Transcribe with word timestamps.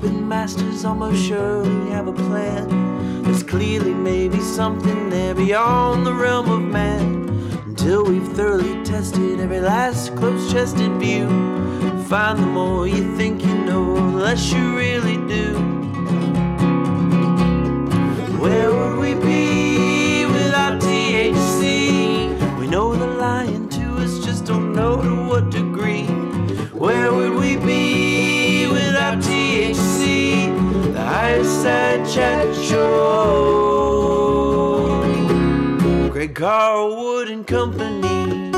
puppet 0.00 0.12
masters 0.12 0.84
almost 0.84 1.20
surely 1.26 1.90
have 1.90 2.06
a 2.06 2.12
plan. 2.12 3.22
There's 3.24 3.42
clearly 3.42 3.92
maybe 3.92 4.38
something 4.38 5.10
there 5.10 5.34
beyond 5.34 6.06
the 6.06 6.14
realm 6.14 6.48
of 6.48 6.60
man. 6.60 7.28
Until 7.66 8.04
we've 8.04 8.28
thoroughly 8.28 8.84
tested 8.84 9.40
every 9.40 9.58
last 9.58 10.14
close 10.14 10.52
chested 10.52 10.92
view. 11.00 11.26
Find 12.04 12.38
the 12.38 12.46
more 12.46 12.86
you 12.86 13.16
think 13.16 13.44
you 13.44 13.54
know, 13.64 13.96
the 13.96 14.18
less 14.18 14.52
you 14.52 14.76
really 14.76 15.16
do. 15.26 15.54
Where 18.38 18.77
Show. 32.68 33.48
Greg 36.10 36.34
Carlwood 36.34 37.28
and 37.30 37.46
Company. 37.46 38.52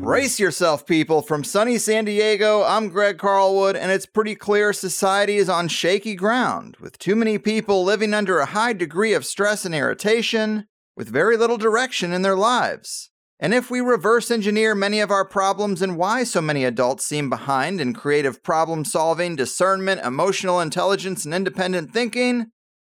Brace 0.00 0.40
yourself, 0.40 0.86
people. 0.86 1.20
From 1.20 1.44
sunny 1.44 1.76
San 1.76 2.06
Diego, 2.06 2.62
I'm 2.62 2.88
Greg 2.88 3.18
Carlwood, 3.18 3.76
and 3.76 3.92
it's 3.92 4.06
pretty 4.06 4.34
clear 4.34 4.72
society 4.72 5.36
is 5.36 5.50
on 5.50 5.68
shaky 5.68 6.14
ground, 6.14 6.78
with 6.80 6.98
too 6.98 7.14
many 7.14 7.36
people 7.36 7.84
living 7.84 8.14
under 8.14 8.38
a 8.38 8.46
high 8.46 8.72
degree 8.72 9.12
of 9.12 9.26
stress 9.26 9.66
and 9.66 9.74
irritation, 9.74 10.66
with 10.96 11.08
very 11.08 11.36
little 11.36 11.58
direction 11.58 12.12
in 12.14 12.22
their 12.22 12.36
lives. 12.36 13.10
And 13.38 13.52
if 13.52 13.70
we 13.70 13.80
reverse 13.80 14.30
engineer 14.30 14.74
many 14.74 15.00
of 15.00 15.10
our 15.10 15.24
problems 15.24 15.82
and 15.82 15.98
why 15.98 16.24
so 16.24 16.40
many 16.40 16.64
adults 16.64 17.04
seem 17.04 17.28
behind 17.28 17.80
in 17.80 17.92
creative 17.92 18.42
problem 18.42 18.84
solving, 18.84 19.36
discernment, 19.36 20.00
emotional 20.02 20.60
intelligence, 20.60 21.26
and 21.26 21.34
independent 21.34 21.92
thinking, 21.92 22.46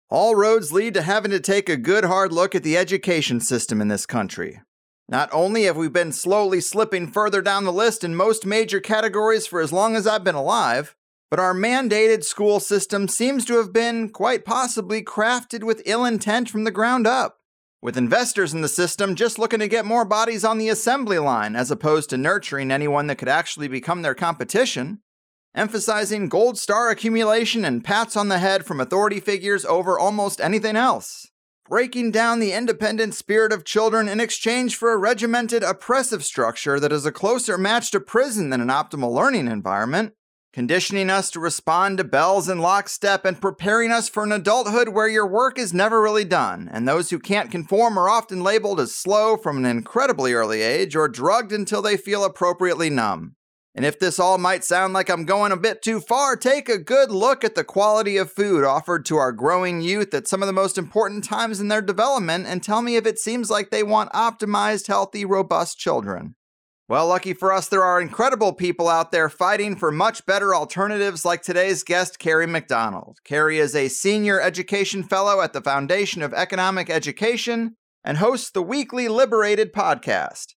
all 0.08 0.34
roads 0.34 0.72
lead 0.72 0.94
to 0.94 1.02
having 1.02 1.30
to 1.32 1.40
take 1.40 1.68
a 1.68 1.76
good 1.76 2.04
hard 2.04 2.32
look 2.32 2.54
at 2.54 2.62
the 2.62 2.78
education 2.78 3.40
system 3.40 3.82
in 3.82 3.88
this 3.88 4.06
country. 4.06 4.62
Not 5.06 5.28
only 5.32 5.64
have 5.64 5.76
we 5.76 5.88
been 5.88 6.12
slowly 6.12 6.62
slipping 6.62 7.08
further 7.08 7.42
down 7.42 7.64
the 7.64 7.72
list 7.72 8.02
in 8.02 8.14
most 8.14 8.46
major 8.46 8.80
categories 8.80 9.46
for 9.46 9.60
as 9.60 9.72
long 9.72 9.96
as 9.96 10.06
I've 10.06 10.24
been 10.24 10.34
alive, 10.34 10.94
but 11.30 11.40
our 11.40 11.52
mandated 11.52 12.24
school 12.24 12.58
system 12.58 13.06
seems 13.06 13.44
to 13.46 13.58
have 13.58 13.70
been, 13.70 14.08
quite 14.08 14.46
possibly, 14.46 15.02
crafted 15.02 15.62
with 15.62 15.82
ill 15.84 16.06
intent 16.06 16.48
from 16.48 16.64
the 16.64 16.70
ground 16.70 17.06
up 17.06 17.37
with 17.80 17.96
investors 17.96 18.52
in 18.52 18.60
the 18.60 18.68
system 18.68 19.14
just 19.14 19.38
looking 19.38 19.60
to 19.60 19.68
get 19.68 19.84
more 19.84 20.04
bodies 20.04 20.44
on 20.44 20.58
the 20.58 20.68
assembly 20.68 21.18
line 21.18 21.54
as 21.54 21.70
opposed 21.70 22.10
to 22.10 22.16
nurturing 22.16 22.70
anyone 22.70 23.06
that 23.06 23.18
could 23.18 23.28
actually 23.28 23.68
become 23.68 24.02
their 24.02 24.14
competition, 24.14 25.00
emphasizing 25.54 26.28
gold 26.28 26.58
star 26.58 26.90
accumulation 26.90 27.64
and 27.64 27.84
pats 27.84 28.16
on 28.16 28.28
the 28.28 28.38
head 28.38 28.66
from 28.66 28.80
authority 28.80 29.20
figures 29.20 29.64
over 29.64 29.98
almost 29.98 30.40
anything 30.40 30.74
else, 30.74 31.28
breaking 31.68 32.10
down 32.10 32.40
the 32.40 32.52
independent 32.52 33.14
spirit 33.14 33.52
of 33.52 33.64
children 33.64 34.08
in 34.08 34.18
exchange 34.18 34.74
for 34.74 34.92
a 34.92 34.98
regimented, 34.98 35.62
oppressive 35.62 36.24
structure 36.24 36.80
that 36.80 36.92
is 36.92 37.06
a 37.06 37.12
closer 37.12 37.56
match 37.56 37.92
to 37.92 38.00
prison 38.00 38.50
than 38.50 38.60
an 38.60 38.68
optimal 38.68 39.12
learning 39.12 39.46
environment, 39.46 40.14
conditioning 40.58 41.08
us 41.08 41.30
to 41.30 41.38
respond 41.38 41.98
to 41.98 42.02
bells 42.02 42.48
in 42.48 42.58
lockstep 42.58 43.24
and 43.24 43.40
preparing 43.40 43.92
us 43.92 44.08
for 44.08 44.24
an 44.24 44.32
adulthood 44.32 44.88
where 44.88 45.06
your 45.06 45.24
work 45.24 45.56
is 45.56 45.72
never 45.72 46.02
really 46.02 46.24
done, 46.24 46.68
and 46.72 46.88
those 46.88 47.10
who 47.10 47.18
can't 47.20 47.52
conform 47.52 47.96
are 47.96 48.08
often 48.08 48.42
labeled 48.42 48.80
as 48.80 48.92
slow 48.92 49.36
from 49.36 49.56
an 49.56 49.64
incredibly 49.64 50.32
early 50.32 50.60
age 50.60 50.96
or 50.96 51.06
drugged 51.06 51.52
until 51.52 51.80
they 51.80 51.96
feel 51.96 52.24
appropriately 52.24 52.90
numb. 52.90 53.36
And 53.72 53.84
if 53.84 54.00
this 54.00 54.18
all 54.18 54.36
might 54.36 54.64
sound 54.64 54.94
like 54.94 55.08
I'm 55.08 55.24
going 55.24 55.52
a 55.52 55.56
bit 55.56 55.80
too 55.80 56.00
far, 56.00 56.34
take 56.34 56.68
a 56.68 56.76
good 56.76 57.12
look 57.12 57.44
at 57.44 57.54
the 57.54 57.62
quality 57.62 58.16
of 58.16 58.32
food 58.32 58.64
offered 58.64 59.04
to 59.04 59.16
our 59.16 59.30
growing 59.30 59.80
youth 59.80 60.12
at 60.12 60.26
some 60.26 60.42
of 60.42 60.48
the 60.48 60.52
most 60.52 60.76
important 60.76 61.22
times 61.22 61.60
in 61.60 61.68
their 61.68 61.80
development 61.80 62.48
and 62.48 62.64
tell 62.64 62.82
me 62.82 62.96
if 62.96 63.06
it 63.06 63.20
seems 63.20 63.48
like 63.48 63.70
they 63.70 63.84
want 63.84 64.12
optimized, 64.12 64.88
healthy, 64.88 65.24
robust 65.24 65.78
children. 65.78 66.34
Well, 66.88 67.08
lucky 67.08 67.34
for 67.34 67.52
us, 67.52 67.68
there 67.68 67.84
are 67.84 68.00
incredible 68.00 68.54
people 68.54 68.88
out 68.88 69.12
there 69.12 69.28
fighting 69.28 69.76
for 69.76 69.92
much 69.92 70.24
better 70.24 70.54
alternatives, 70.54 71.22
like 71.22 71.42
today's 71.42 71.84
guest, 71.84 72.18
Kerry 72.18 72.46
McDonald. 72.46 73.18
Kerry 73.24 73.58
is 73.58 73.74
a 73.74 73.88
senior 73.88 74.40
education 74.40 75.02
fellow 75.02 75.42
at 75.42 75.52
the 75.52 75.60
Foundation 75.60 76.22
of 76.22 76.32
Economic 76.32 76.88
Education 76.88 77.74
and 78.02 78.16
hosts 78.16 78.50
the 78.50 78.62
weekly 78.62 79.04
LiberatED 79.04 79.70
podcast. 79.72 80.54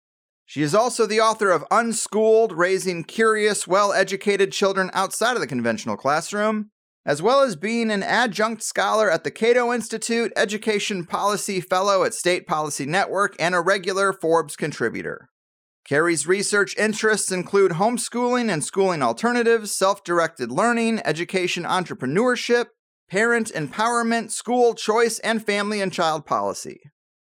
She 0.44 0.60
is 0.60 0.74
also 0.74 1.06
the 1.06 1.18
author 1.18 1.50
of 1.50 1.64
Unschooled 1.70 2.52
Raising 2.52 3.04
Curious, 3.04 3.66
Well 3.66 3.94
Educated 3.94 4.52
Children 4.52 4.90
Outside 4.92 5.32
of 5.32 5.40
the 5.40 5.46
Conventional 5.46 5.96
Classroom, 5.96 6.68
as 7.06 7.22
well 7.22 7.40
as 7.40 7.56
being 7.56 7.90
an 7.90 8.02
adjunct 8.02 8.62
scholar 8.62 9.10
at 9.10 9.24
the 9.24 9.30
Cato 9.30 9.72
Institute, 9.72 10.30
Education 10.36 11.06
Policy 11.06 11.62
Fellow 11.62 12.04
at 12.04 12.12
State 12.12 12.46
Policy 12.46 12.84
Network, 12.84 13.34
and 13.38 13.54
a 13.54 13.62
regular 13.62 14.12
Forbes 14.12 14.56
contributor. 14.56 15.30
Kerry's 15.88 16.26
research 16.26 16.76
interests 16.76 17.32
include 17.32 17.72
homeschooling 17.72 18.52
and 18.52 18.62
schooling 18.62 19.02
alternatives, 19.02 19.74
self 19.74 20.04
directed 20.04 20.52
learning, 20.52 21.00
education 21.02 21.64
entrepreneurship, 21.64 22.66
parent 23.08 23.50
empowerment, 23.54 24.30
school 24.30 24.74
choice, 24.74 25.18
and 25.20 25.46
family 25.46 25.80
and 25.80 25.90
child 25.90 26.26
policy. 26.26 26.78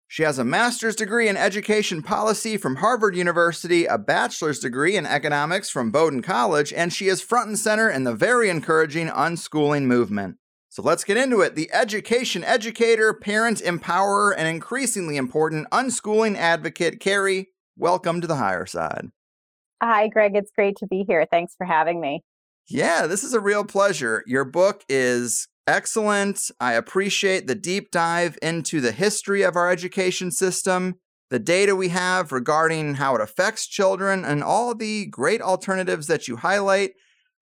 She 0.08 0.24
has 0.24 0.40
a 0.40 0.46
master's 0.46 0.96
degree 0.96 1.28
in 1.28 1.36
education 1.36 2.02
policy 2.02 2.56
from 2.56 2.78
Harvard 2.78 3.18
University, 3.18 3.84
a 3.84 3.98
bachelor's 3.98 4.60
degree 4.60 4.96
in 4.96 5.06
economics 5.06 5.70
from 5.70 5.92
Bowdoin 5.92 6.22
College, 6.22 6.72
and 6.72 6.94
she 6.94 7.08
is 7.08 7.20
front 7.20 7.50
and 7.50 7.60
center 7.60 7.90
in 7.90 8.06
the 8.06 8.16
very 8.16 8.50
encouraging 8.50 9.10
unschooling 9.10 9.84
movement. 9.84 10.38
So 10.70 10.82
let's 10.82 11.04
get 11.04 11.18
into 11.18 11.42
it. 11.42 11.56
The 11.56 11.70
education 11.74 12.46
educator, 12.46 13.14
parent 13.14 13.58
empowerer, 13.58 14.34
and 14.38 14.48
increasingly 14.48 15.18
important 15.18 15.70
unschooling 15.72 16.38
advocate, 16.38 17.02
Kerry 17.02 17.50
welcome 17.78 18.22
to 18.22 18.28
the 18.28 18.36
higher 18.36 18.66
side. 18.66 19.10
Hi, 19.82 20.08
Greg. 20.08 20.36
It's 20.36 20.52
great 20.56 20.78
to 20.78 20.88
be 20.88 21.04
here. 21.08 21.26
Thanks 21.30 21.56
for 21.58 21.66
having 21.66 22.00
me. 22.00 22.24
Yeah, 22.68 23.08
this 23.08 23.24
is 23.24 23.34
a 23.34 23.40
real 23.42 23.66
pleasure. 23.66 24.24
Your 24.26 24.46
book 24.46 24.84
is 24.88 25.48
excellent. 25.68 26.50
I 26.60 26.74
appreciate 26.74 27.48
the 27.48 27.56
deep 27.56 27.92
dive 27.92 28.38
into 28.42 28.80
the 28.80 28.94
history 28.94 29.42
of 29.42 29.56
our 29.56 29.70
education 29.70 30.32
system, 30.32 30.96
the 31.30 31.40
data 31.40 31.76
we 31.76 31.90
have 31.90 32.32
regarding 32.32 32.96
how 32.96 33.16
it 33.16 33.22
affects 33.22 33.68
children, 33.68 34.24
and 34.24 34.44
all 34.44 34.74
the 34.74 35.08
great 35.08 35.42
alternatives 35.42 36.08
that 36.08 36.28
you 36.28 36.38
highlight. 36.38 36.92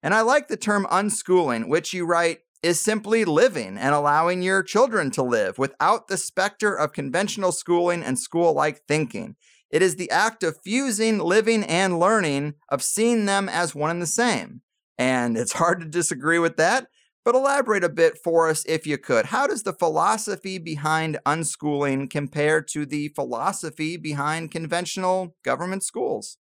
And 0.02 0.14
I 0.14 0.22
like 0.22 0.48
the 0.48 0.56
term 0.56 0.86
unschooling, 0.90 1.68
which 1.68 1.92
you 1.92 2.04
write 2.04 2.40
is 2.62 2.80
simply 2.80 3.24
living 3.24 3.76
and 3.76 3.94
allowing 3.94 4.42
your 4.42 4.62
children 4.62 5.10
to 5.12 5.22
live 5.22 5.58
without 5.58 6.08
the 6.08 6.16
specter 6.16 6.74
of 6.74 6.92
conventional 6.92 7.52
schooling 7.52 8.02
and 8.02 8.18
school 8.18 8.52
like 8.52 8.82
thinking. 8.88 9.36
It 9.72 9.80
is 9.82 9.96
the 9.96 10.10
act 10.10 10.42
of 10.42 10.60
fusing 10.62 11.18
living 11.18 11.64
and 11.64 11.98
learning, 11.98 12.54
of 12.68 12.82
seeing 12.82 13.24
them 13.24 13.48
as 13.48 13.74
one 13.74 13.90
and 13.90 14.02
the 14.02 14.06
same. 14.06 14.60
And 14.98 15.36
it's 15.36 15.52
hard 15.54 15.80
to 15.80 15.86
disagree 15.86 16.38
with 16.38 16.58
that, 16.58 16.88
but 17.24 17.34
elaborate 17.34 17.82
a 17.82 17.88
bit 17.88 18.18
for 18.22 18.48
us 18.48 18.64
if 18.66 18.86
you 18.86 18.98
could. 18.98 19.26
How 19.26 19.46
does 19.46 19.62
the 19.62 19.72
philosophy 19.72 20.58
behind 20.58 21.18
unschooling 21.24 22.10
compare 22.10 22.60
to 22.62 22.84
the 22.84 23.08
philosophy 23.08 23.96
behind 23.96 24.50
conventional 24.50 25.34
government 25.42 25.82
schools? 25.82 26.36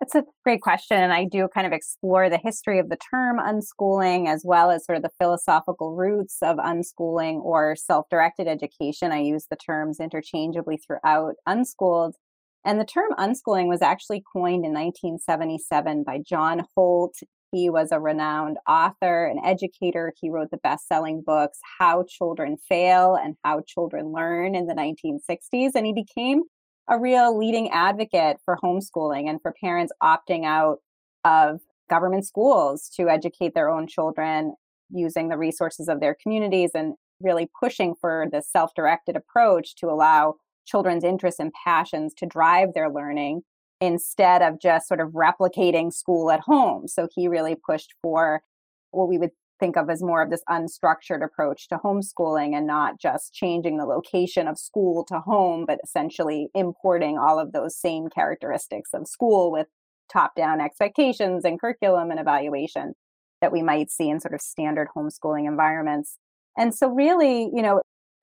That's 0.00 0.14
a 0.14 0.24
great 0.44 0.60
question. 0.60 0.98
And 0.98 1.12
I 1.12 1.24
do 1.24 1.48
kind 1.48 1.66
of 1.66 1.72
explore 1.72 2.28
the 2.28 2.38
history 2.42 2.78
of 2.78 2.90
the 2.90 2.98
term 3.10 3.38
unschooling 3.38 4.28
as 4.28 4.42
well 4.44 4.70
as 4.70 4.84
sort 4.84 4.96
of 4.96 5.02
the 5.02 5.10
philosophical 5.18 5.94
roots 5.94 6.38
of 6.42 6.58
unschooling 6.58 7.40
or 7.42 7.76
self 7.76 8.06
directed 8.10 8.46
education. 8.46 9.10
I 9.10 9.20
use 9.20 9.46
the 9.48 9.56
terms 9.56 9.98
interchangeably 9.98 10.76
throughout 10.76 11.36
unschooled. 11.46 12.16
And 12.64 12.78
the 12.78 12.84
term 12.84 13.12
unschooling 13.18 13.68
was 13.68 13.80
actually 13.80 14.22
coined 14.32 14.66
in 14.66 14.72
1977 14.72 16.02
by 16.04 16.18
John 16.18 16.66
Holt. 16.74 17.14
He 17.52 17.70
was 17.70 17.90
a 17.90 18.00
renowned 18.00 18.58
author, 18.68 19.24
and 19.24 19.40
educator. 19.44 20.12
He 20.20 20.28
wrote 20.28 20.50
the 20.50 20.58
best 20.58 20.88
selling 20.88 21.22
books, 21.24 21.58
How 21.78 22.04
Children 22.06 22.58
Fail 22.68 23.14
and 23.14 23.36
How 23.44 23.62
Children 23.66 24.12
Learn 24.12 24.54
in 24.54 24.66
the 24.66 24.74
1960s. 24.74 25.70
And 25.74 25.86
he 25.86 25.94
became 25.94 26.42
a 26.88 26.98
real 26.98 27.36
leading 27.36 27.70
advocate 27.70 28.38
for 28.44 28.58
homeschooling 28.62 29.28
and 29.28 29.40
for 29.42 29.52
parents 29.60 29.92
opting 30.02 30.44
out 30.44 30.78
of 31.24 31.60
government 31.90 32.26
schools 32.26 32.88
to 32.96 33.08
educate 33.08 33.54
their 33.54 33.68
own 33.68 33.86
children 33.86 34.54
using 34.90 35.28
the 35.28 35.36
resources 35.36 35.88
of 35.88 36.00
their 36.00 36.16
communities 36.22 36.70
and 36.74 36.94
really 37.20 37.48
pushing 37.58 37.94
for 38.00 38.26
the 38.30 38.42
self 38.42 38.72
directed 38.74 39.16
approach 39.16 39.74
to 39.76 39.86
allow 39.86 40.34
children's 40.66 41.04
interests 41.04 41.40
and 41.40 41.52
passions 41.64 42.12
to 42.14 42.26
drive 42.26 42.74
their 42.74 42.90
learning 42.90 43.42
instead 43.80 44.42
of 44.42 44.60
just 44.60 44.88
sort 44.88 45.00
of 45.00 45.08
replicating 45.10 45.92
school 45.92 46.30
at 46.30 46.40
home. 46.40 46.88
So 46.88 47.08
he 47.14 47.28
really 47.28 47.56
pushed 47.56 47.94
for 48.02 48.42
what 48.90 49.08
we 49.08 49.18
would 49.18 49.30
think 49.58 49.76
of 49.76 49.88
as 49.90 50.02
more 50.02 50.22
of 50.22 50.30
this 50.30 50.42
unstructured 50.48 51.24
approach 51.24 51.68
to 51.68 51.78
homeschooling 51.78 52.56
and 52.56 52.66
not 52.66 53.00
just 53.00 53.32
changing 53.32 53.78
the 53.78 53.84
location 53.84 54.46
of 54.48 54.58
school 54.58 55.04
to 55.04 55.20
home, 55.20 55.64
but 55.66 55.78
essentially 55.84 56.48
importing 56.54 57.18
all 57.18 57.38
of 57.38 57.52
those 57.52 57.78
same 57.78 58.08
characteristics 58.08 58.90
of 58.92 59.06
school 59.06 59.50
with 59.50 59.66
top 60.12 60.34
down 60.36 60.60
expectations 60.60 61.44
and 61.44 61.60
curriculum 61.60 62.10
and 62.10 62.20
evaluation 62.20 62.94
that 63.40 63.52
we 63.52 63.62
might 63.62 63.90
see 63.90 64.08
in 64.08 64.20
sort 64.20 64.34
of 64.34 64.40
standard 64.40 64.88
homeschooling 64.96 65.46
environments. 65.46 66.16
And 66.56 66.74
so, 66.74 66.88
really, 66.88 67.50
you 67.54 67.62
know, 67.62 67.80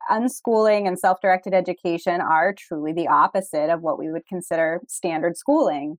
unschooling 0.09 0.88
and 0.88 0.97
self 0.97 1.19
directed 1.21 1.53
education 1.53 2.21
are 2.21 2.53
truly 2.57 2.94
the 2.94 3.07
opposite 3.07 3.69
of 3.69 3.81
what 3.81 4.00
we 4.00 4.12
would 4.12 4.25
consider 4.27 4.81
standard 4.88 5.38
schooling. 5.38 5.97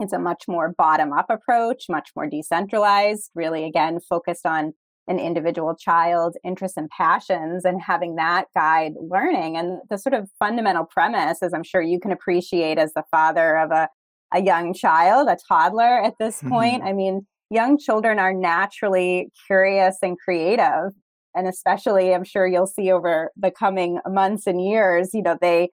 It's 0.00 0.12
a 0.12 0.18
much 0.18 0.44
more 0.48 0.74
bottom 0.76 1.12
up 1.12 1.26
approach, 1.28 1.84
much 1.88 2.10
more 2.16 2.26
decentralized, 2.26 3.30
really, 3.34 3.64
again, 3.64 4.00
focused 4.00 4.46
on 4.46 4.72
an 5.08 5.18
individual 5.18 5.74
child's 5.74 6.38
interests 6.44 6.76
and 6.76 6.88
passions 6.90 7.64
and 7.64 7.80
having 7.82 8.16
that 8.16 8.46
guide 8.54 8.92
learning. 9.00 9.56
And 9.56 9.80
the 9.90 9.98
sort 9.98 10.14
of 10.14 10.30
fundamental 10.38 10.84
premise, 10.84 11.42
as 11.42 11.52
I'm 11.52 11.64
sure 11.64 11.82
you 11.82 12.00
can 12.00 12.12
appreciate 12.12 12.78
as 12.78 12.94
the 12.94 13.04
father 13.10 13.56
of 13.56 13.70
a, 13.72 13.88
a 14.32 14.42
young 14.42 14.72
child, 14.72 15.28
a 15.28 15.36
toddler 15.48 16.02
at 16.02 16.14
this 16.18 16.42
point, 16.42 16.82
I 16.84 16.92
mean, 16.92 17.26
young 17.50 17.76
children 17.78 18.18
are 18.18 18.32
naturally 18.32 19.30
curious 19.46 19.96
and 20.02 20.18
creative 20.18 20.92
and 21.34 21.46
especially 21.46 22.14
i'm 22.14 22.24
sure 22.24 22.46
you'll 22.46 22.66
see 22.66 22.90
over 22.90 23.30
the 23.36 23.50
coming 23.50 23.98
months 24.06 24.46
and 24.46 24.64
years 24.64 25.10
you 25.12 25.22
know 25.22 25.36
they 25.40 25.68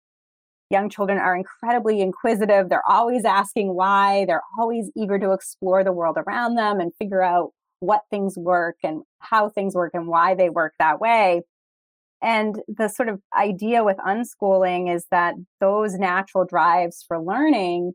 young 0.70 0.90
children 0.90 1.18
are 1.18 1.36
incredibly 1.36 2.02
inquisitive. 2.02 2.70
They're 2.70 2.88
always 2.88 3.26
asking 3.26 3.76
why. 3.76 4.26
They're 4.26 4.42
always 4.60 4.92
eager 4.96 5.18
to 5.20 5.32
explore 5.32 5.84
the 5.84 5.94
world 5.94 6.18
around 6.18 6.56
them 6.56 6.80
and 6.80 6.92
figure 7.00 7.22
out 7.22 7.52
what 7.80 8.02
things 8.10 8.36
work 8.38 8.78
and 8.84 9.04
how 9.20 9.50
things 9.50 9.76
work 9.76 9.92
and 9.94 10.08
why 10.08 10.36
they 10.36 10.50
work 10.50 10.74
that 10.80 11.00
way. 11.00 11.42
And 12.22 12.56
the 12.68 12.88
sort 12.88 13.10
of 13.10 13.22
idea 13.38 13.84
with 13.84 13.98
unschooling 13.98 14.94
is 14.94 15.06
that 15.12 15.36
those 15.62 15.96
natural 15.96 16.46
drives 16.46 17.06
for 17.08 17.22
learning 17.22 17.94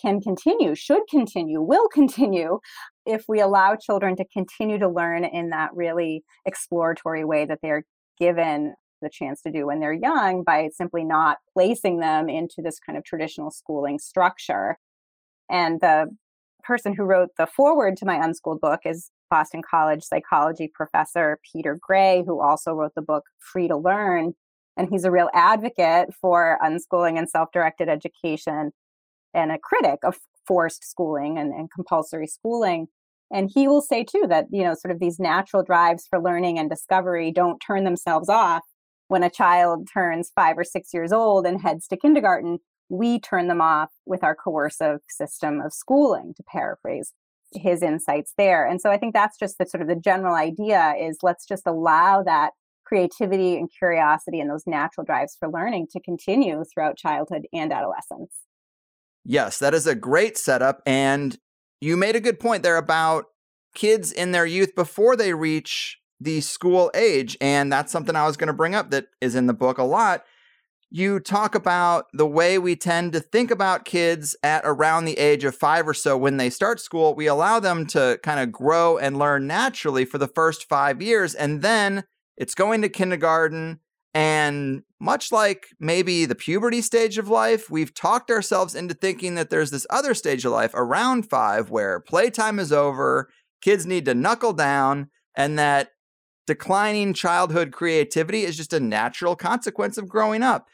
can 0.00 0.20
continue, 0.20 0.74
should 0.74 1.02
continue, 1.10 1.60
will 1.60 1.88
continue 1.88 2.60
if 3.06 3.24
we 3.28 3.40
allow 3.40 3.76
children 3.76 4.16
to 4.16 4.24
continue 4.32 4.78
to 4.78 4.88
learn 4.88 5.24
in 5.24 5.50
that 5.50 5.70
really 5.74 6.24
exploratory 6.46 7.24
way 7.24 7.44
that 7.44 7.58
they're 7.62 7.84
given 8.18 8.74
the 9.04 9.10
chance 9.10 9.40
to 9.42 9.50
do 9.52 9.66
when 9.66 9.78
they're 9.78 9.92
young 9.92 10.42
by 10.42 10.68
simply 10.72 11.04
not 11.04 11.38
placing 11.52 12.00
them 12.00 12.28
into 12.28 12.62
this 12.62 12.80
kind 12.80 12.98
of 12.98 13.04
traditional 13.04 13.50
schooling 13.50 13.98
structure. 13.98 14.78
And 15.48 15.80
the 15.80 16.08
person 16.64 16.94
who 16.94 17.04
wrote 17.04 17.30
the 17.38 17.46
foreword 17.46 17.96
to 17.98 18.06
my 18.06 18.16
unschooled 18.16 18.60
book 18.60 18.80
is 18.84 19.10
Boston 19.30 19.62
College 19.68 20.02
psychology 20.02 20.70
professor 20.72 21.38
Peter 21.52 21.78
Gray, 21.80 22.22
who 22.26 22.40
also 22.40 22.72
wrote 22.72 22.94
the 22.94 23.02
book 23.02 23.24
Free 23.38 23.68
to 23.68 23.76
Learn. 23.76 24.34
And 24.76 24.88
he's 24.88 25.04
a 25.04 25.10
real 25.10 25.30
advocate 25.34 26.12
for 26.20 26.58
unschooling 26.64 27.18
and 27.18 27.30
self 27.30 27.50
directed 27.52 27.88
education 27.88 28.72
and 29.32 29.52
a 29.52 29.58
critic 29.58 30.00
of 30.02 30.18
forced 30.46 30.88
schooling 30.88 31.38
and, 31.38 31.52
and 31.52 31.70
compulsory 31.70 32.26
schooling. 32.26 32.88
And 33.32 33.50
he 33.52 33.66
will 33.66 33.82
say 33.82 34.04
too 34.04 34.24
that, 34.28 34.46
you 34.50 34.62
know, 34.62 34.74
sort 34.74 34.92
of 34.92 35.00
these 35.00 35.18
natural 35.18 35.62
drives 35.62 36.06
for 36.08 36.20
learning 36.20 36.58
and 36.58 36.70
discovery 36.70 37.32
don't 37.32 37.58
turn 37.58 37.84
themselves 37.84 38.28
off 38.28 38.62
when 39.08 39.22
a 39.22 39.30
child 39.30 39.88
turns 39.92 40.30
five 40.34 40.58
or 40.58 40.64
six 40.64 40.92
years 40.92 41.12
old 41.12 41.46
and 41.46 41.60
heads 41.60 41.86
to 41.88 41.96
kindergarten. 41.96 42.58
We 42.88 43.18
turn 43.18 43.48
them 43.48 43.60
off 43.60 43.90
with 44.06 44.22
our 44.22 44.34
coercive 44.34 45.00
system 45.08 45.60
of 45.60 45.72
schooling, 45.72 46.34
to 46.36 46.42
paraphrase 46.42 47.12
his 47.52 47.82
insights 47.82 48.34
there. 48.36 48.66
And 48.66 48.80
so 48.80 48.90
I 48.90 48.98
think 48.98 49.14
that's 49.14 49.38
just 49.38 49.58
the 49.58 49.66
sort 49.66 49.82
of 49.82 49.88
the 49.88 49.96
general 49.96 50.34
idea 50.34 50.94
is 51.00 51.18
let's 51.22 51.46
just 51.46 51.66
allow 51.66 52.22
that 52.24 52.52
creativity 52.84 53.56
and 53.56 53.70
curiosity 53.76 54.40
and 54.40 54.50
those 54.50 54.66
natural 54.66 55.04
drives 55.04 55.36
for 55.38 55.48
learning 55.48 55.86
to 55.92 56.00
continue 56.00 56.62
throughout 56.72 56.96
childhood 56.96 57.46
and 57.52 57.72
adolescence. 57.72 58.34
Yes, 59.24 59.58
that 59.58 59.72
is 59.72 59.86
a 59.86 59.94
great 59.94 60.36
setup. 60.36 60.82
And 60.84 61.38
you 61.80 61.96
made 61.96 62.16
a 62.16 62.20
good 62.20 62.38
point 62.38 62.62
there 62.62 62.76
about 62.76 63.26
kids 63.74 64.12
in 64.12 64.32
their 64.32 64.46
youth 64.46 64.74
before 64.74 65.16
they 65.16 65.32
reach 65.32 65.98
the 66.20 66.40
school 66.40 66.90
age. 66.94 67.36
And 67.40 67.72
that's 67.72 67.92
something 67.92 68.16
I 68.16 68.26
was 68.26 68.36
going 68.36 68.48
to 68.48 68.52
bring 68.52 68.74
up 68.74 68.90
that 68.90 69.06
is 69.20 69.34
in 69.34 69.46
the 69.46 69.54
book 69.54 69.78
a 69.78 69.84
lot. 69.84 70.24
You 70.90 71.18
talk 71.18 71.54
about 71.54 72.06
the 72.12 72.26
way 72.26 72.56
we 72.58 72.76
tend 72.76 73.12
to 73.14 73.20
think 73.20 73.50
about 73.50 73.84
kids 73.84 74.36
at 74.44 74.62
around 74.64 75.06
the 75.06 75.18
age 75.18 75.44
of 75.44 75.56
five 75.56 75.88
or 75.88 75.94
so 75.94 76.16
when 76.16 76.36
they 76.36 76.50
start 76.50 76.78
school. 76.78 77.14
We 77.14 77.26
allow 77.26 77.58
them 77.58 77.84
to 77.88 78.20
kind 78.22 78.38
of 78.38 78.52
grow 78.52 78.96
and 78.96 79.18
learn 79.18 79.46
naturally 79.46 80.04
for 80.04 80.18
the 80.18 80.28
first 80.28 80.68
five 80.68 81.02
years. 81.02 81.34
And 81.34 81.62
then 81.62 82.04
it's 82.36 82.54
going 82.54 82.82
to 82.82 82.88
kindergarten 82.88 83.80
and 84.14 84.84
much 85.00 85.32
like 85.32 85.66
maybe 85.80 86.24
the 86.24 86.36
puberty 86.36 86.80
stage 86.80 87.18
of 87.18 87.28
life, 87.28 87.68
we've 87.68 87.92
talked 87.92 88.30
ourselves 88.30 88.76
into 88.76 88.94
thinking 88.94 89.34
that 89.34 89.50
there's 89.50 89.72
this 89.72 89.86
other 89.90 90.14
stage 90.14 90.44
of 90.44 90.52
life 90.52 90.70
around 90.74 91.28
five 91.28 91.68
where 91.68 91.98
playtime 91.98 92.60
is 92.60 92.72
over, 92.72 93.28
kids 93.60 93.84
need 93.84 94.04
to 94.04 94.14
knuckle 94.14 94.52
down, 94.52 95.10
and 95.36 95.58
that 95.58 95.90
declining 96.46 97.14
childhood 97.14 97.72
creativity 97.72 98.42
is 98.42 98.56
just 98.56 98.72
a 98.72 98.80
natural 98.80 99.36
consequence 99.36 99.98
of 99.98 100.08
growing 100.08 100.42
up. 100.42 100.68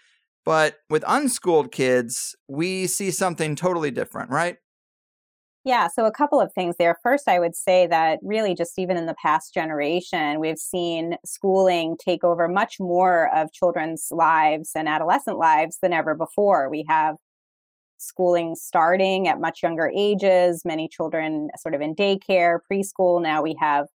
But 0.44 0.76
with 0.88 1.04
unschooled 1.06 1.70
kids, 1.70 2.34
we 2.48 2.86
see 2.86 3.10
something 3.10 3.54
totally 3.54 3.90
different, 3.90 4.30
right? 4.30 4.56
Yeah, 5.62 5.88
so 5.88 6.06
a 6.06 6.12
couple 6.12 6.40
of 6.40 6.52
things 6.54 6.76
there. 6.78 6.96
First, 7.02 7.28
I 7.28 7.38
would 7.38 7.54
say 7.54 7.86
that 7.86 8.18
really 8.22 8.54
just 8.54 8.78
even 8.78 8.96
in 8.96 9.04
the 9.04 9.14
past 9.22 9.52
generation, 9.52 10.40
we've 10.40 10.58
seen 10.58 11.16
schooling 11.24 11.96
take 12.02 12.24
over 12.24 12.48
much 12.48 12.80
more 12.80 13.28
of 13.36 13.52
children's 13.52 14.08
lives 14.10 14.70
and 14.74 14.88
adolescent 14.88 15.36
lives 15.36 15.76
than 15.82 15.92
ever 15.92 16.14
before. 16.14 16.70
We 16.70 16.86
have 16.88 17.16
schooling 17.98 18.54
starting 18.54 19.28
at 19.28 19.38
much 19.38 19.62
younger 19.62 19.92
ages, 19.94 20.62
many 20.64 20.88
children 20.88 21.50
sort 21.58 21.74
of 21.74 21.82
in 21.82 21.94
daycare, 21.94 22.60
preschool. 22.72 23.22
Now 23.22 23.42
we 23.42 23.54
have 23.60 23.86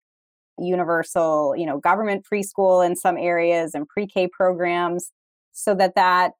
universal, 0.58 1.54
you 1.56 1.66
know, 1.66 1.78
government 1.78 2.24
preschool 2.30 2.84
in 2.84 2.96
some 2.96 3.16
areas 3.16 3.74
and 3.74 3.88
pre-K 3.88 4.28
programs 4.28 5.10
so 5.52 5.74
that 5.74 5.94
that 5.94 6.32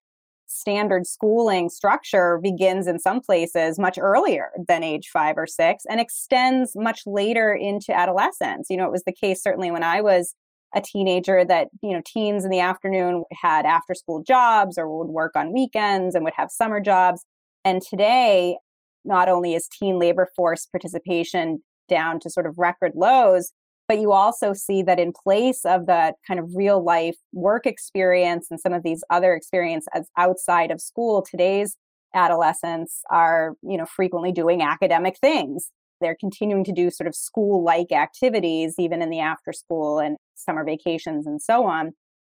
standard 0.47 1.07
schooling 1.07 1.69
structure 1.69 2.39
begins 2.43 2.87
in 2.87 2.99
some 2.99 3.21
places 3.21 3.79
much 3.79 3.99
earlier 3.99 4.51
than 4.69 4.85
age 4.85 5.09
five 5.13 5.37
or 5.37 5.47
six 5.47 5.85
and 5.89 6.01
extends 6.01 6.73
much 6.77 7.03
later 7.07 7.53
into 7.53 7.93
adolescence. 7.93 8.69
You 8.71 8.77
know, 8.77 8.85
it 8.85 8.93
was 8.93 9.05
the 9.05 9.13
case 9.13 9.43
certainly 9.43 9.71
when 9.71 9.83
I 9.83 10.01
was 10.01 10.35
a 10.75 10.81
teenager 10.81 11.45
that, 11.45 11.69
you 11.83 11.93
know, 11.93 12.03
teens 12.05 12.45
in 12.45 12.51
the 12.51 12.61
afternoon 12.61 13.25
had 13.33 13.65
after 13.65 13.95
school 13.95 14.23
jobs 14.23 14.77
or 14.77 14.89
would 14.89 15.09
work 15.09 15.33
on 15.35 15.53
weekends 15.53 16.15
and 16.15 16.25
would 16.25 16.35
have 16.37 16.51
summer 16.51 16.81
jobs. 16.81 17.25
And 17.65 17.81
today, 17.81 18.59
not 19.05 19.29
only 19.29 19.55
is 19.55 19.69
teen 19.69 19.99
labor 19.99 20.29
force 20.35 20.67
participation 20.67 21.63
down 21.89 22.19
to 22.21 22.31
sort 22.31 22.47
of 22.47 22.59
record 22.59 22.93
lows, 22.95 23.53
but 23.89 23.99
you 23.99 24.13
also 24.13 24.53
see 24.53 24.83
that 24.83 24.99
in 24.99 25.13
place 25.13 25.65
of 25.65 25.87
that 25.87 26.15
kind 26.27 26.41
of 26.41 26.55
real 26.55 26.83
life 26.83 27.17
work 27.33 27.67
experience 27.67 28.49
and 28.51 28.59
some 28.59 28.73
of 28.73 28.83
these 28.83 29.05
other 29.11 29.35
experiences 29.35 30.09
outside 30.17 30.71
of 30.71 30.81
school, 30.81 31.23
today's 31.23 31.77
adolescents 32.15 33.01
are, 33.11 33.55
you 33.63 33.77
know, 33.77 33.87
frequently 33.87 34.33
doing 34.33 34.63
academic 34.63 35.19
things. 35.19 35.71
They're 36.01 36.17
continuing 36.19 36.65
to 36.65 36.73
do 36.73 36.91
sort 36.91 37.09
of 37.09 37.15
school 37.15 37.63
like 37.63 37.93
activities, 37.93 38.75
even 38.79 39.03
in 39.03 39.11
the 39.11 39.21
after 39.21 39.53
school 39.53 39.99
and 39.99 40.17
summer 40.35 40.65
vacations 40.65 41.27
and 41.27 41.41
so 41.43 41.65
on. 41.65 41.93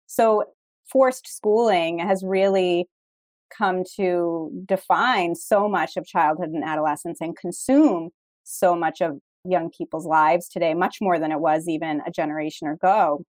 So 0.07 0.45
forced 0.91 1.29
schooling 1.29 1.99
has 1.99 2.23
really 2.25 2.87
come 3.57 3.85
to 3.97 4.51
define 4.67 5.35
so 5.35 5.69
much 5.69 5.97
of 5.97 6.07
childhood 6.07 6.51
and 6.51 6.65
adolescence 6.65 7.19
and 7.21 7.37
consume 7.37 8.11
so 8.45 8.75
much 8.75 9.01
of 9.01 9.19
young 9.49 9.71
people's 9.71 10.07
lives 10.07 10.49
today, 10.49 10.75
much 10.75 10.99
more 11.01 11.19
than 11.19 11.33
it 11.33 11.41
was 11.41 11.69
even 11.69 12.03
a 12.07 12.11
generation 12.11 12.69
ago. 12.69 13.25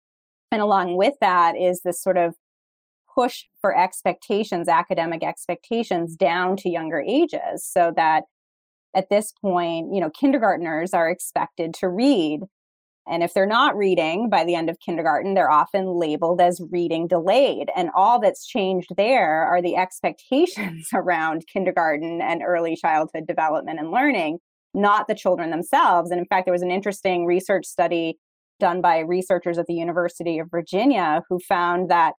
And 0.51 0.61
along 0.61 0.97
with 0.97 1.15
that 1.21 1.55
is 1.57 1.81
this 1.81 2.01
sort 2.01 2.17
of 2.17 2.35
push 3.13 3.43
for 3.61 3.77
expectations, 3.77 4.67
academic 4.67 5.23
expectations 5.23 6.15
down 6.15 6.57
to 6.57 6.69
younger 6.69 7.01
ages, 7.01 7.65
so 7.65 7.93
that 7.95 8.23
at 8.95 9.09
this 9.09 9.33
point, 9.41 9.93
you 9.93 9.99
know, 9.99 10.09
kindergartners 10.09 10.93
are 10.93 11.09
expected 11.09 11.73
to 11.75 11.89
read. 11.89 12.41
And 13.07 13.21
if 13.21 13.33
they're 13.33 13.45
not 13.45 13.77
reading 13.77 14.29
by 14.29 14.45
the 14.45 14.55
end 14.55 14.69
of 14.69 14.79
kindergarten, 14.79 15.33
they're 15.33 15.51
often 15.51 15.99
labeled 15.99 16.41
as 16.41 16.61
reading 16.71 17.07
delayed. 17.07 17.69
And 17.75 17.89
all 17.95 18.19
that's 18.19 18.47
changed 18.47 18.93
there 18.97 19.43
are 19.43 19.61
the 19.61 19.75
expectations 19.75 20.89
around 20.93 21.45
kindergarten 21.51 22.21
and 22.21 22.41
early 22.43 22.75
childhood 22.75 23.27
development 23.27 23.79
and 23.79 23.91
learning 23.91 24.39
not 24.75 25.07
the 25.07 25.15
children 25.15 25.49
themselves. 25.49 26.11
And 26.11 26.19
in 26.19 26.25
fact, 26.25 26.45
there 26.45 26.53
was 26.53 26.61
an 26.61 26.71
interesting 26.71 27.25
research 27.25 27.65
study 27.65 28.17
done 28.59 28.81
by 28.81 28.99
researchers 28.99 29.57
at 29.57 29.65
the 29.65 29.73
University 29.73 30.39
of 30.39 30.49
Virginia 30.51 31.21
who 31.29 31.39
found 31.39 31.89
that 31.89 32.13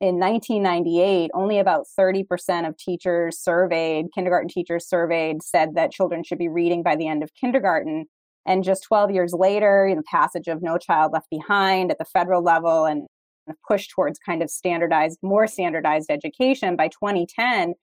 in 0.00 0.18
1998, 0.18 1.30
only 1.34 1.58
about 1.58 1.84
30% 1.98 2.66
of 2.66 2.76
teachers 2.78 3.38
surveyed, 3.38 4.06
kindergarten 4.14 4.48
teachers 4.48 4.88
surveyed, 4.88 5.42
said 5.42 5.74
that 5.74 5.92
children 5.92 6.24
should 6.24 6.38
be 6.38 6.48
reading 6.48 6.82
by 6.82 6.96
the 6.96 7.06
end 7.06 7.22
of 7.22 7.30
kindergarten. 7.38 8.06
And 8.46 8.64
just 8.64 8.82
12 8.84 9.10
years 9.10 9.34
later, 9.34 9.92
the 9.94 10.02
passage 10.02 10.48
of 10.48 10.62
No 10.62 10.78
Child 10.78 11.12
Left 11.12 11.28
Behind 11.30 11.90
at 11.90 11.98
the 11.98 12.06
federal 12.06 12.42
level 12.42 12.86
and 12.86 13.06
a 13.48 13.52
push 13.68 13.88
towards 13.88 14.18
kind 14.18 14.42
of 14.42 14.50
standardized, 14.50 15.18
more 15.22 15.46
standardized 15.46 16.10
education 16.10 16.76
by 16.76 16.88
2010, 16.88 17.74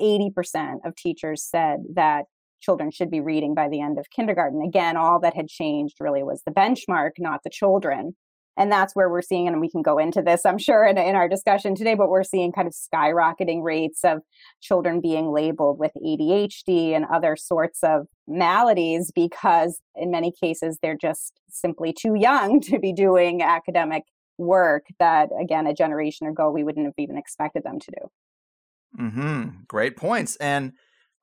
80% 0.00 0.78
of 0.84 0.94
teachers 0.96 1.42
said 1.42 1.78
that 1.94 2.24
children 2.64 2.90
should 2.90 3.10
be 3.10 3.20
reading 3.20 3.54
by 3.54 3.68
the 3.68 3.80
end 3.80 3.98
of 3.98 4.10
kindergarten. 4.10 4.62
Again, 4.62 4.96
all 4.96 5.20
that 5.20 5.34
had 5.34 5.48
changed 5.48 5.96
really 6.00 6.22
was 6.22 6.42
the 6.44 6.52
benchmark, 6.52 7.12
not 7.18 7.42
the 7.44 7.50
children. 7.50 8.16
And 8.56 8.70
that's 8.70 8.94
where 8.94 9.08
we're 9.08 9.22
seeing, 9.22 9.48
and 9.48 9.60
we 9.60 9.68
can 9.68 9.82
go 9.82 9.98
into 9.98 10.22
this, 10.22 10.46
I'm 10.46 10.58
sure, 10.58 10.84
in, 10.84 10.96
in 10.96 11.16
our 11.16 11.28
discussion 11.28 11.74
today, 11.74 11.94
but 11.94 12.08
we're 12.08 12.22
seeing 12.22 12.52
kind 12.52 12.68
of 12.68 12.74
skyrocketing 12.74 13.62
rates 13.62 14.04
of 14.04 14.20
children 14.60 15.00
being 15.00 15.32
labeled 15.32 15.80
with 15.80 15.90
ADHD 15.96 16.94
and 16.94 17.04
other 17.12 17.34
sorts 17.34 17.82
of 17.82 18.06
maladies 18.28 19.10
because, 19.12 19.80
in 19.96 20.12
many 20.12 20.30
cases, 20.30 20.78
they're 20.80 20.96
just 20.96 21.32
simply 21.50 21.92
too 21.92 22.14
young 22.14 22.60
to 22.62 22.78
be 22.78 22.92
doing 22.92 23.42
academic 23.42 24.04
work 24.38 24.84
that, 25.00 25.30
again, 25.40 25.66
a 25.66 25.74
generation 25.74 26.28
ago, 26.28 26.50
we 26.50 26.62
wouldn't 26.62 26.86
have 26.86 26.94
even 26.96 27.16
expected 27.16 27.64
them 27.64 27.80
to 27.80 27.90
do. 27.90 29.02
Mm-hmm. 29.02 29.48
Great 29.66 29.96
points. 29.96 30.36
And 30.36 30.74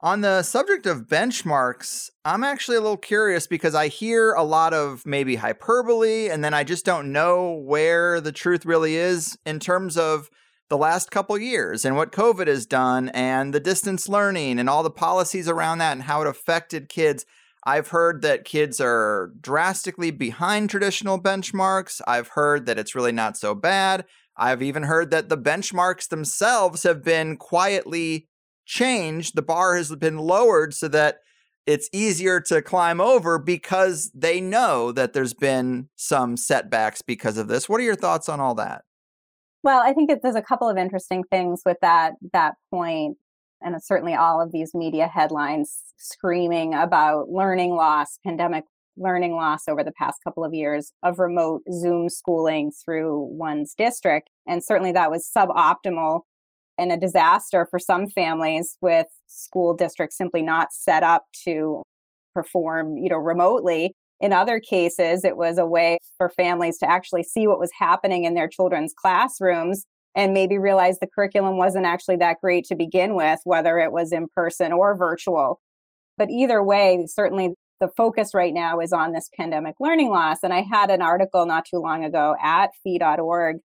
on 0.04 0.22
the 0.22 0.42
subject 0.42 0.88
of 0.88 1.08
benchmarks, 1.08 2.10
I'm 2.26 2.44
actually 2.44 2.78
a 2.78 2.82
little 2.82 2.98
curious 2.98 3.46
because 3.46 3.76
I 3.76 3.88
hear 3.88 4.34
a 4.34 4.44
lot 4.44 4.74
of 4.74 5.06
maybe 5.06 5.36
hyperbole, 5.36 6.30
and 6.30 6.44
then 6.44 6.54
I 6.54 6.64
just 6.64 6.86
don't 6.86 7.12
know 7.12 7.54
where 7.54 8.20
the 8.20 8.32
truth 8.32 8.66
really 8.66 8.96
is 8.96 9.38
in 9.46 9.60
terms 9.60 9.98
of 9.98 10.30
the 10.70 10.78
last 10.78 11.12
couple 11.12 11.38
years 11.38 11.86
and 11.86 11.96
what 11.96 12.12
COVID 12.12 12.48
has 12.48 12.66
done 12.66 13.10
and 13.10 13.54
the 13.54 13.60
distance 13.60 14.10
learning 14.10 14.58
and 14.58 14.70
all 14.70 14.84
the 14.84 14.90
policies 14.90 15.48
around 15.48 15.78
that 15.80 15.92
and 15.92 16.04
how 16.04 16.22
it 16.22 16.28
affected 16.28 16.90
kids. 16.90 17.26
I've 17.64 17.90
heard 17.90 18.24
that 18.24 18.46
kids 18.46 18.82
are 18.82 19.32
drastically 19.40 20.10
behind 20.10 20.70
traditional 20.70 21.22
benchmarks. 21.22 22.02
I've 22.08 22.30
heard 22.30 22.66
that 22.66 22.80
it's 22.80 22.96
really 22.96 23.12
not 23.12 23.38
so 23.38 23.54
bad. 23.54 24.06
I've 24.36 24.64
even 24.64 24.84
heard 24.84 25.12
that 25.12 25.30
the 25.30 25.38
benchmarks 25.38 26.08
themselves 26.10 26.84
have 26.84 27.04
been 27.04 27.38
quietly 27.38 28.30
changed, 28.72 29.36
the 29.36 29.42
bar 29.42 29.76
has 29.76 29.94
been 29.98 30.18
lowered 30.18 30.74
so 30.74 30.88
that 30.88 31.20
it's 31.68 31.90
easier 31.92 32.40
to 32.40 32.62
climb 32.62 33.02
over 33.02 33.38
because 33.38 34.10
they 34.16 34.42
know 34.42 34.92
that 34.94 35.14
there's 35.14 35.34
been 35.34 35.90
some 35.96 36.38
setbacks 36.38 37.02
because 37.02 37.38
of 37.38 37.50
this. 37.50 37.68
What 37.70 37.80
are 37.82 37.84
your 37.84 37.96
thoughts 37.96 38.30
on 38.30 38.40
all 38.40 38.56
that? 38.56 38.84
Well, 39.62 39.82
I 39.82 39.94
think 39.94 40.10
there's 40.24 40.36
a 40.36 40.42
couple 40.42 40.70
of 40.70 40.78
interesting 40.78 41.24
things 41.30 41.62
with 41.66 41.78
that 41.82 42.14
that 42.34 42.56
point, 42.72 43.18
and 43.62 43.76
certainly 43.84 44.16
all 44.16 44.42
of 44.42 44.52
these 44.52 44.74
media 44.74 45.08
headlines 45.08 45.78
screaming 45.98 46.74
about 46.74 47.30
learning 47.30 47.76
loss, 47.76 48.18
pandemic 48.26 48.64
learning 48.98 49.36
loss 49.36 49.68
over 49.68 49.84
the 49.84 49.92
past 49.92 50.24
couple 50.24 50.44
of 50.44 50.54
years 50.54 50.94
of 51.04 51.20
remote 51.20 51.62
Zoom 51.72 52.10
schooling 52.10 52.72
through 52.72 53.20
one's 53.32 53.76
district, 53.76 54.30
and 54.48 54.64
certainly 54.64 54.94
that 54.94 55.12
was 55.12 55.30
suboptimal 55.30 56.22
and 56.82 56.92
a 56.92 56.98
disaster 56.98 57.68
for 57.70 57.78
some 57.78 58.08
families 58.08 58.76
with 58.82 59.06
school 59.28 59.76
districts 59.76 60.18
simply 60.18 60.42
not 60.42 60.74
set 60.74 61.04
up 61.04 61.26
to 61.44 61.84
perform, 62.34 62.98
you 62.98 63.08
know, 63.08 63.18
remotely. 63.18 63.94
In 64.20 64.34
other 64.34 64.60
cases, 64.60 65.24
it 65.24 65.38
was 65.38 65.60
a 65.60 65.66
way 65.66 66.00
for 66.18 66.28
families 66.28 66.80
to 66.80 66.90
actually 66.90 67.22
see 67.22 67.46
what 67.46 67.60
was 67.60 67.70
happening 67.78 68.24
in 68.24 68.34
their 68.34 68.48
children's 68.48 68.94
classrooms 68.98 69.86
and 70.16 70.34
maybe 70.34 70.58
realize 70.58 70.98
the 70.98 71.08
curriculum 71.08 71.56
wasn't 71.56 71.86
actually 71.86 72.18
that 72.18 72.42
great 72.42 72.66
to 72.66 72.76
begin 72.76 73.14
with, 73.14 73.40
whether 73.44 73.78
it 73.78 73.92
was 73.92 74.12
in 74.12 74.28
person 74.36 74.74
or 74.74 74.98
virtual. 74.98 75.62
But 76.18 76.32
either 76.32 76.64
way, 76.64 77.06
certainly 77.08 77.54
the 77.80 77.90
focus 77.96 78.34
right 78.34 78.54
now 78.54 78.80
is 78.80 78.92
on 78.92 79.12
this 79.12 79.30
pandemic 79.38 79.76
learning 79.80 80.10
loss. 80.10 80.40
And 80.42 80.52
I 80.52 80.62
had 80.62 80.90
an 80.90 81.04
article 81.04 81.46
not 81.46 81.66
too 81.66 81.78
long 81.78 82.04
ago 82.04 82.36
at 82.42 82.72
fee.org 82.84 83.58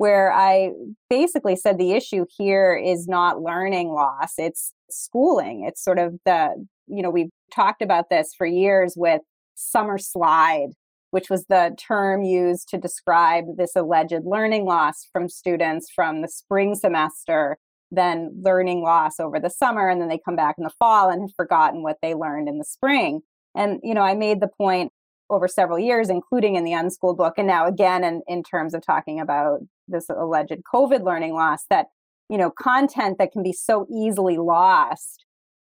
where 0.00 0.32
I 0.32 0.70
basically 1.10 1.56
said 1.56 1.76
the 1.76 1.92
issue 1.92 2.24
here 2.34 2.74
is 2.74 3.06
not 3.06 3.42
learning 3.42 3.90
loss, 3.90 4.32
it's 4.38 4.72
schooling. 4.88 5.66
It's 5.68 5.84
sort 5.84 5.98
of 5.98 6.14
the, 6.24 6.54
you 6.86 7.02
know, 7.02 7.10
we've 7.10 7.28
talked 7.54 7.82
about 7.82 8.08
this 8.08 8.32
for 8.34 8.46
years 8.46 8.94
with 8.96 9.20
summer 9.56 9.98
slide, 9.98 10.68
which 11.10 11.28
was 11.28 11.44
the 11.50 11.76
term 11.78 12.22
used 12.22 12.66
to 12.70 12.78
describe 12.78 13.58
this 13.58 13.76
alleged 13.76 14.22
learning 14.24 14.64
loss 14.64 15.06
from 15.12 15.28
students 15.28 15.90
from 15.94 16.22
the 16.22 16.28
spring 16.28 16.74
semester, 16.74 17.58
then 17.90 18.30
learning 18.40 18.82
loss 18.82 19.20
over 19.20 19.38
the 19.38 19.50
summer, 19.50 19.90
and 19.90 20.00
then 20.00 20.08
they 20.08 20.20
come 20.24 20.34
back 20.34 20.54
in 20.56 20.64
the 20.64 20.70
fall 20.78 21.10
and 21.10 21.20
have 21.20 21.34
forgotten 21.36 21.82
what 21.82 21.98
they 22.00 22.14
learned 22.14 22.48
in 22.48 22.56
the 22.56 22.64
spring. 22.64 23.20
And, 23.54 23.78
you 23.82 23.92
know, 23.92 24.00
I 24.00 24.14
made 24.14 24.40
the 24.40 24.48
point 24.48 24.92
over 25.28 25.46
several 25.46 25.78
years, 25.78 26.10
including 26.10 26.56
in 26.56 26.64
the 26.64 26.72
unschooled 26.72 27.16
book, 27.16 27.34
and 27.38 27.46
now 27.46 27.66
again 27.66 28.02
in, 28.02 28.22
in 28.26 28.42
terms 28.42 28.74
of 28.74 28.82
talking 28.82 29.20
about 29.20 29.60
this 29.90 30.08
alleged 30.08 30.56
COVID 30.72 31.04
learning 31.04 31.34
loss, 31.34 31.64
that 31.70 31.86
you 32.28 32.38
know 32.38 32.50
content 32.50 33.18
that 33.18 33.32
can 33.32 33.42
be 33.42 33.52
so 33.52 33.86
easily 33.90 34.38
lost 34.38 35.24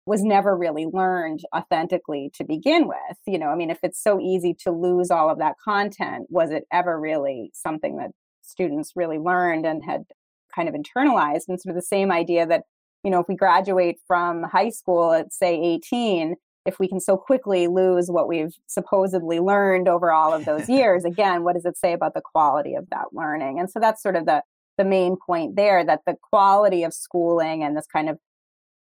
was 0.08 0.24
never 0.24 0.56
really 0.56 0.86
learned 0.86 1.42
authentically 1.54 2.32
to 2.34 2.46
begin 2.46 2.88
with. 2.88 3.18
You 3.28 3.38
know, 3.38 3.48
I 3.48 3.56
mean, 3.56 3.70
if 3.70 3.80
it's 3.84 4.02
so 4.02 4.20
easy 4.22 4.56
to 4.64 4.72
lose 4.72 5.12
all 5.12 5.30
of 5.30 5.38
that 5.40 5.56
content, 5.64 6.28
was 6.30 6.50
it 6.50 6.64
ever 6.72 6.98
really 6.98 7.52
something 7.54 7.98
that 7.98 8.12
students 8.42 8.94
really 8.96 9.18
learned 9.18 9.66
and 9.66 9.84
had 9.84 10.06
kind 10.56 10.70
of 10.70 10.76
internalized? 10.76 11.50
And 11.50 11.60
sort 11.60 11.72
of 11.72 11.76
the 11.76 11.82
same 11.82 12.10
idea 12.10 12.48
that, 12.48 12.64
you 13.04 13.12
know, 13.12 13.20
if 13.20 13.28
we 13.28 13.36
graduate 13.36 13.98
from 14.08 14.44
high 14.44 14.70
school 14.70 15.12
at 15.12 15.34
say 15.34 15.60
18, 15.60 16.36
if 16.68 16.80
we 16.80 16.88
can 16.88 17.00
so 17.00 17.18
quickly 17.18 17.68
lose 17.68 18.12
what 18.12 18.28
we've 18.28 18.54
supposedly 18.68 19.40
learned 19.40 19.88
over 19.88 20.12
all 20.12 20.34
of 20.34 20.46
those 20.46 20.70
years 20.80 21.06
again 21.06 21.44
what 21.44 21.54
does 21.54 21.66
it 21.66 21.78
say 21.78 21.94
about 21.94 22.14
the 22.14 22.22
quality 22.22 22.76
of 22.76 22.88
that 22.92 23.06
learning? 23.14 23.60
And 23.60 23.70
so 23.70 23.80
that's 23.80 24.04
sort 24.04 24.16
of 24.16 24.26
the 24.26 24.44
the 24.78 24.86
main 24.86 25.16
point 25.26 25.56
there 25.56 25.84
that 25.84 26.02
the 26.06 26.16
quality 26.22 26.84
of 26.84 26.94
schooling 26.94 27.64
and 27.64 27.76
this 27.76 27.88
kind 27.92 28.10
of 28.10 28.20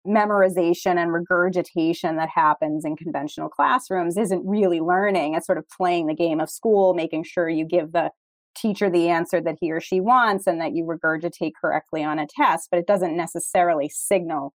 memorization 0.06 0.98
and 0.98 1.10
regurgitation 1.12 2.16
that 2.16 2.28
happens 2.28 2.84
in 2.84 2.96
conventional 2.96 3.48
classrooms 3.48 4.18
isn't 4.18 4.46
really 4.46 4.80
learning. 4.80 5.34
It's 5.34 5.46
sort 5.46 5.58
of 5.58 5.64
playing 5.68 6.06
the 6.06 6.14
game 6.14 6.38
of 6.38 6.50
school 6.50 6.92
making 6.92 7.24
sure 7.24 7.48
you 7.48 7.64
give 7.64 7.92
the 7.92 8.10
teacher 8.56 8.90
the 8.90 9.08
answer 9.08 9.40
that 9.40 9.56
he 9.60 9.72
or 9.72 9.80
she 9.80 10.00
wants 10.00 10.46
and 10.46 10.60
that 10.60 10.74
you 10.74 10.84
regurgitate 10.84 11.52
correctly 11.60 12.02
on 12.02 12.18
a 12.18 12.26
test 12.26 12.68
but 12.70 12.78
it 12.78 12.86
doesn't 12.86 13.16
necessarily 13.16 13.88
signal 13.88 14.54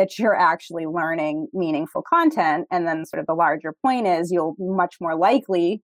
that 0.00 0.18
you're 0.18 0.34
actually 0.34 0.86
learning 0.86 1.46
meaningful 1.52 2.00
content. 2.00 2.66
And 2.70 2.88
then, 2.88 3.04
sort 3.04 3.20
of, 3.20 3.26
the 3.26 3.34
larger 3.34 3.74
point 3.84 4.06
is 4.06 4.32
you'll 4.32 4.56
much 4.58 4.96
more 4.98 5.14
likely 5.14 5.82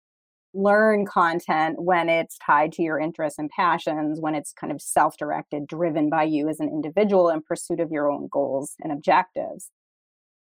learn 0.52 1.07
content 1.07 1.76
when 1.81 2.09
it's 2.09 2.37
tied 2.45 2.73
to 2.73 2.83
your 2.83 2.99
interests 2.99 3.38
and 3.38 3.49
passions, 3.50 4.21
when 4.21 4.35
it's 4.35 4.52
kind 4.52 4.73
of 4.73 4.83
self 4.83 5.17
directed, 5.17 5.69
driven 5.69 6.11
by 6.11 6.25
you 6.25 6.49
as 6.49 6.59
an 6.59 6.69
individual 6.69 7.29
in 7.29 7.40
pursuit 7.40 7.79
of 7.79 7.93
your 7.93 8.11
own 8.11 8.29
goals 8.33 8.75
and 8.81 8.90
objectives. 8.90 9.71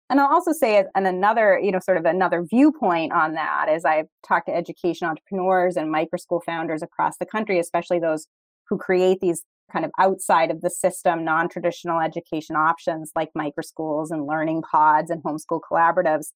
And 0.10 0.20
I'll 0.20 0.34
also 0.34 0.52
say, 0.52 0.84
and 0.94 1.08
another, 1.08 1.58
you 1.58 1.72
know, 1.72 1.80
sort 1.80 1.98
of 1.98 2.04
another 2.04 2.44
viewpoint 2.44 3.14
on 3.14 3.36
that 3.36 3.68
is 3.70 3.86
I've 3.86 4.08
talked 4.28 4.48
to 4.48 4.54
education 4.54 5.08
entrepreneurs 5.08 5.78
and 5.78 5.96
microschool 5.96 6.42
founders 6.46 6.84
across 6.84 7.18
the 7.20 7.26
country, 7.26 7.58
especially 7.58 8.00
those 8.00 8.28
who 8.68 8.78
create 8.78 9.22
these 9.22 9.44
kind 9.72 9.86
of 9.86 9.92
outside 10.00 10.52
of 10.52 10.62
the 10.62 10.70
system, 10.70 11.24
non 11.24 11.50
traditional 11.50 12.00
education 12.00 12.56
options 12.56 13.12
like 13.16 13.30
microschools 13.38 14.12
and 14.12 14.28
learning 14.28 14.62
pods 14.62 15.10
and 15.10 15.24
homeschool 15.24 15.62
collaboratives. 15.70 16.32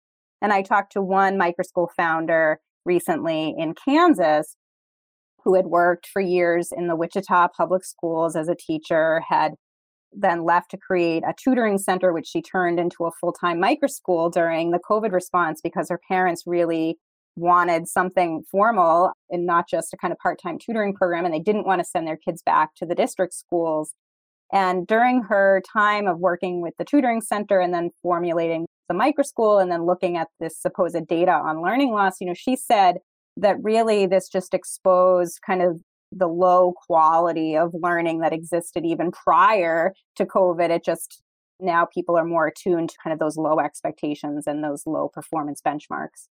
And 0.42 0.54
I 0.54 0.62
talked 0.62 0.92
to 0.94 1.02
one 1.02 1.38
microschool 1.38 1.90
founder 1.96 2.60
recently 2.86 3.56
in 3.58 3.74
Kansas 3.74 4.58
who 5.44 5.56
had 5.56 5.68
worked 5.68 6.08
for 6.08 6.22
years 6.22 6.70
in 6.76 6.88
the 6.88 6.96
Wichita 6.96 7.50
public 7.56 7.86
schools 7.86 8.36
as 8.36 8.50
a 8.50 8.56
teacher, 8.56 9.22
had 9.30 9.54
then 10.12 10.44
left 10.44 10.72
to 10.72 10.78
create 10.78 11.24
a 11.24 11.34
tutoring 11.42 11.78
center, 11.78 12.12
which 12.14 12.28
she 12.28 12.42
turned 12.42 12.80
into 12.80 13.06
a 13.06 13.12
full 13.20 13.34
time 13.34 13.62
microschool 13.62 14.32
during 14.32 14.72
the 14.72 14.80
COVID 14.80 15.12
response 15.12 15.62
because 15.64 15.90
her 15.90 16.00
parents 16.10 16.44
really 16.46 16.98
wanted 17.36 17.88
something 17.88 18.44
formal 18.50 19.12
and 19.30 19.46
not 19.46 19.68
just 19.70 19.94
a 19.94 19.98
kind 19.98 20.12
of 20.12 20.18
part 20.20 20.40
time 20.42 20.58
tutoring 20.58 20.94
program, 20.94 21.26
and 21.26 21.34
they 21.34 21.40
didn't 21.40 21.66
want 21.66 21.80
to 21.80 21.86
send 21.86 22.08
their 22.08 22.18
kids 22.18 22.42
back 22.46 22.76
to 22.76 22.86
the 22.86 22.96
district 22.96 23.34
schools. 23.34 23.94
And 24.54 24.88
during 24.88 25.24
her 25.24 25.62
time 25.72 26.08
of 26.08 26.20
working 26.20 26.62
with 26.62 26.76
the 26.78 26.86
tutoring 26.86 27.22
center 27.22 27.60
and 27.60 27.74
then 27.74 27.90
formulating 28.02 28.68
the 28.88 28.96
microschool 28.96 29.62
and 29.62 29.72
then 29.72 29.86
looking 29.86 30.18
at 30.18 30.28
this 30.40 30.58
supposed 30.58 31.08
data 31.08 31.32
on 31.32 31.62
learning 31.62 31.92
loss, 31.92 32.22
you 32.22 32.28
know, 32.28 32.34
she 32.36 32.56
said 32.56 32.98
that 33.38 33.58
really 33.62 34.06
this 34.06 34.30
just 34.30 34.54
exposed 34.54 35.40
kind 35.46 35.62
of 35.62 35.82
the 36.12 36.28
low 36.28 36.74
quality 36.88 37.58
of 37.58 37.74
learning 37.74 38.20
that 38.20 38.32
existed 38.32 38.86
even 38.86 39.12
prior 39.12 39.94
to 40.16 40.26
COVID. 40.26 40.70
It 40.70 40.86
just 40.86 41.22
now 41.60 41.86
people 41.86 42.18
are 42.18 42.26
more 42.26 42.48
attuned 42.48 42.90
to 42.90 42.96
kind 43.04 43.14
of 43.14 43.20
those 43.20 43.38
low 43.38 43.60
expectations 43.60 44.46
and 44.48 44.64
those 44.64 44.84
low 44.86 45.10
performance 45.10 45.62
benchmarks. 45.66 46.28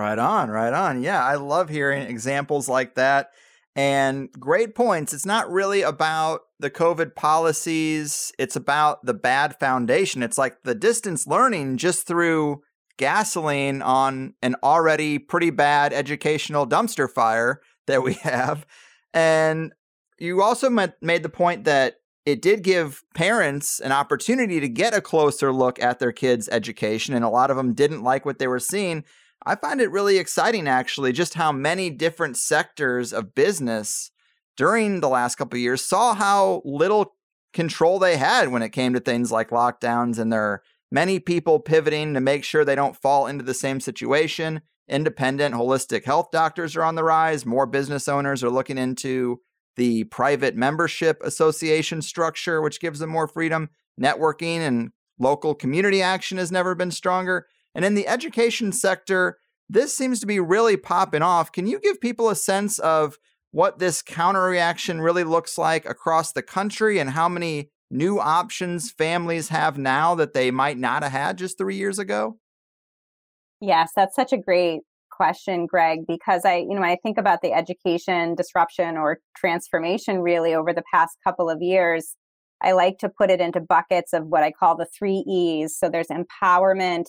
Right 0.00 0.18
on, 0.18 0.48
right 0.48 0.72
on. 0.72 1.02
Yeah, 1.02 1.22
I 1.22 1.34
love 1.34 1.68
hearing 1.68 2.04
examples 2.04 2.70
like 2.70 2.94
that. 2.94 3.32
And 3.76 4.32
great 4.32 4.74
points. 4.74 5.12
It's 5.12 5.26
not 5.26 5.50
really 5.50 5.82
about 5.82 6.40
the 6.58 6.70
COVID 6.70 7.14
policies, 7.14 8.32
it's 8.38 8.56
about 8.56 9.04
the 9.04 9.12
bad 9.12 9.60
foundation. 9.60 10.22
It's 10.22 10.38
like 10.38 10.62
the 10.64 10.74
distance 10.74 11.26
learning 11.26 11.76
just 11.76 12.06
threw 12.06 12.62
gasoline 12.96 13.82
on 13.82 14.32
an 14.40 14.56
already 14.62 15.18
pretty 15.18 15.50
bad 15.50 15.92
educational 15.92 16.66
dumpster 16.66 17.08
fire 17.08 17.60
that 17.86 18.02
we 18.02 18.14
have. 18.22 18.64
And 19.12 19.74
you 20.18 20.40
also 20.40 20.70
made 20.70 21.22
the 21.22 21.28
point 21.28 21.64
that 21.64 21.96
it 22.24 22.40
did 22.40 22.62
give 22.62 23.02
parents 23.14 23.80
an 23.80 23.92
opportunity 23.92 24.60
to 24.60 24.68
get 24.68 24.94
a 24.94 25.02
closer 25.02 25.52
look 25.52 25.78
at 25.82 25.98
their 25.98 26.12
kids' 26.12 26.48
education, 26.50 27.12
and 27.12 27.24
a 27.24 27.28
lot 27.28 27.50
of 27.50 27.58
them 27.58 27.74
didn't 27.74 28.02
like 28.02 28.24
what 28.24 28.38
they 28.38 28.48
were 28.48 28.58
seeing. 28.58 29.04
I 29.44 29.54
find 29.54 29.80
it 29.80 29.90
really 29.90 30.18
exciting, 30.18 30.68
actually, 30.68 31.12
just 31.12 31.34
how 31.34 31.50
many 31.50 31.90
different 31.90 32.36
sectors 32.36 33.12
of 33.12 33.34
business 33.34 34.10
during 34.56 35.00
the 35.00 35.08
last 35.08 35.36
couple 35.36 35.58
years 35.58 35.82
saw 35.82 36.14
how 36.14 36.60
little 36.64 37.14
control 37.52 37.98
they 37.98 38.16
had 38.16 38.48
when 38.48 38.62
it 38.62 38.70
came 38.70 38.92
to 38.92 39.00
things 39.00 39.32
like 39.32 39.50
lockdowns, 39.50 40.18
and 40.18 40.32
there 40.32 40.42
are 40.42 40.62
many 40.92 41.18
people 41.18 41.58
pivoting 41.58 42.14
to 42.14 42.20
make 42.20 42.44
sure 42.44 42.64
they 42.64 42.74
don't 42.74 42.96
fall 42.96 43.26
into 43.26 43.44
the 43.44 43.54
same 43.54 43.80
situation. 43.80 44.60
Independent 44.88 45.54
holistic 45.54 46.04
health 46.04 46.30
doctors 46.30 46.76
are 46.76 46.82
on 46.82 46.96
the 46.96 47.04
rise. 47.04 47.46
More 47.46 47.66
business 47.66 48.08
owners 48.08 48.44
are 48.44 48.50
looking 48.50 48.76
into 48.76 49.40
the 49.76 50.04
private 50.04 50.56
membership 50.56 51.18
association 51.22 52.02
structure, 52.02 52.60
which 52.60 52.80
gives 52.80 52.98
them 52.98 53.10
more 53.10 53.28
freedom. 53.28 53.70
Networking 54.00 54.58
and 54.58 54.90
local 55.18 55.54
community 55.54 56.02
action 56.02 56.38
has 56.38 56.50
never 56.50 56.74
been 56.74 56.90
stronger. 56.90 57.46
And 57.74 57.84
in 57.84 57.94
the 57.94 58.08
education 58.08 58.72
sector, 58.72 59.38
this 59.68 59.96
seems 59.96 60.20
to 60.20 60.26
be 60.26 60.40
really 60.40 60.76
popping 60.76 61.22
off. 61.22 61.52
Can 61.52 61.66
you 61.66 61.78
give 61.78 62.00
people 62.00 62.28
a 62.28 62.36
sense 62.36 62.78
of 62.80 63.18
what 63.52 63.78
this 63.78 64.02
counter 64.02 64.44
reaction 64.44 65.00
really 65.00 65.24
looks 65.24 65.58
like 65.58 65.84
across 65.84 66.32
the 66.32 66.42
country 66.42 66.98
and 66.98 67.10
how 67.10 67.28
many 67.28 67.70
new 67.90 68.20
options 68.20 68.90
families 68.90 69.48
have 69.48 69.76
now 69.76 70.14
that 70.14 70.32
they 70.32 70.50
might 70.50 70.78
not 70.78 71.02
have 71.02 71.12
had 71.12 71.38
just 71.38 71.58
three 71.58 71.76
years 71.76 71.98
ago? 71.98 72.38
Yes, 73.60 73.92
that's 73.94 74.14
such 74.14 74.32
a 74.32 74.38
great 74.38 74.80
question, 75.10 75.66
Greg, 75.66 76.06
because 76.06 76.44
I, 76.44 76.56
you 76.56 76.74
know, 76.74 76.82
I 76.82 76.96
think 77.02 77.18
about 77.18 77.42
the 77.42 77.52
education 77.52 78.34
disruption 78.34 78.96
or 78.96 79.18
transformation 79.36 80.20
really 80.20 80.54
over 80.54 80.72
the 80.72 80.84
past 80.92 81.18
couple 81.22 81.50
of 81.50 81.60
years. 81.60 82.14
I 82.62 82.72
like 82.72 82.98
to 82.98 83.08
put 83.08 83.30
it 83.30 83.40
into 83.40 83.60
buckets 83.60 84.12
of 84.12 84.26
what 84.26 84.42
I 84.42 84.52
call 84.52 84.76
the 84.76 84.86
three 84.86 85.24
E's. 85.26 85.76
So 85.76 85.88
there's 85.88 86.08
empowerment, 86.08 87.04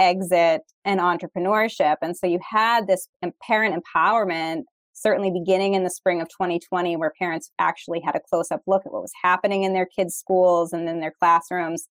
exit, 0.00 0.62
and 0.84 0.98
entrepreneurship. 0.98 1.96
And 2.02 2.16
so 2.16 2.26
you 2.26 2.40
had 2.42 2.88
this 2.88 3.06
parent 3.46 3.80
empowerment 3.80 4.62
certainly 4.94 5.30
beginning 5.30 5.74
in 5.74 5.84
the 5.84 5.90
spring 5.90 6.20
of 6.20 6.28
2020 6.28 6.96
where 6.96 7.12
parents 7.18 7.50
actually 7.58 8.00
had 8.00 8.16
a 8.16 8.20
close 8.20 8.50
up 8.50 8.60
look 8.66 8.82
at 8.84 8.92
what 8.92 9.02
was 9.02 9.12
happening 9.22 9.62
in 9.62 9.72
their 9.72 9.86
kids' 9.86 10.14
schools 10.16 10.72
and 10.72 10.88
in 10.88 11.00
their 11.00 11.12
classrooms 11.18 11.88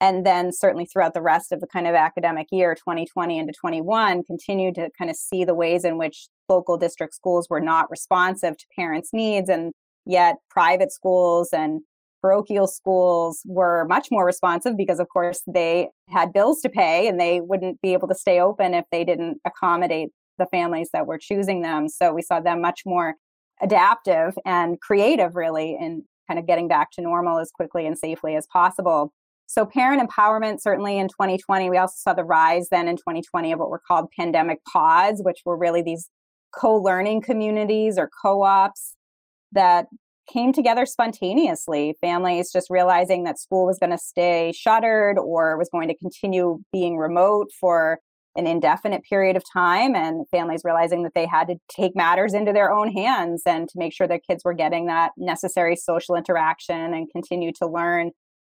and 0.00 0.24
then 0.24 0.50
certainly 0.52 0.86
throughout 0.86 1.14
the 1.14 1.22
rest 1.22 1.52
of 1.52 1.60
the 1.60 1.66
kind 1.66 1.86
of 1.86 1.94
academic 1.94 2.48
year 2.50 2.74
2020 2.74 3.38
into 3.38 3.52
21 3.58 4.24
continued 4.24 4.74
to 4.74 4.88
kind 4.98 5.10
of 5.10 5.16
see 5.16 5.44
the 5.44 5.54
ways 5.54 5.84
in 5.84 5.98
which 5.98 6.28
local 6.48 6.76
district 6.76 7.14
schools 7.14 7.46
were 7.48 7.60
not 7.60 7.90
responsive 7.90 8.56
to 8.56 8.64
parents 8.76 9.10
needs 9.12 9.48
and 9.48 9.72
yet 10.06 10.36
private 10.50 10.92
schools 10.92 11.50
and 11.52 11.80
parochial 12.22 12.66
schools 12.66 13.40
were 13.46 13.86
much 13.88 14.08
more 14.10 14.24
responsive 14.24 14.76
because 14.76 15.00
of 15.00 15.08
course 15.08 15.42
they 15.46 15.88
had 16.08 16.32
bills 16.32 16.60
to 16.60 16.68
pay 16.68 17.08
and 17.08 17.20
they 17.20 17.40
wouldn't 17.40 17.80
be 17.80 17.92
able 17.92 18.08
to 18.08 18.14
stay 18.14 18.40
open 18.40 18.74
if 18.74 18.84
they 18.92 19.04
didn't 19.04 19.38
accommodate 19.44 20.10
the 20.38 20.46
families 20.46 20.90
that 20.92 21.06
were 21.06 21.18
choosing 21.18 21.62
them. 21.62 21.88
So 21.88 22.12
we 22.12 22.22
saw 22.22 22.40
them 22.40 22.60
much 22.60 22.82
more 22.86 23.14
adaptive 23.62 24.34
and 24.44 24.80
creative 24.80 25.36
really 25.36 25.76
in 25.80 26.04
kind 26.28 26.38
of 26.38 26.46
getting 26.46 26.68
back 26.68 26.90
to 26.92 27.02
normal 27.02 27.38
as 27.38 27.50
quickly 27.50 27.86
and 27.86 27.98
safely 27.98 28.36
as 28.36 28.46
possible. 28.52 29.12
So, 29.46 29.66
parent 29.66 30.00
empowerment, 30.00 30.60
certainly 30.60 30.96
in 30.96 31.08
2020, 31.08 31.70
we 31.70 31.76
also 31.76 31.94
saw 31.96 32.14
the 32.14 32.22
rise 32.22 32.68
then 32.70 32.86
in 32.86 32.96
2020 32.96 33.50
of 33.52 33.58
what 33.58 33.68
were 33.68 33.82
called 33.86 34.06
pandemic 34.16 34.60
pods, 34.72 35.22
which 35.24 35.40
were 35.44 35.56
really 35.56 35.82
these 35.82 36.08
co 36.54 36.76
learning 36.76 37.22
communities 37.22 37.98
or 37.98 38.08
co 38.22 38.42
ops 38.42 38.94
that 39.52 39.86
came 40.32 40.52
together 40.52 40.86
spontaneously. 40.86 41.96
Families 42.00 42.52
just 42.52 42.68
realizing 42.70 43.24
that 43.24 43.38
school 43.38 43.66
was 43.66 43.78
going 43.78 43.90
to 43.90 43.98
stay 43.98 44.52
shuttered 44.52 45.18
or 45.18 45.56
was 45.58 45.68
going 45.70 45.88
to 45.88 45.96
continue 45.96 46.60
being 46.72 46.96
remote 46.96 47.50
for 47.58 47.98
an 48.36 48.46
indefinite 48.46 49.02
period 49.02 49.36
of 49.36 49.42
time, 49.52 49.96
and 49.96 50.24
families 50.30 50.62
realizing 50.64 51.02
that 51.02 51.14
they 51.16 51.26
had 51.26 51.48
to 51.48 51.56
take 51.68 51.96
matters 51.96 52.32
into 52.32 52.52
their 52.52 52.70
own 52.70 52.88
hands 52.92 53.42
and 53.44 53.68
to 53.68 53.76
make 53.76 53.92
sure 53.92 54.06
their 54.06 54.20
kids 54.20 54.44
were 54.44 54.54
getting 54.54 54.86
that 54.86 55.10
necessary 55.16 55.74
social 55.74 56.14
interaction 56.14 56.94
and 56.94 57.10
continue 57.10 57.50
to 57.52 57.66
learn 57.66 58.12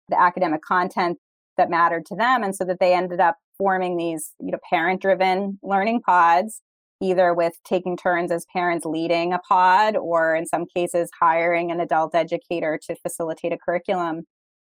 the 0.10 0.20
academic 0.20 0.64
content 0.64 1.20
that 1.58 1.70
mattered 1.70 2.06
to 2.08 2.16
them. 2.16 2.44
And 2.44 2.56
so 2.56 2.66
that 2.66 2.80
they 2.80 2.96
ended 2.96 3.20
up 3.20 3.38
forming 3.58 3.98
these, 3.98 4.32
you 4.40 4.52
know, 4.52 4.58
parent 4.68 5.00
driven 5.00 5.60
learning 5.62 6.02
pods, 6.02 6.62
either 7.02 7.34
with 7.34 7.54
taking 7.64 7.96
turns 7.98 8.32
as 8.32 8.46
parents 8.52 8.86
leading 8.86 9.34
a 9.34 9.40
pod 9.40 9.96
or 9.96 10.36
in 10.36 10.46
some 10.46 10.66
cases 10.66 11.10
hiring 11.20 11.72
an 11.72 11.80
adult 11.80 12.16
educator 12.16 12.80
to 12.88 12.96
facilitate 12.96 13.54
a 13.54 13.58
curriculum. 13.58 14.24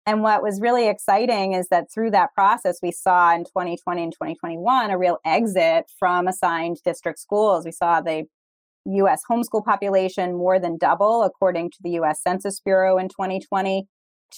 And 0.07 0.23
what 0.23 0.43
was 0.43 0.61
really 0.61 0.89
exciting 0.89 1.55
is 1.55 1.69
that 1.69 1.87
through 1.93 2.11
that 2.11 2.35
process, 2.35 2.79
we 2.83 2.93
saw 2.93 3.35
in 3.35 3.45
2020 3.45 4.03
and 4.03 4.13
2021 4.13 4.91
a 4.91 4.99
real 4.99 5.19
exit 5.25 5.87
from 5.99 6.29
assigned 6.29 6.79
district 6.85 7.19
schools. 7.19 7.65
We 7.65 7.73
saw 7.73 8.01
the 8.01 8.25
US 8.87 9.23
homeschool 9.31 9.65
population 9.65 10.37
more 10.37 10.59
than 10.59 10.77
double, 10.77 11.23
according 11.23 11.71
to 11.71 11.79
the 11.83 11.93
US 12.01 12.23
Census 12.23 12.61
Bureau 12.61 12.99
in 12.99 13.09
2020 13.09 13.87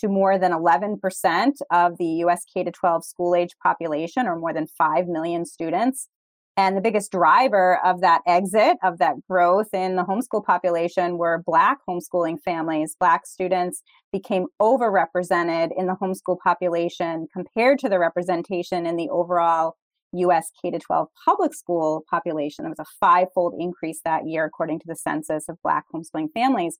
to 0.00 0.08
more 0.08 0.38
than 0.38 0.52
11% 0.52 1.52
of 1.70 1.98
the 1.98 2.06
US 2.24 2.44
K 2.52 2.62
12 2.62 3.04
school 3.04 3.34
age 3.34 3.56
population, 3.62 4.26
or 4.26 4.36
more 4.36 4.52
than 4.52 4.66
5 4.66 5.08
million 5.08 5.44
students. 5.44 6.08
And 6.58 6.74
the 6.74 6.80
biggest 6.80 7.12
driver 7.12 7.78
of 7.84 8.00
that 8.00 8.22
exit, 8.26 8.78
of 8.82 8.98
that 8.98 9.16
growth 9.28 9.74
in 9.74 9.96
the 9.96 10.04
homeschool 10.04 10.42
population, 10.44 11.18
were 11.18 11.42
Black 11.44 11.78
homeschooling 11.86 12.40
families. 12.42 12.96
Black 12.98 13.26
students 13.26 13.82
became 14.10 14.46
overrepresented 14.60 15.70
in 15.76 15.86
the 15.86 15.96
homeschool 16.00 16.38
population 16.38 17.28
compared 17.30 17.78
to 17.80 17.90
the 17.90 17.98
representation 17.98 18.86
in 18.86 18.96
the 18.96 19.10
overall 19.10 19.76
US 20.12 20.50
K 20.62 20.70
12 20.70 21.08
public 21.24 21.52
school 21.52 22.04
population. 22.08 22.62
There 22.62 22.70
was 22.70 22.78
a 22.78 22.86
five 23.00 23.28
fold 23.34 23.54
increase 23.58 24.00
that 24.04 24.26
year, 24.26 24.44
according 24.44 24.80
to 24.80 24.86
the 24.86 24.96
census 24.96 25.48
of 25.50 25.60
Black 25.62 25.84
homeschooling 25.94 26.32
families. 26.32 26.78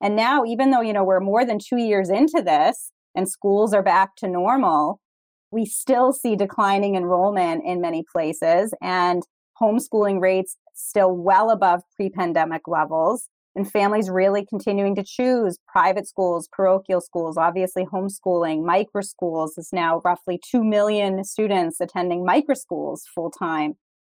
And 0.00 0.16
now, 0.16 0.44
even 0.44 0.70
though, 0.70 0.80
you 0.80 0.92
know, 0.92 1.04
we're 1.04 1.20
more 1.20 1.44
than 1.44 1.58
two 1.58 1.76
years 1.76 2.08
into 2.08 2.40
this 2.40 2.92
and 3.14 3.28
schools 3.28 3.74
are 3.74 3.82
back 3.82 4.16
to 4.16 4.28
normal, 4.28 5.00
we 5.50 5.64
still 5.64 6.12
see 6.12 6.36
declining 6.36 6.94
enrollment 6.94 7.64
in 7.64 7.80
many 7.80 8.04
places 8.12 8.74
and 8.82 9.22
homeschooling 9.60 10.20
rates 10.20 10.56
still 10.74 11.12
well 11.16 11.50
above 11.50 11.82
pre 11.96 12.10
pandemic 12.10 12.62
levels. 12.66 13.28
And 13.56 13.68
families 13.68 14.08
really 14.08 14.46
continuing 14.46 14.94
to 14.94 15.02
choose 15.02 15.58
private 15.66 16.06
schools, 16.06 16.48
parochial 16.52 17.00
schools, 17.00 17.36
obviously 17.36 17.84
homeschooling, 17.84 18.64
micro 18.64 19.00
schools 19.00 19.58
is 19.58 19.70
now 19.72 20.00
roughly 20.04 20.38
2 20.48 20.62
million 20.62 21.24
students 21.24 21.80
attending 21.80 22.24
micro 22.24 22.54
schools 22.54 23.04
full 23.12 23.32
time, 23.32 23.72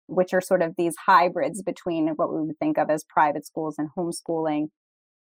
which 0.08 0.34
are 0.34 0.42
sort 0.42 0.62
of 0.62 0.74
these 0.78 0.96
hybrids 1.06 1.62
between 1.62 2.10
what 2.18 2.34
we 2.34 2.42
would 2.42 2.60
think 2.60 2.78
of 2.78 2.90
as 2.90 3.06
private 3.06 3.46
schools 3.46 3.76
and 3.78 3.88
homeschooling 3.98 4.68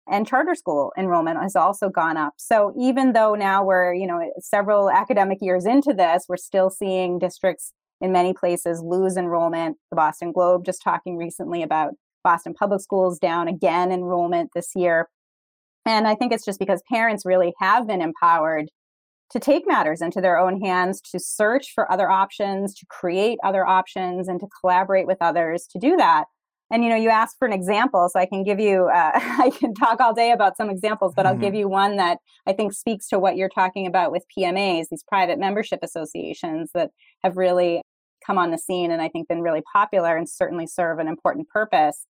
and 0.07 0.27
charter 0.27 0.55
school 0.55 0.91
enrollment 0.97 1.41
has 1.41 1.55
also 1.55 1.89
gone 1.89 2.17
up. 2.17 2.33
So 2.37 2.73
even 2.77 3.13
though 3.13 3.35
now 3.35 3.63
we're, 3.63 3.93
you 3.93 4.07
know, 4.07 4.31
several 4.39 4.89
academic 4.89 5.39
years 5.41 5.65
into 5.65 5.93
this, 5.93 6.25
we're 6.27 6.37
still 6.37 6.69
seeing 6.69 7.19
districts 7.19 7.71
in 8.01 8.11
many 8.11 8.33
places 8.33 8.81
lose 8.83 9.15
enrollment. 9.15 9.77
The 9.89 9.95
Boston 9.95 10.31
Globe 10.31 10.65
just 10.65 10.81
talking 10.83 11.17
recently 11.17 11.63
about 11.63 11.93
Boston 12.23 12.53
Public 12.53 12.81
Schools 12.81 13.19
down 13.19 13.47
again 13.47 13.91
enrollment 13.91 14.51
this 14.53 14.71
year. 14.75 15.07
And 15.85 16.07
I 16.07 16.15
think 16.15 16.33
it's 16.33 16.45
just 16.45 16.59
because 16.59 16.81
parents 16.91 17.25
really 17.25 17.53
have 17.59 17.87
been 17.87 18.01
empowered 18.01 18.69
to 19.31 19.39
take 19.39 19.63
matters 19.65 20.01
into 20.01 20.21
their 20.21 20.37
own 20.37 20.61
hands, 20.61 21.01
to 21.01 21.19
search 21.19 21.71
for 21.73 21.91
other 21.91 22.09
options, 22.09 22.73
to 22.75 22.85
create 22.87 23.39
other 23.43 23.65
options, 23.65 24.27
and 24.27 24.39
to 24.39 24.47
collaborate 24.61 25.07
with 25.07 25.17
others 25.21 25.65
to 25.71 25.79
do 25.79 25.97
that 25.97 26.25
and 26.73 26.83
you 26.83 26.89
know 26.89 26.95
you 26.95 27.09
asked 27.09 27.37
for 27.37 27.47
an 27.47 27.53
example 27.53 28.09
so 28.11 28.19
i 28.19 28.25
can 28.25 28.43
give 28.43 28.59
you 28.59 28.89
uh, 28.93 29.11
i 29.39 29.51
can 29.57 29.73
talk 29.73 30.01
all 30.01 30.13
day 30.13 30.31
about 30.31 30.57
some 30.57 30.69
examples 30.69 31.13
but 31.15 31.25
mm-hmm. 31.25 31.33
i'll 31.33 31.39
give 31.39 31.49
mm-hmm. 31.49 31.59
you 31.59 31.69
one 31.69 31.95
that 31.95 32.17
i 32.47 32.51
think 32.51 32.73
speaks 32.73 33.07
to 33.07 33.19
what 33.19 33.37
you're 33.37 33.49
talking 33.49 33.85
about 33.85 34.11
with 34.11 34.25
pmas 34.35 34.85
these 34.89 35.03
private 35.07 35.39
membership 35.39 35.79
associations 35.83 36.71
that 36.73 36.89
have 37.23 37.37
really 37.37 37.81
come 38.25 38.37
on 38.37 38.51
the 38.51 38.57
scene 38.57 38.91
and 38.91 39.01
i 39.01 39.07
think 39.07 39.27
been 39.27 39.41
really 39.41 39.63
popular 39.71 40.17
and 40.17 40.27
certainly 40.27 40.67
serve 40.67 40.99
an 40.99 41.07
important 41.07 41.47
purpose 41.47 42.05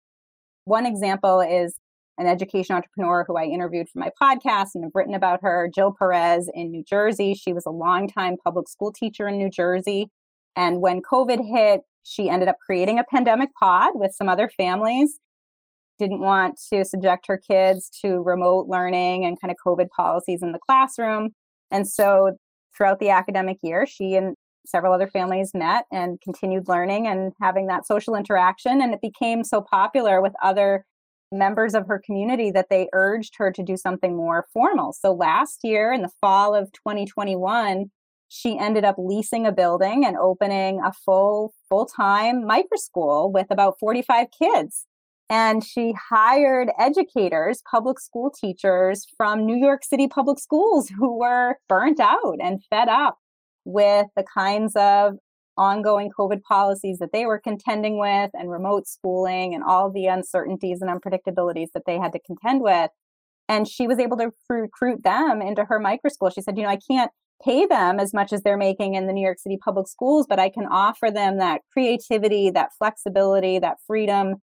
one 0.65 0.85
example 0.85 1.39
is 1.39 1.75
an 2.17 2.27
education 2.27 2.75
entrepreneur 2.75 3.23
who 3.25 3.37
i 3.37 3.45
interviewed 3.45 3.87
for 3.87 3.99
my 3.99 4.11
podcast 4.21 4.69
and 4.75 4.83
have 4.83 4.91
written 4.93 5.15
about 5.15 5.39
her 5.41 5.69
jill 5.73 5.95
perez 5.97 6.49
in 6.53 6.69
new 6.69 6.83
jersey 6.83 7.33
she 7.33 7.53
was 7.53 7.65
a 7.65 7.71
longtime 7.71 8.35
public 8.43 8.67
school 8.67 8.91
teacher 8.91 9.27
in 9.27 9.37
new 9.37 9.49
jersey 9.49 10.09
and 10.55 10.81
when 10.81 11.01
covid 11.01 11.47
hit 11.47 11.81
she 12.03 12.29
ended 12.29 12.47
up 12.47 12.57
creating 12.65 12.99
a 12.99 13.03
pandemic 13.03 13.49
pod 13.59 13.91
with 13.95 14.13
some 14.13 14.29
other 14.29 14.49
families. 14.49 15.19
Didn't 15.97 16.21
want 16.21 16.59
to 16.71 16.85
subject 16.85 17.27
her 17.27 17.37
kids 17.37 17.89
to 18.01 18.21
remote 18.21 18.67
learning 18.67 19.25
and 19.25 19.39
kind 19.39 19.51
of 19.51 19.57
COVID 19.65 19.89
policies 19.95 20.41
in 20.41 20.51
the 20.51 20.59
classroom. 20.59 21.29
And 21.71 21.87
so 21.87 22.37
throughout 22.75 22.99
the 22.99 23.09
academic 23.09 23.57
year, 23.61 23.85
she 23.85 24.15
and 24.15 24.35
several 24.65 24.93
other 24.93 25.07
families 25.07 25.51
met 25.53 25.85
and 25.91 26.21
continued 26.21 26.67
learning 26.67 27.07
and 27.07 27.33
having 27.41 27.67
that 27.67 27.85
social 27.85 28.15
interaction. 28.15 28.81
And 28.81 28.93
it 28.93 29.01
became 29.01 29.43
so 29.43 29.61
popular 29.61 30.21
with 30.21 30.33
other 30.43 30.85
members 31.31 31.75
of 31.75 31.87
her 31.87 32.01
community 32.03 32.51
that 32.51 32.67
they 32.69 32.87
urged 32.93 33.35
her 33.37 33.51
to 33.51 33.63
do 33.63 33.77
something 33.77 34.15
more 34.15 34.47
formal. 34.51 34.93
So 34.93 35.13
last 35.13 35.59
year, 35.63 35.91
in 35.91 36.01
the 36.01 36.11
fall 36.21 36.55
of 36.55 36.71
2021, 36.71 37.91
she 38.29 38.57
ended 38.57 38.83
up 38.83 38.95
leasing 38.97 39.45
a 39.45 39.51
building 39.51 40.05
and 40.05 40.17
opening 40.17 40.81
a 40.83 40.93
full 40.93 41.53
full-time 41.69 42.45
micro 42.45 42.77
school 42.77 43.31
with 43.31 43.47
about 43.49 43.79
45 43.79 44.27
kids. 44.37 44.85
And 45.29 45.63
she 45.63 45.93
hired 46.09 46.69
educators 46.79 47.61
public 47.69 47.99
school 47.99 48.31
teachers 48.31 49.05
from 49.15 49.45
new 49.45 49.55
york 49.55 49.83
city 49.83 50.07
public 50.07 50.39
schools 50.39 50.89
who 50.89 51.19
were 51.19 51.57
burnt 51.67 51.99
out 51.99 52.37
and 52.41 52.63
fed 52.69 52.89
up 52.89 53.19
with 53.63 54.07
the 54.15 54.23
kinds 54.23 54.75
of 54.75 55.13
ongoing 55.55 56.09
covid 56.17 56.41
policies 56.41 56.97
that 56.97 57.11
they 57.13 57.25
were 57.25 57.37
contending 57.37 57.99
with 57.99 58.31
and 58.33 58.49
remote 58.49 58.87
schooling 58.87 59.53
and 59.53 59.63
all 59.63 59.91
the 59.91 60.07
uncertainties 60.07 60.81
and 60.81 60.89
unpredictabilities 60.89 61.67
that 61.73 61.83
they 61.85 61.99
had 61.99 62.13
to 62.13 62.19
contend 62.25 62.61
with. 62.61 62.89
And 63.47 63.67
she 63.67 63.87
was 63.87 63.99
able 63.99 64.17
to 64.17 64.31
recruit 64.47 65.03
them 65.03 65.41
into 65.41 65.65
her 65.65 65.79
micro 65.79 66.09
school 66.09 66.31
she 66.31 66.41
said 66.41 66.57
you 66.57 66.63
know 66.63 66.69
i 66.69 66.79
can't 66.89 67.11
pay 67.43 67.65
them 67.65 67.99
as 67.99 68.13
much 68.13 68.33
as 68.33 68.43
they're 68.43 68.57
making 68.57 68.95
in 68.95 69.07
the 69.07 69.13
New 69.13 69.23
York 69.23 69.39
City 69.39 69.57
public 69.63 69.87
schools, 69.87 70.25
but 70.27 70.39
I 70.39 70.49
can 70.49 70.65
offer 70.65 71.09
them 71.11 71.37
that 71.37 71.61
creativity, 71.71 72.49
that 72.51 72.69
flexibility, 72.77 73.59
that 73.59 73.77
freedom 73.87 74.35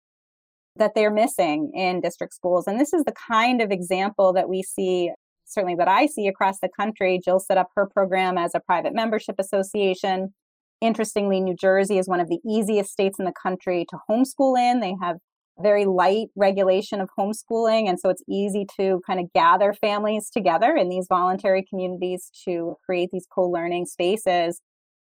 that 0.76 0.92
they're 0.94 1.10
missing 1.10 1.72
in 1.74 2.00
district 2.00 2.34
schools. 2.34 2.66
And 2.66 2.78
this 2.78 2.92
is 2.92 3.04
the 3.04 3.14
kind 3.28 3.62
of 3.62 3.70
example 3.70 4.32
that 4.34 4.48
we 4.48 4.62
see, 4.62 5.10
certainly 5.44 5.74
that 5.76 5.88
I 5.88 6.06
see 6.06 6.26
across 6.26 6.60
the 6.60 6.68
country. 6.68 7.20
Jill 7.24 7.40
set 7.40 7.58
up 7.58 7.68
her 7.74 7.86
program 7.86 8.36
as 8.38 8.54
a 8.54 8.60
private 8.60 8.94
membership 8.94 9.36
association. 9.38 10.34
Interestingly, 10.80 11.40
New 11.40 11.56
Jersey 11.58 11.98
is 11.98 12.08
one 12.08 12.20
of 12.20 12.28
the 12.28 12.40
easiest 12.46 12.90
states 12.90 13.18
in 13.18 13.24
the 13.24 13.32
country 13.32 13.86
to 13.88 13.98
homeschool 14.08 14.58
in. 14.58 14.80
They 14.80 14.94
have 15.00 15.16
very 15.60 15.84
light 15.84 16.28
regulation 16.36 17.00
of 17.00 17.08
homeschooling. 17.18 17.88
And 17.88 17.98
so 17.98 18.08
it's 18.10 18.22
easy 18.28 18.66
to 18.78 19.00
kind 19.06 19.20
of 19.20 19.32
gather 19.32 19.72
families 19.72 20.30
together 20.30 20.74
in 20.76 20.88
these 20.88 21.06
voluntary 21.08 21.64
communities 21.68 22.30
to 22.44 22.76
create 22.84 23.10
these 23.12 23.26
co 23.32 23.48
learning 23.48 23.86
spaces. 23.86 24.60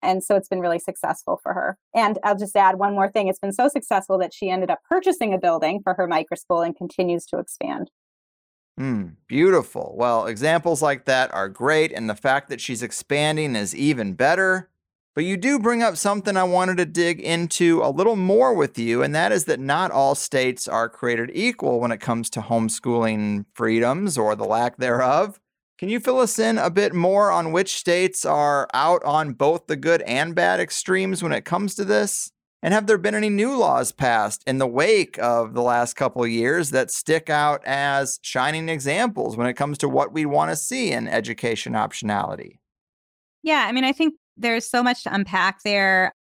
And 0.02 0.24
so 0.24 0.36
it's 0.36 0.48
been 0.48 0.60
really 0.60 0.78
successful 0.78 1.40
for 1.42 1.52
her. 1.52 1.76
And 1.94 2.18
I'll 2.24 2.36
just 2.36 2.56
add 2.56 2.78
one 2.78 2.94
more 2.94 3.10
thing. 3.10 3.28
It's 3.28 3.38
been 3.38 3.52
so 3.52 3.68
successful 3.68 4.18
that 4.18 4.32
she 4.32 4.48
ended 4.48 4.70
up 4.70 4.80
purchasing 4.88 5.34
a 5.34 5.38
building 5.38 5.80
for 5.82 5.94
her 5.94 6.06
micro 6.06 6.36
school 6.36 6.62
and 6.62 6.74
continues 6.74 7.26
to 7.26 7.38
expand. 7.38 7.90
Mm, 8.78 9.16
beautiful. 9.26 9.94
Well, 9.96 10.26
examples 10.26 10.80
like 10.80 11.04
that 11.04 11.32
are 11.34 11.50
great. 11.50 11.92
And 11.92 12.08
the 12.08 12.14
fact 12.14 12.48
that 12.48 12.62
she's 12.62 12.82
expanding 12.82 13.54
is 13.54 13.76
even 13.76 14.14
better. 14.14 14.69
But 15.14 15.24
you 15.24 15.36
do 15.36 15.58
bring 15.58 15.82
up 15.82 15.96
something 15.96 16.36
I 16.36 16.44
wanted 16.44 16.76
to 16.76 16.86
dig 16.86 17.20
into 17.20 17.82
a 17.82 17.90
little 17.90 18.14
more 18.14 18.54
with 18.54 18.78
you, 18.78 19.02
and 19.02 19.14
that 19.14 19.32
is 19.32 19.44
that 19.46 19.58
not 19.58 19.90
all 19.90 20.14
states 20.14 20.68
are 20.68 20.88
created 20.88 21.30
equal 21.34 21.80
when 21.80 21.90
it 21.90 22.00
comes 22.00 22.30
to 22.30 22.40
homeschooling 22.40 23.44
freedoms 23.52 24.16
or 24.16 24.36
the 24.36 24.44
lack 24.44 24.76
thereof. 24.76 25.40
Can 25.78 25.88
you 25.88 25.98
fill 25.98 26.20
us 26.20 26.38
in 26.38 26.58
a 26.58 26.70
bit 26.70 26.94
more 26.94 27.30
on 27.32 27.52
which 27.52 27.76
states 27.76 28.24
are 28.24 28.68
out 28.72 29.02
on 29.02 29.32
both 29.32 29.66
the 29.66 29.76
good 29.76 30.02
and 30.02 30.34
bad 30.34 30.60
extremes 30.60 31.22
when 31.22 31.32
it 31.32 31.44
comes 31.44 31.74
to 31.74 31.84
this? 31.84 32.30
And 32.62 32.74
have 32.74 32.86
there 32.86 32.98
been 32.98 33.14
any 33.14 33.30
new 33.30 33.56
laws 33.56 33.90
passed 33.90 34.44
in 34.46 34.58
the 34.58 34.66
wake 34.66 35.18
of 35.18 35.54
the 35.54 35.62
last 35.62 35.96
couple 35.96 36.22
of 36.22 36.28
years 36.28 36.70
that 36.70 36.90
stick 36.90 37.30
out 37.30 37.62
as 37.64 38.20
shining 38.22 38.68
examples 38.68 39.36
when 39.36 39.46
it 39.46 39.54
comes 39.54 39.78
to 39.78 39.88
what 39.88 40.12
we 40.12 40.26
want 40.26 40.50
to 40.50 40.56
see 40.56 40.92
in 40.92 41.08
education 41.08 41.72
optionality? 41.72 42.58
Yeah, 43.42 43.64
I 43.66 43.72
mean, 43.72 43.84
I 43.84 43.92
think 43.92 44.14
there's 44.40 44.68
so 44.68 44.82
much 44.82 45.04
to 45.04 45.14
unpack 45.14 45.62
there. 45.62 46.14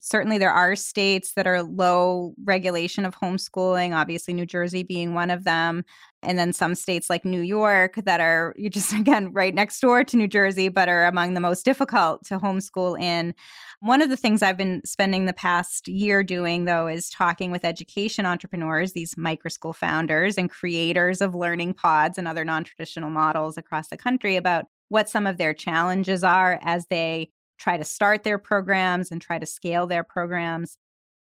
Certainly, 0.00 0.38
there 0.38 0.52
are 0.52 0.76
states 0.76 1.32
that 1.34 1.48
are 1.48 1.64
low 1.64 2.32
regulation 2.44 3.04
of 3.04 3.16
homeschooling, 3.16 3.92
obviously, 3.92 4.34
New 4.34 4.46
Jersey 4.46 4.84
being 4.84 5.14
one 5.14 5.30
of 5.30 5.42
them. 5.42 5.84
And 6.22 6.38
then 6.38 6.52
some 6.52 6.74
states 6.74 7.10
like 7.10 7.24
New 7.24 7.40
York 7.40 7.96
that 8.04 8.20
are 8.20 8.54
you 8.56 8.70
just, 8.70 8.92
again, 9.00 9.32
right 9.32 9.54
next 9.54 9.80
door 9.80 10.04
to 10.04 10.16
New 10.16 10.28
Jersey, 10.28 10.68
but 10.68 10.88
are 10.88 11.06
among 11.06 11.34
the 11.34 11.40
most 11.40 11.64
difficult 11.64 12.24
to 12.26 12.38
homeschool 12.38 13.00
in. 13.00 13.34
One 13.80 14.00
of 14.00 14.08
the 14.08 14.16
things 14.16 14.42
I've 14.42 14.56
been 14.56 14.80
spending 14.84 15.26
the 15.26 15.32
past 15.32 15.88
year 15.88 16.22
doing, 16.22 16.66
though, 16.66 16.86
is 16.86 17.10
talking 17.10 17.50
with 17.50 17.64
education 17.64 18.26
entrepreneurs, 18.26 18.92
these 18.92 19.16
micro 19.16 19.48
school 19.48 19.72
founders 19.72 20.38
and 20.38 20.48
creators 20.50 21.20
of 21.20 21.34
learning 21.34 21.74
pods 21.74 22.16
and 22.16 22.28
other 22.28 22.44
non 22.44 22.64
traditional 22.64 23.10
models 23.10 23.58
across 23.58 23.88
the 23.88 23.96
country 23.96 24.36
about 24.36 24.66
what 24.88 25.08
some 25.08 25.26
of 25.26 25.36
their 25.36 25.52
challenges 25.52 26.22
are 26.22 26.60
as 26.62 26.86
they 26.86 27.30
try 27.58 27.76
to 27.76 27.84
start 27.84 28.22
their 28.24 28.38
programs 28.38 29.10
and 29.10 29.20
try 29.20 29.38
to 29.38 29.46
scale 29.46 29.86
their 29.86 30.04
programs. 30.04 30.76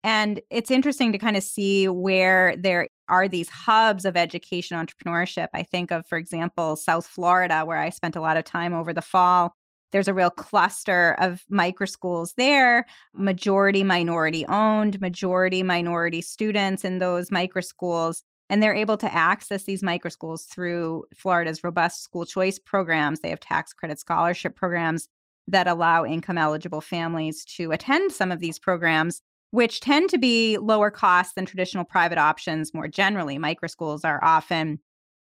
And 0.04 0.42
it's 0.50 0.72
interesting 0.72 1.14
to 1.14 1.18
kind 1.18 1.38
of 1.38 1.44
see 1.44 1.88
where 1.88 2.58
there 2.58 2.90
are 3.08 3.28
these 3.28 3.50
hubs 3.50 4.04
of 4.04 4.18
education 4.18 4.78
entrepreneurship. 4.78 5.48
I 5.54 5.64
think 5.64 5.92
of, 5.92 6.06
for 6.08 6.18
example, 6.18 6.76
South 6.76 7.08
Florida, 7.08 7.64
where 7.66 7.78
I 7.78 7.90
spent 7.90 8.16
a 8.16 8.22
lot 8.22 8.38
of 8.38 8.44
time 8.44 8.74
over 8.74 8.92
the 8.92 9.02
fall. 9.02 9.56
There's 9.94 10.08
a 10.08 10.14
real 10.14 10.32
cluster 10.32 11.16
of 11.20 11.44
micro 11.50 11.86
schools 11.86 12.34
there, 12.36 12.86
majority 13.14 13.84
minority 13.84 14.46
owned, 14.48 15.00
majority 15.00 15.64
minority 15.64 16.22
students 16.22 16.84
in 16.84 17.00
those 17.00 17.32
micro 17.32 17.62
schools. 17.62 18.24
And 18.50 18.62
they're 18.62 18.76
able 18.76 18.98
to 18.98 19.14
access 19.14 19.64
these 19.64 19.84
micro 19.84 20.10
schools 20.10 20.44
through 20.44 21.06
Florida's 21.16 21.64
robust 21.64 22.04
school 22.04 22.26
choice 22.26 22.60
programs. 22.60 23.22
They 23.22 23.30
have 23.30 23.40
tax 23.40 23.72
credit 23.72 24.00
scholarship 24.00 24.56
programs 24.56 25.08
that 25.48 25.68
allow 25.68 26.06
income 26.06 26.38
eligible 26.38 26.82
families 26.82 27.44
to 27.46 27.72
attend 27.72 28.12
some 28.12 28.32
of 28.32 28.40
these 28.40 28.60
programs, 28.60 29.22
which 29.52 29.80
tend 29.80 30.10
to 30.10 30.18
be 30.18 30.58
lower 30.58 30.90
cost 30.90 31.36
than 31.36 31.46
traditional 31.46 31.84
private 31.84 32.18
options 32.18 32.74
more 32.74 32.88
generally. 32.88 33.38
Micro 33.38 33.68
schools 33.68 34.04
are 34.04 34.24
often 34.24 34.80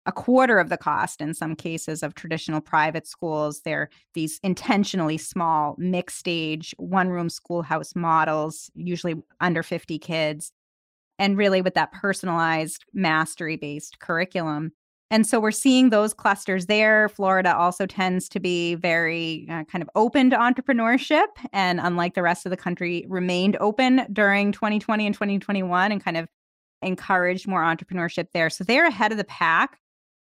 a 0.07 0.13
quarter 0.13 0.59
of 0.59 0.71
the 0.71 0.79
cost 0.79 1.21
in 1.21 1.35
some 1.35 1.55
cases 1.55 2.03
of 2.03 2.15
traditional 2.15 2.63
private 2.63 3.07
schools. 3.07 3.61
They're 3.61 3.91
these 4.15 4.41
intentionally 4.43 5.19
small, 5.19 5.75
mixed 5.79 6.17
stage, 6.17 6.75
one 6.79 7.11
room 7.11 7.29
schoolhouse 7.29 7.95
models, 7.95 8.71
usually 8.75 9.17
under 9.41 9.63
50 9.63 9.99
kids, 9.99 10.51
and 11.19 11.37
really 11.37 11.61
with 11.61 11.75
that 11.75 11.93
personalized 11.93 12.87
mastery 12.95 13.57
based 13.57 13.99
curriculum. 13.99 14.73
And 15.11 15.27
so 15.27 15.41
we're 15.41 15.51
seeing 15.51 15.89
those 15.89 16.13
clusters 16.13 16.67
there. 16.67 17.09
Florida 17.09 17.57
also 17.57 17.87
tends 17.87 18.29
to 18.29 18.41
be 18.41 18.75
very 18.75 19.47
uh, 19.51 19.65
kind 19.65 19.83
of 19.83 19.89
open 19.95 20.29
to 20.31 20.37
entrepreneurship. 20.37 21.27
And 21.53 21.81
unlike 21.81 22.15
the 22.15 22.23
rest 22.23 22.45
of 22.45 22.51
the 22.51 22.57
country, 22.57 23.07
remained 23.09 23.57
open 23.59 24.07
during 24.13 24.53
2020 24.53 25.07
and 25.07 25.15
2021 25.15 25.93
and 25.93 26.05
kind 26.05 26.19
of 26.19 26.29
encouraged 26.83 27.49
more 27.49 27.63
entrepreneurship 27.63 28.29
there. 28.33 28.51
So 28.51 28.65
they're 28.65 28.87
ahead 28.87 29.13
of 29.13 29.19
the 29.19 29.25
pack. 29.25 29.79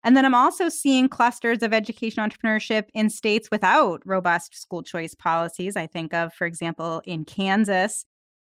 And 0.02 0.16
then 0.16 0.24
I'm 0.24 0.34
also 0.34 0.70
seeing 0.70 1.10
clusters 1.10 1.62
of 1.62 1.74
education 1.74 2.26
entrepreneurship 2.26 2.84
in 2.94 3.10
states 3.10 3.50
without 3.50 4.00
robust 4.06 4.58
school 4.58 4.82
choice 4.82 5.14
policies. 5.14 5.76
I 5.76 5.86
think 5.86 6.14
of, 6.14 6.32
for 6.32 6.46
example, 6.46 7.02
in 7.04 7.26
Kansas, 7.26 8.06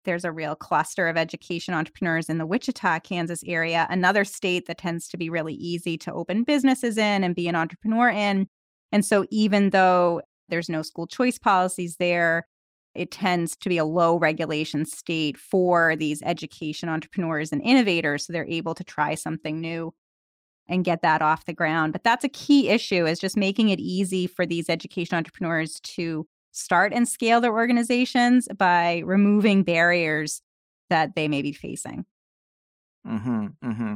there's 0.06 0.24
a 0.24 0.32
real 0.32 0.54
cluster 0.54 1.08
of 1.08 1.18
education 1.18 1.74
entrepreneurs 1.74 2.30
in 2.30 2.38
the 2.38 2.46
Wichita, 2.46 3.00
Kansas 3.00 3.42
area, 3.46 3.86
another 3.90 4.24
state 4.24 4.66
that 4.66 4.78
tends 4.78 5.06
to 5.08 5.18
be 5.18 5.28
really 5.28 5.54
easy 5.54 5.98
to 5.98 6.12
open 6.12 6.44
businesses 6.44 6.96
in 6.96 7.22
and 7.22 7.34
be 7.34 7.48
an 7.48 7.54
entrepreneur 7.54 8.08
in. 8.08 8.48
And 8.92 9.04
so, 9.04 9.26
even 9.30 9.70
though 9.70 10.22
there's 10.48 10.68
no 10.68 10.80
school 10.82 11.06
choice 11.06 11.38
policies 11.38 11.96
there, 11.96 12.46
it 12.94 13.10
tends 13.10 13.56
to 13.56 13.68
be 13.68 13.78
a 13.78 13.84
low 13.84 14.16
regulation 14.18 14.86
state 14.86 15.36
for 15.36 15.96
these 15.96 16.22
education 16.22 16.88
entrepreneurs 16.88 17.52
and 17.52 17.60
innovators. 17.62 18.26
So 18.26 18.32
they're 18.32 18.46
able 18.46 18.74
to 18.74 18.84
try 18.84 19.14
something 19.14 19.60
new 19.60 19.92
and 20.68 20.84
get 20.84 21.02
that 21.02 21.22
off 21.22 21.44
the 21.44 21.52
ground. 21.52 21.92
But 21.92 22.04
that's 22.04 22.24
a 22.24 22.28
key 22.28 22.68
issue 22.68 23.06
is 23.06 23.18
just 23.18 23.36
making 23.36 23.68
it 23.68 23.78
easy 23.78 24.26
for 24.26 24.46
these 24.46 24.68
education 24.68 25.16
entrepreneurs 25.16 25.78
to 25.80 26.26
start 26.56 26.92
and 26.92 27.08
scale 27.08 27.40
their 27.40 27.52
organizations 27.52 28.48
by 28.56 29.02
removing 29.04 29.62
barriers 29.62 30.42
that 30.90 31.14
they 31.14 31.28
may 31.28 31.42
be 31.42 31.52
facing. 31.52 32.06
Mm-hmm, 33.06 33.46
mm-hmm. 33.64 33.94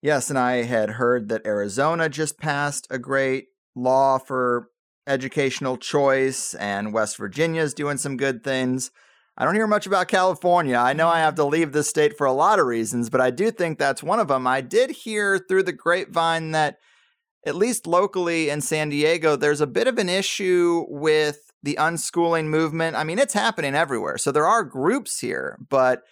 Yes, 0.00 0.30
and 0.30 0.38
I 0.38 0.62
had 0.62 0.90
heard 0.90 1.28
that 1.28 1.46
Arizona 1.46 2.08
just 2.08 2.38
passed 2.38 2.86
a 2.90 2.98
great 2.98 3.46
law 3.74 4.18
for 4.18 4.68
educational 5.06 5.76
choice, 5.76 6.54
and 6.54 6.92
West 6.92 7.16
Virginia 7.16 7.62
is 7.62 7.74
doing 7.74 7.98
some 7.98 8.16
good 8.16 8.42
things. 8.42 8.90
I 9.36 9.44
don't 9.44 9.54
hear 9.54 9.66
much 9.66 9.86
about 9.86 10.08
California. 10.08 10.76
I 10.76 10.92
know 10.92 11.08
I 11.08 11.20
have 11.20 11.36
to 11.36 11.44
leave 11.44 11.72
this 11.72 11.88
state 11.88 12.18
for 12.18 12.26
a 12.26 12.32
lot 12.32 12.58
of 12.58 12.66
reasons, 12.66 13.10
but 13.10 13.20
I 13.20 13.30
do 13.30 13.50
think 13.50 13.78
that's 13.78 14.02
one 14.02 14.20
of 14.20 14.28
them. 14.28 14.46
I 14.46 14.60
did 14.60 14.90
hear 14.90 15.38
through 15.38 15.62
the 15.62 15.72
grapevine 15.72 16.50
that, 16.52 16.78
at 17.46 17.56
least 17.56 17.86
locally 17.86 18.50
in 18.50 18.60
San 18.60 18.90
Diego, 18.90 19.36
there's 19.36 19.60
a 19.60 19.66
bit 19.66 19.88
of 19.88 19.98
an 19.98 20.08
issue 20.08 20.84
with 20.88 21.51
the 21.62 21.76
unschooling 21.80 22.46
movement. 22.46 22.96
I 22.96 23.04
mean, 23.04 23.18
it's 23.18 23.34
happening 23.34 23.74
everywhere. 23.74 24.18
So 24.18 24.32
there 24.32 24.46
are 24.46 24.64
groups 24.64 25.20
here, 25.20 25.58
but 25.68 26.02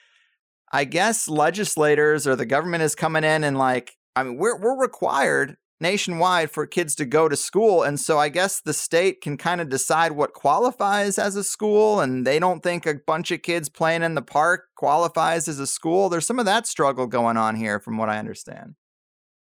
I 0.72 0.84
guess 0.84 1.28
legislators 1.28 2.26
or 2.26 2.36
the 2.36 2.46
government 2.46 2.82
is 2.82 2.94
coming 2.94 3.24
in 3.24 3.42
and 3.44 3.58
like, 3.58 3.96
I 4.14 4.22
mean, 4.22 4.36
we're 4.36 4.58
we're 4.58 4.80
required 4.80 5.56
nationwide 5.80 6.50
for 6.50 6.66
kids 6.66 6.94
to 6.94 7.04
go 7.04 7.28
to 7.28 7.36
school. 7.36 7.82
And 7.82 7.98
so 7.98 8.18
I 8.18 8.28
guess 8.28 8.60
the 8.60 8.74
state 8.74 9.22
can 9.22 9.36
kind 9.36 9.60
of 9.60 9.68
decide 9.70 10.12
what 10.12 10.34
qualifies 10.34 11.18
as 11.18 11.36
a 11.36 11.44
school. 11.44 12.00
And 12.00 12.26
they 12.26 12.38
don't 12.38 12.62
think 12.62 12.86
a 12.86 12.94
bunch 13.06 13.30
of 13.30 13.42
kids 13.42 13.68
playing 13.68 14.02
in 14.02 14.14
the 14.14 14.22
park 14.22 14.66
qualifies 14.76 15.48
as 15.48 15.58
a 15.58 15.66
school. 15.66 16.08
There's 16.08 16.26
some 16.26 16.38
of 16.38 16.44
that 16.44 16.66
struggle 16.66 17.06
going 17.06 17.36
on 17.36 17.56
here, 17.56 17.80
from 17.80 17.96
what 17.96 18.10
I 18.10 18.18
understand. 18.18 18.74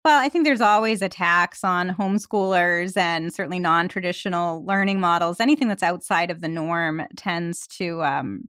Well, 0.05 0.21
I 0.21 0.29
think 0.29 0.45
there's 0.45 0.61
always 0.61 1.01
attacks 1.01 1.65
on 1.65 1.91
homeschoolers 1.91 2.95
and 2.97 3.33
certainly 3.33 3.59
non 3.59 3.89
traditional 3.89 4.65
learning 4.67 5.01
models. 5.01 5.41
Anything 5.41 5.69
that's 5.69 5.83
outside 5.83 6.31
of 6.31 6.43
the 6.43 6.49
norm 6.49 7.03
tends 7.17 7.67
to 7.79 8.03
um, 8.03 8.49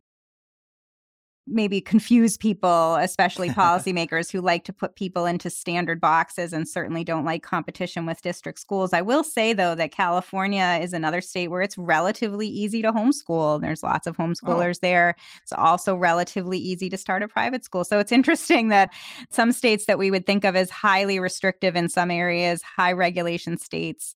maybe 1.47 1.79
confuse 1.79 2.37
people, 2.37 2.95
especially 2.95 3.49
policymakers 3.51 4.31
who 4.31 4.41
like 4.41 4.63
to 4.65 4.73
put 4.73 4.95
people 4.95 5.25
into 5.25 5.49
standard 5.49 6.01
boxes 6.01 6.53
and 6.53 6.67
certainly 6.67 7.03
don't 7.03 7.25
like 7.25 7.43
competition 7.43 8.05
with 8.05 8.21
district 8.21 8.59
schools. 8.59 8.93
I 8.93 9.01
will 9.01 9.23
say, 9.23 9.53
though, 9.53 9.75
that 9.75 9.91
California 9.91 10.79
is 10.81 10.93
another 10.93 11.21
state 11.21 11.49
where 11.49 11.61
it's 11.61 11.77
relatively 11.77 12.47
easy 12.47 12.81
to 12.81 12.91
homeschool. 12.91 13.61
There's 13.61 13.83
lots 13.83 14.07
of 14.07 14.15
oh. 14.19 14.23
homeschoolers 14.23 14.77
oh. 14.77 14.79
there. 14.81 15.15
It's 15.41 15.53
also 15.53 15.95
relatively 15.95 16.57
easy 16.57 16.89
to 16.89 16.97
start 16.97 17.23
a 17.23 17.27
private 17.27 17.63
school. 17.63 17.83
So 17.83 17.99
it's 17.99 18.11
interesting 18.11 18.69
that 18.69 18.91
some 19.29 19.51
states 19.51 19.85
that 19.85 19.99
we 19.99 20.11
would 20.11 20.25
think 20.25 20.45
of 20.45 20.55
as 20.55 20.69
highly 20.69 21.19
restrictive 21.19 21.75
in 21.75 21.89
some 21.89 22.11
areas, 22.11 22.61
high 22.61 22.91
regulation 22.91 23.57
states, 23.57 24.15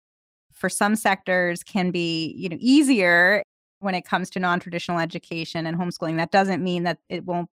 for 0.59 0.69
some 0.69 0.95
sectors 0.95 1.63
can 1.63 1.89
be 1.89 2.35
you 2.37 2.49
know 2.49 2.57
easier 2.59 3.41
when 3.79 3.95
it 3.95 4.05
comes 4.05 4.29
to 4.29 4.39
non-traditional 4.39 4.99
education 4.99 5.65
and 5.65 5.77
homeschooling 5.77 6.17
that 6.17 6.31
doesn't 6.31 6.63
mean 6.63 6.83
that 6.83 6.99
it 7.09 7.25
won't 7.25 7.49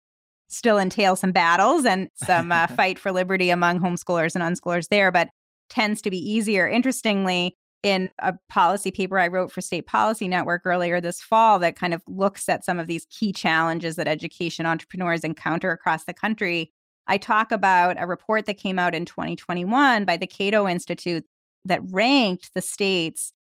still 0.48 0.78
entail 0.78 1.16
some 1.16 1.32
battles 1.32 1.84
and 1.84 2.08
some 2.14 2.52
uh, 2.52 2.66
fight 2.76 2.98
for 2.98 3.12
liberty 3.12 3.50
among 3.50 3.80
homeschoolers 3.80 4.34
and 4.34 4.44
unschoolers 4.44 4.88
there 4.88 5.10
but 5.10 5.28
tends 5.68 6.02
to 6.02 6.10
be 6.10 6.18
easier 6.18 6.68
interestingly 6.68 7.56
in 7.82 8.10
a 8.20 8.34
policy 8.48 8.90
paper 8.90 9.18
I 9.18 9.28
wrote 9.28 9.50
for 9.50 9.60
State 9.60 9.86
Policy 9.86 10.28
Network 10.28 10.62
earlier 10.64 11.00
this 11.00 11.20
fall 11.20 11.58
that 11.58 11.76
kind 11.76 11.92
of 11.92 12.02
looks 12.06 12.48
at 12.48 12.64
some 12.64 12.78
of 12.78 12.86
these 12.86 13.06
key 13.06 13.32
challenges 13.32 13.96
that 13.96 14.08
education 14.08 14.66
entrepreneurs 14.66 15.24
encounter 15.24 15.72
across 15.72 16.04
the 16.04 16.14
country. 16.14 16.72
I 17.08 17.18
talk 17.18 17.50
about 17.50 17.96
a 17.98 18.06
report 18.06 18.46
that 18.46 18.58
came 18.58 18.78
out 18.78 18.94
in 18.94 19.04
2021 19.04 20.04
by 20.04 20.16
the 20.16 20.26
Cato 20.26 20.68
Institute 20.68 21.24
that 21.64 21.80
ranked 21.90 22.54
the 22.54 22.62
states 22.62 23.32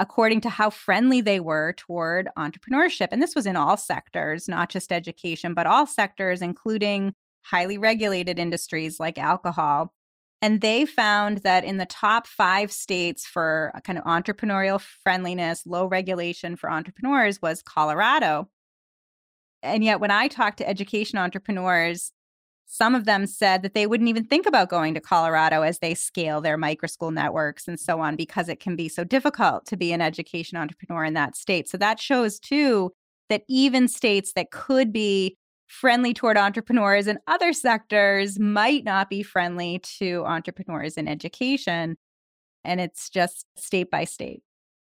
according 0.00 0.40
to 0.40 0.48
how 0.48 0.70
friendly 0.70 1.20
they 1.20 1.38
were 1.38 1.74
toward 1.74 2.30
entrepreneurship. 2.36 3.08
And 3.12 3.22
this 3.22 3.34
was 3.34 3.44
in 3.44 3.54
all 3.54 3.76
sectors, 3.76 4.48
not 4.48 4.70
just 4.70 4.90
education, 4.90 5.52
but 5.52 5.66
all 5.66 5.86
sectors, 5.86 6.40
including 6.40 7.12
highly 7.42 7.76
regulated 7.76 8.38
industries 8.38 8.98
like 8.98 9.18
alcohol. 9.18 9.92
And 10.40 10.62
they 10.62 10.86
found 10.86 11.38
that 11.38 11.64
in 11.64 11.76
the 11.76 11.84
top 11.84 12.26
five 12.26 12.72
states 12.72 13.26
for 13.26 13.72
uh, 13.74 13.80
kind 13.80 13.98
of 13.98 14.04
entrepreneurial 14.04 14.80
friendliness, 14.80 15.66
low 15.66 15.84
regulation 15.84 16.56
for 16.56 16.70
entrepreneurs 16.70 17.42
was 17.42 17.62
Colorado. 17.62 18.48
And 19.62 19.84
yet, 19.84 20.00
when 20.00 20.10
I 20.10 20.28
talk 20.28 20.56
to 20.56 20.68
education 20.68 21.18
entrepreneurs, 21.18 22.12
some 22.72 22.94
of 22.94 23.04
them 23.04 23.26
said 23.26 23.62
that 23.62 23.74
they 23.74 23.84
wouldn't 23.84 24.08
even 24.08 24.24
think 24.24 24.46
about 24.46 24.68
going 24.68 24.94
to 24.94 25.00
Colorado 25.00 25.62
as 25.62 25.80
they 25.80 25.92
scale 25.92 26.40
their 26.40 26.56
microschool 26.56 27.12
networks 27.12 27.66
and 27.66 27.80
so 27.80 28.00
on 28.00 28.14
because 28.14 28.48
it 28.48 28.60
can 28.60 28.76
be 28.76 28.88
so 28.88 29.02
difficult 29.02 29.66
to 29.66 29.76
be 29.76 29.92
an 29.92 30.00
education 30.00 30.56
entrepreneur 30.56 31.04
in 31.04 31.14
that 31.14 31.34
state. 31.34 31.68
So 31.68 31.76
that 31.78 31.98
shows 31.98 32.38
too 32.38 32.92
that 33.28 33.42
even 33.48 33.88
states 33.88 34.34
that 34.34 34.52
could 34.52 34.92
be 34.92 35.36
friendly 35.66 36.14
toward 36.14 36.36
entrepreneurs 36.36 37.08
in 37.08 37.18
other 37.26 37.52
sectors 37.52 38.38
might 38.38 38.84
not 38.84 39.10
be 39.10 39.24
friendly 39.24 39.80
to 39.98 40.22
entrepreneurs 40.24 40.96
in 40.96 41.08
education. 41.08 41.96
And 42.64 42.80
it's 42.80 43.10
just 43.10 43.46
state 43.56 43.90
by 43.90 44.04
state. 44.04 44.44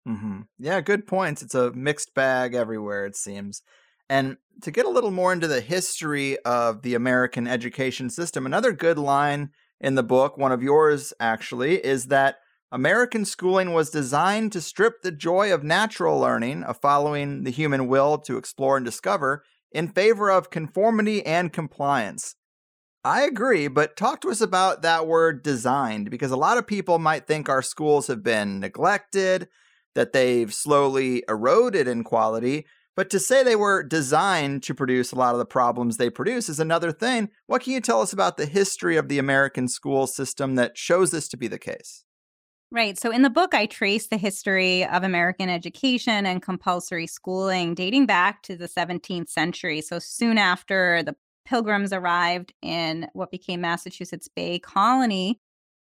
Mm-hmm. 0.09 0.41
Yeah, 0.59 0.81
good 0.81 1.07
points. 1.07 1.43
It's 1.43 1.55
a 1.55 1.71
mixed 1.75 2.13
bag 2.13 2.57
everywhere, 2.57 3.07
it 3.07 3.15
seems. 3.15 3.63
And 4.09 4.37
to 4.63 4.71
get 4.71 4.87
a 4.87 4.91
little 4.91 5.11
more 5.11 5.33
into 5.33 5.47
the 5.47 5.61
history 5.61 6.39
of 6.41 6.83
the 6.83 6.95
American 6.95 7.47
education 7.47 8.11
system, 8.11 8.47
another 8.47 8.73
good 8.73 8.99
line 8.99 9.51
in 9.81 9.95
the 9.95 10.03
book, 10.03 10.37
one 10.37 10.53
of 10.53 10.63
yours 10.63 11.13
actually, 11.21 11.85
is 11.85 12.07
that 12.07 12.37
American 12.73 13.25
schooling 13.25 13.73
was 13.73 13.91
designed 13.91 14.53
to 14.53 14.61
strip 14.61 15.03
the 15.03 15.13
joy 15.13 15.53
of 15.53 15.63
natural 15.63 16.19
learning, 16.19 16.65
of 16.65 16.81
following 16.81 17.45
the 17.45 17.51
human 17.51 17.87
will 17.87 18.19
to 18.19 18.37
explore 18.37 18.77
and 18.77 18.85
discover, 18.85 19.45
in 19.73 19.89
favor 19.89 20.31
of 20.31 20.51
conformity 20.51 21.25
and 21.25 21.53
compliance. 21.53 22.35
I 23.05 23.23
agree, 23.23 23.69
but 23.69 23.97
talk 23.97 24.21
to 24.23 24.31
us 24.31 24.41
about 24.41 24.83
that 24.83 25.07
word 25.07 25.43
designed, 25.43 26.11
because 26.11 26.31
a 26.31 26.37
lot 26.37 26.59
of 26.59 26.67
people 26.67 26.99
might 26.99 27.27
think 27.27 27.49
our 27.49 27.63
schools 27.63 28.09
have 28.09 28.23
been 28.23 28.61
neglected, 28.61 29.49
that 29.95 30.13
they've 30.13 30.53
slowly 30.53 31.23
eroded 31.29 31.89
in 31.89 32.05
quality, 32.05 32.67
but 32.99 33.11
to 33.11 33.21
say 33.21 33.45
they 33.45 33.55
were 33.55 33.85
designed 33.85 34.65
to 34.65 34.75
produce 34.75 35.13
a 35.13 35.15
lot 35.15 35.33
of 35.33 35.39
the 35.39 35.47
problems 35.47 35.99
they 35.99 36.11
produce 36.11 36.49
is 36.49 36.59
another 36.59 36.91
thing. 36.91 37.31
What 37.47 37.63
can 37.63 37.73
you 37.73 37.81
tell 37.81 38.03
us 38.03 38.13
about 38.13 38.39
the 38.39 38.45
history 38.45 38.97
of 38.97 39.07
the 39.07 39.21
American 39.21 39.69
school 39.69 40.09
system 40.09 40.57
that 40.57 40.77
shows 40.77 41.13
this 41.13 41.29
to 41.29 41.37
be 41.37 41.47
the 41.47 41.61
case? 41.61 42.03
Right. 42.73 42.99
So 42.99 43.13
in 43.13 43.23
the 43.23 43.31
book, 43.31 43.55
I 43.55 43.67
trace 43.67 44.09
the 44.09 44.17
history 44.17 44.85
of 44.85 45.05
American 45.05 45.49
education 45.49 46.27
and 46.27 46.43
compulsory 46.43 47.07
schooling 47.07 47.77
dating 47.77 48.07
back 48.07 48.43
to 48.43 48.57
the 48.57 48.67
17th 48.67 49.29
century. 49.29 49.81
So 49.81 50.01
soon 50.01 50.37
after 50.37 51.05
the 51.05 51.15
Pilgrims 51.47 51.93
arrived 51.93 52.53
in 52.63 53.07
what 53.13 53.31
became 53.31 53.61
Massachusetts 53.61 54.29
Bay 54.35 54.59
Colony 54.59 55.39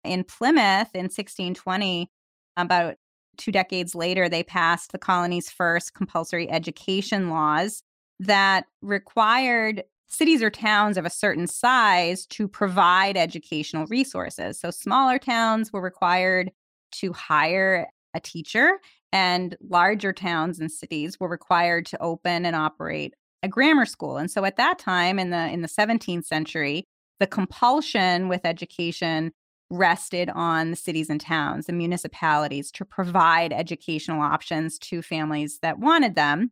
in 0.03 0.25
Plymouth 0.25 0.91
in 0.93 1.05
1620, 1.05 2.11
about 2.57 2.97
two 3.37 3.53
decades 3.53 3.95
later, 3.95 4.29
they 4.29 4.43
passed 4.43 4.93
the 4.93 4.99
colony's 4.99 5.51
first 5.51 5.95
compulsory 5.95 6.51
education 6.51 7.31
laws 7.31 7.83
that 8.21 8.67
required 8.83 9.85
cities 10.09 10.43
or 10.43 10.51
towns 10.51 10.97
of 10.97 11.05
a 11.05 11.11
certain 11.11 11.47
size 11.47 12.27
to 12.27 12.49
provide 12.49 13.17
educational 13.17 13.87
resources. 13.87 14.59
So 14.59 14.71
smaller 14.71 15.19
towns 15.19 15.73
were 15.73 15.81
required 15.81 16.53
to 16.93 17.13
hire 17.13 17.89
a 18.15 18.21
teacher, 18.21 18.79
and 19.13 19.57
larger 19.69 20.13
towns 20.13 20.59
and 20.59 20.71
cities 20.71 21.19
were 21.21 21.29
required 21.29 21.87
to 21.87 22.03
open 22.03 22.47
and 22.47 22.57
operate 22.57 23.15
a 23.43 23.49
grammar 23.49 23.87
school. 23.87 24.17
And 24.17 24.31
so 24.31 24.45
at 24.45 24.57
that 24.57 24.79
time 24.79 25.19
in 25.19 25.31
the 25.31 25.49
in 25.49 25.63
the 25.63 25.69
17th 25.69 26.25
century, 26.25 26.87
the 27.21 27.27
compulsion 27.27 28.29
with 28.29 28.45
education 28.45 29.33
rested 29.71 30.31
on 30.31 30.71
the 30.71 30.77
cities 30.77 31.11
and 31.11 31.21
towns, 31.21 31.67
the 31.67 31.73
municipalities, 31.73 32.71
to 32.73 32.85
provide 32.85 33.53
educational 33.53 34.21
options 34.21 34.79
to 34.79 35.03
families 35.03 35.59
that 35.61 35.79
wanted 35.79 36.15
them. 36.15 36.51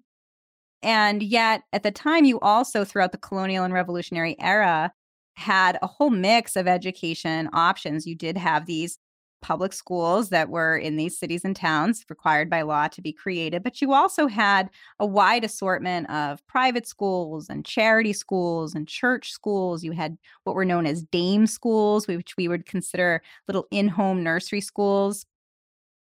And 0.82 1.22
yet, 1.22 1.62
at 1.72 1.82
the 1.82 1.90
time, 1.90 2.24
you 2.24 2.38
also, 2.40 2.84
throughout 2.84 3.12
the 3.12 3.18
colonial 3.18 3.64
and 3.64 3.72
revolutionary 3.72 4.36
era, 4.38 4.92
had 5.34 5.78
a 5.80 5.86
whole 5.86 6.10
mix 6.10 6.56
of 6.56 6.68
education 6.68 7.48
options. 7.52 8.06
You 8.06 8.14
did 8.14 8.36
have 8.36 8.66
these 8.66 8.98
public 9.44 9.74
schools 9.74 10.30
that 10.30 10.48
were 10.48 10.74
in 10.74 10.96
these 10.96 11.18
cities 11.18 11.44
and 11.44 11.54
towns 11.54 12.02
required 12.08 12.48
by 12.48 12.62
law 12.62 12.88
to 12.88 13.02
be 13.02 13.12
created, 13.12 13.62
but 13.62 13.82
you 13.82 13.92
also 13.92 14.26
had 14.26 14.70
a 14.98 15.04
wide 15.04 15.44
assortment 15.44 16.08
of 16.08 16.44
private 16.46 16.86
schools 16.86 17.50
and 17.50 17.66
charity 17.66 18.14
schools 18.14 18.74
and 18.74 18.88
church 18.88 19.30
schools. 19.30 19.84
You 19.84 19.92
had 19.92 20.16
what 20.44 20.56
were 20.56 20.64
known 20.64 20.86
as 20.86 21.02
dame 21.02 21.46
schools, 21.46 22.08
which 22.08 22.38
we 22.38 22.48
would 22.48 22.64
consider 22.64 23.20
little 23.46 23.66
in 23.70 23.86
home 23.86 24.22
nursery 24.22 24.62
schools 24.62 25.26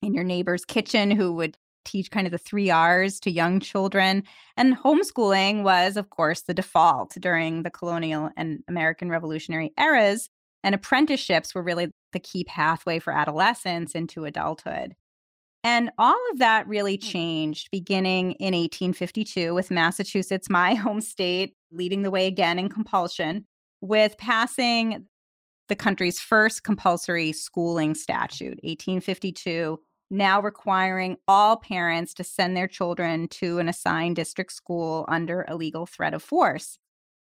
in 0.03 0.13
your 0.13 0.23
neighbor's 0.23 0.63
kitchen 0.63 1.09
who 1.09 1.33
would 1.33 1.57
teach 1.83 2.11
kind 2.11 2.27
of 2.27 2.31
the 2.31 2.37
three 2.37 2.69
R's 2.69 3.19
to 3.21 3.31
young 3.31 3.59
children. 3.59 4.21
And 4.55 4.77
homeschooling 4.77 5.63
was, 5.63 5.97
of 5.97 6.11
course, 6.11 6.41
the 6.43 6.53
default 6.53 7.15
during 7.19 7.63
the 7.63 7.71
colonial 7.71 8.29
and 8.37 8.63
American 8.67 9.09
Revolutionary 9.09 9.73
eras. 9.79 10.29
And 10.63 10.75
apprenticeships 10.75 11.55
were 11.55 11.63
really 11.63 11.91
the 12.13 12.19
key 12.19 12.43
pathway 12.43 12.99
for 12.99 13.13
adolescence 13.13 13.95
into 13.95 14.25
adulthood. 14.25 14.95
And 15.63 15.91
all 15.97 16.19
of 16.31 16.39
that 16.39 16.67
really 16.67 16.95
hmm. 16.95 17.07
changed 17.07 17.69
beginning 17.71 18.33
in 18.33 18.53
1852 18.53 19.53
with 19.53 19.71
Massachusetts, 19.71 20.49
my 20.49 20.73
home 20.73 21.01
state, 21.01 21.55
leading 21.71 22.01
the 22.01 22.11
way 22.11 22.27
again 22.27 22.59
in 22.59 22.69
compulsion, 22.69 23.45
with 23.81 24.17
passing 24.17 25.05
the 25.69 25.75
country's 25.75 26.19
first 26.19 26.63
compulsory 26.63 27.31
schooling 27.31 27.95
statute, 27.95 28.59
1852, 28.63 29.79
now 30.09 30.41
requiring 30.41 31.15
all 31.27 31.55
parents 31.55 32.13
to 32.15 32.23
send 32.23 32.57
their 32.57 32.67
children 32.67 33.29
to 33.29 33.59
an 33.59 33.69
assigned 33.69 34.17
district 34.17 34.51
school 34.51 35.05
under 35.07 35.45
a 35.47 35.55
legal 35.55 35.85
threat 35.85 36.13
of 36.13 36.21
force. 36.21 36.77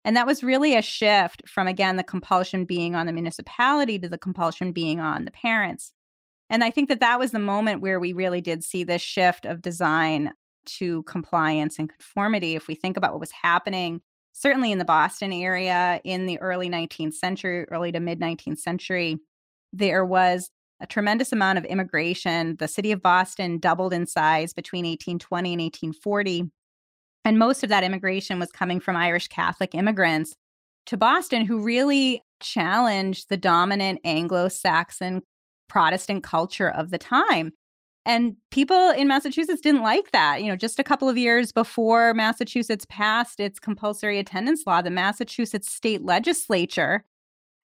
And 0.03 0.15
that 0.17 0.25
was 0.25 0.43
really 0.43 0.75
a 0.75 0.81
shift 0.81 1.47
from, 1.47 1.67
again, 1.67 1.95
the 1.95 2.03
compulsion 2.03 2.65
being 2.65 2.95
on 2.95 3.05
the 3.05 3.13
municipality 3.13 3.99
to 3.99 4.09
the 4.09 4.17
compulsion 4.17 4.71
being 4.71 4.99
on 4.99 5.25
the 5.25 5.31
parents. 5.31 5.93
And 6.49 6.63
I 6.63 6.71
think 6.71 6.89
that 6.89 6.99
that 6.99 7.19
was 7.19 7.31
the 7.31 7.39
moment 7.39 7.81
where 7.81 7.99
we 7.99 8.13
really 8.13 8.41
did 8.41 8.63
see 8.63 8.83
this 8.83 9.01
shift 9.01 9.45
of 9.45 9.61
design 9.61 10.33
to 10.65 11.03
compliance 11.03 11.79
and 11.79 11.89
conformity. 11.89 12.55
If 12.55 12.67
we 12.67 12.75
think 12.75 12.97
about 12.97 13.11
what 13.11 13.19
was 13.19 13.31
happening, 13.31 14.01
certainly 14.33 14.71
in 14.71 14.77
the 14.77 14.85
Boston 14.85 15.31
area 15.33 16.01
in 16.03 16.25
the 16.25 16.39
early 16.39 16.69
19th 16.69 17.13
century, 17.13 17.65
early 17.69 17.91
to 17.91 17.99
mid 17.99 18.19
19th 18.19 18.59
century, 18.59 19.17
there 19.71 20.05
was 20.05 20.49
a 20.81 20.87
tremendous 20.87 21.31
amount 21.31 21.57
of 21.57 21.65
immigration. 21.65 22.55
The 22.57 22.67
city 22.67 22.91
of 22.91 23.01
Boston 23.01 23.59
doubled 23.59 23.93
in 23.93 24.07
size 24.07 24.51
between 24.51 24.83
1820 24.85 25.53
and 25.53 25.61
1840. 25.61 26.51
And 27.23 27.37
most 27.37 27.63
of 27.63 27.69
that 27.69 27.83
immigration 27.83 28.39
was 28.39 28.51
coming 28.51 28.79
from 28.79 28.95
Irish 28.95 29.27
Catholic 29.27 29.75
immigrants 29.75 30.35
to 30.87 30.97
Boston 30.97 31.45
who 31.45 31.61
really 31.61 32.23
challenged 32.39 33.29
the 33.29 33.37
dominant 33.37 33.99
Anglo 34.03 34.47
Saxon 34.47 35.21
Protestant 35.69 36.23
culture 36.23 36.69
of 36.69 36.89
the 36.89 36.97
time. 36.97 37.51
And 38.03 38.35
people 38.49 38.89
in 38.89 39.07
Massachusetts 39.07 39.61
didn't 39.61 39.83
like 39.83 40.11
that. 40.11 40.41
You 40.41 40.49
know, 40.49 40.55
just 40.55 40.79
a 40.79 40.83
couple 40.83 41.07
of 41.07 41.17
years 41.17 41.51
before 41.51 42.15
Massachusetts 42.15 42.85
passed 42.89 43.39
its 43.39 43.59
compulsory 43.59 44.17
attendance 44.17 44.63
law, 44.65 44.81
the 44.81 44.89
Massachusetts 44.89 45.71
state 45.71 46.03
legislature 46.03 47.05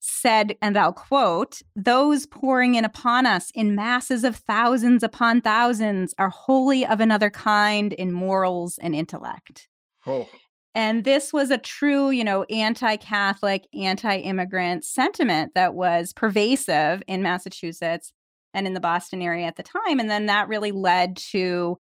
said, 0.07 0.57
and 0.63 0.77
I'll 0.77 0.93
quote, 0.93 1.61
those 1.75 2.27
pouring 2.27 2.75
in 2.75 2.85
upon 2.85 3.27
us 3.27 3.51
in 3.55 3.75
masses 3.75 4.25
of 4.25 4.37
thousands 4.37 5.03
upon 5.03 5.41
thousands 5.41 6.15
are 6.19 6.31
wholly 6.31 6.87
of 6.87 7.01
another 7.01 7.31
kind 7.31 7.93
in 7.93 8.13
morals 8.13 8.79
and 8.79 8.95
intellect. 8.95 9.69
Oh. 10.07 10.29
And 10.75 11.05
this 11.05 11.33
was 11.33 11.51
a 11.51 11.59
true, 11.59 12.11
you 12.11 12.23
know, 12.23 12.45
anti 12.45 12.97
Catholic, 12.97 13.67
anti 13.75 14.19
immigrant 14.19 14.85
sentiment 14.85 15.55
that 15.55 15.75
was 15.75 16.13
pervasive 16.13 17.03
in 17.07 17.23
Massachusetts 17.23 18.13
and 18.55 18.67
in 18.67 18.75
the 18.75 18.81
Boston 18.81 19.23
area 19.23 19.47
at 19.47 19.57
the 19.57 19.63
time. 19.63 19.99
And 19.99 20.11
then 20.11 20.27
that 20.27 20.49
really 20.49 20.73
led 20.73 21.17
to 21.33 21.79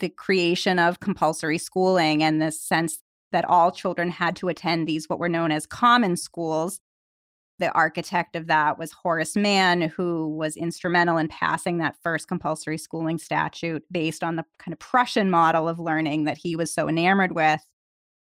the 0.00 0.08
creation 0.08 0.78
of 0.78 1.00
compulsory 1.00 1.58
schooling 1.58 2.22
and 2.22 2.42
the 2.42 2.50
sense 2.50 2.98
that 3.32 3.44
all 3.44 3.70
children 3.70 4.10
had 4.10 4.34
to 4.36 4.48
attend 4.48 4.88
these, 4.88 5.08
what 5.08 5.18
were 5.20 5.28
known 5.28 5.52
as 5.52 5.66
common 5.66 6.16
schools, 6.16 6.80
the 7.60 7.70
architect 7.72 8.34
of 8.34 8.48
that 8.48 8.78
was 8.78 8.90
Horace 8.90 9.36
Mann, 9.36 9.82
who 9.82 10.28
was 10.28 10.56
instrumental 10.56 11.18
in 11.18 11.28
passing 11.28 11.78
that 11.78 11.96
first 12.02 12.26
compulsory 12.26 12.78
schooling 12.78 13.18
statute 13.18 13.84
based 13.92 14.24
on 14.24 14.36
the 14.36 14.44
kind 14.58 14.72
of 14.72 14.78
Prussian 14.78 15.30
model 15.30 15.68
of 15.68 15.78
learning 15.78 16.24
that 16.24 16.38
he 16.38 16.56
was 16.56 16.72
so 16.72 16.88
enamored 16.88 17.32
with. 17.32 17.60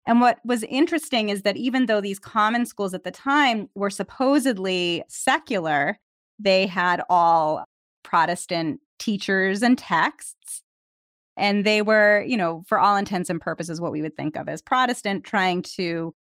And 0.05 0.19
what 0.19 0.39
was 0.43 0.63
interesting 0.63 1.29
is 1.29 1.43
that 1.43 1.55
even 1.55 1.85
though 1.85 2.01
these 2.01 2.19
common 2.19 2.65
schools 2.65 2.93
at 2.93 3.03
the 3.03 3.11
time 3.11 3.69
were 3.75 3.91
supposedly 3.91 5.03
secular, 5.07 5.99
they 6.39 6.65
had 6.65 7.01
all 7.09 7.63
Protestant 8.03 8.79
teachers 8.97 9.61
and 9.61 9.77
texts. 9.77 10.63
And 11.37 11.65
they 11.65 11.81
were, 11.81 12.25
you 12.27 12.35
know, 12.35 12.63
for 12.67 12.79
all 12.79 12.97
intents 12.97 13.29
and 13.29 13.39
purposes, 13.39 13.79
what 13.79 13.91
we 13.91 14.01
would 14.01 14.17
think 14.17 14.35
of 14.35 14.49
as 14.49 14.61
Protestant, 14.61 15.23
trying 15.23 15.61
to 15.61 16.13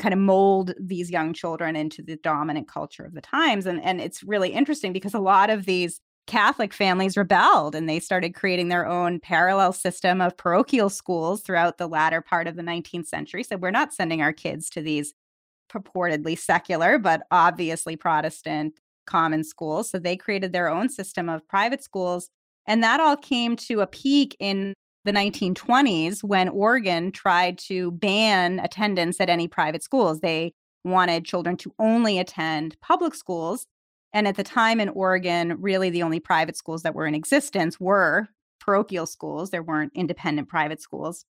kind 0.00 0.12
of 0.12 0.18
mold 0.18 0.74
these 0.80 1.10
young 1.10 1.32
children 1.32 1.76
into 1.76 2.02
the 2.02 2.16
dominant 2.16 2.66
culture 2.66 3.04
of 3.04 3.14
the 3.14 3.20
times. 3.20 3.66
And, 3.66 3.82
and 3.84 4.00
it's 4.00 4.22
really 4.22 4.50
interesting 4.50 4.92
because 4.92 5.14
a 5.14 5.20
lot 5.20 5.50
of 5.50 5.66
these 5.66 6.00
Catholic 6.26 6.72
families 6.72 7.16
rebelled 7.16 7.74
and 7.74 7.88
they 7.88 7.98
started 7.98 8.34
creating 8.34 8.68
their 8.68 8.86
own 8.86 9.20
parallel 9.20 9.72
system 9.72 10.20
of 10.20 10.36
parochial 10.36 10.88
schools 10.88 11.42
throughout 11.42 11.78
the 11.78 11.88
latter 11.88 12.20
part 12.20 12.46
of 12.46 12.56
the 12.56 12.62
19th 12.62 13.06
century. 13.06 13.42
So 13.42 13.56
we're 13.56 13.70
not 13.70 13.92
sending 13.92 14.22
our 14.22 14.32
kids 14.32 14.70
to 14.70 14.80
these 14.80 15.12
purportedly 15.72 16.38
secular, 16.38 16.98
but 16.98 17.22
obviously 17.30 17.96
Protestant 17.96 18.78
common 19.06 19.44
schools. 19.44 19.90
So 19.90 19.98
they 19.98 20.16
created 20.16 20.52
their 20.52 20.68
own 20.68 20.88
system 20.88 21.28
of 21.28 21.46
private 21.48 21.82
schools. 21.82 22.30
And 22.66 22.82
that 22.82 23.00
all 23.00 23.16
came 23.16 23.56
to 23.56 23.80
a 23.80 23.86
peak 23.86 24.36
in 24.38 24.74
the 25.04 25.12
1920s 25.12 26.22
when 26.22 26.48
Oregon 26.48 27.10
tried 27.12 27.58
to 27.58 27.90
ban 27.92 28.60
attendance 28.60 29.20
at 29.20 29.30
any 29.30 29.48
private 29.48 29.82
schools. 29.82 30.20
They 30.20 30.52
wanted 30.84 31.24
children 31.24 31.56
to 31.58 31.72
only 31.78 32.18
attend 32.18 32.76
public 32.80 33.14
schools. 33.14 33.66
And 34.12 34.26
at 34.26 34.36
the 34.36 34.44
time 34.44 34.80
in 34.80 34.88
Oregon, 34.90 35.60
really 35.60 35.90
the 35.90 36.02
only 36.02 36.20
private 36.20 36.56
schools 36.56 36.82
that 36.82 36.94
were 36.94 37.06
in 37.06 37.14
existence 37.14 37.78
were 37.78 38.28
parochial 38.58 39.06
schools. 39.06 39.50
There 39.50 39.62
weren't 39.62 39.92
independent 39.94 40.48
private 40.48 40.82
schools. 40.82 41.24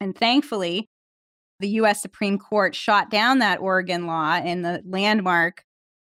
And 0.00 0.16
thankfully, 0.16 0.88
the 1.60 1.68
US 1.68 2.00
Supreme 2.02 2.38
Court 2.38 2.74
shot 2.74 3.10
down 3.10 3.38
that 3.38 3.60
Oregon 3.60 4.06
law 4.06 4.36
in 4.36 4.62
the 4.62 4.82
landmark 4.84 5.64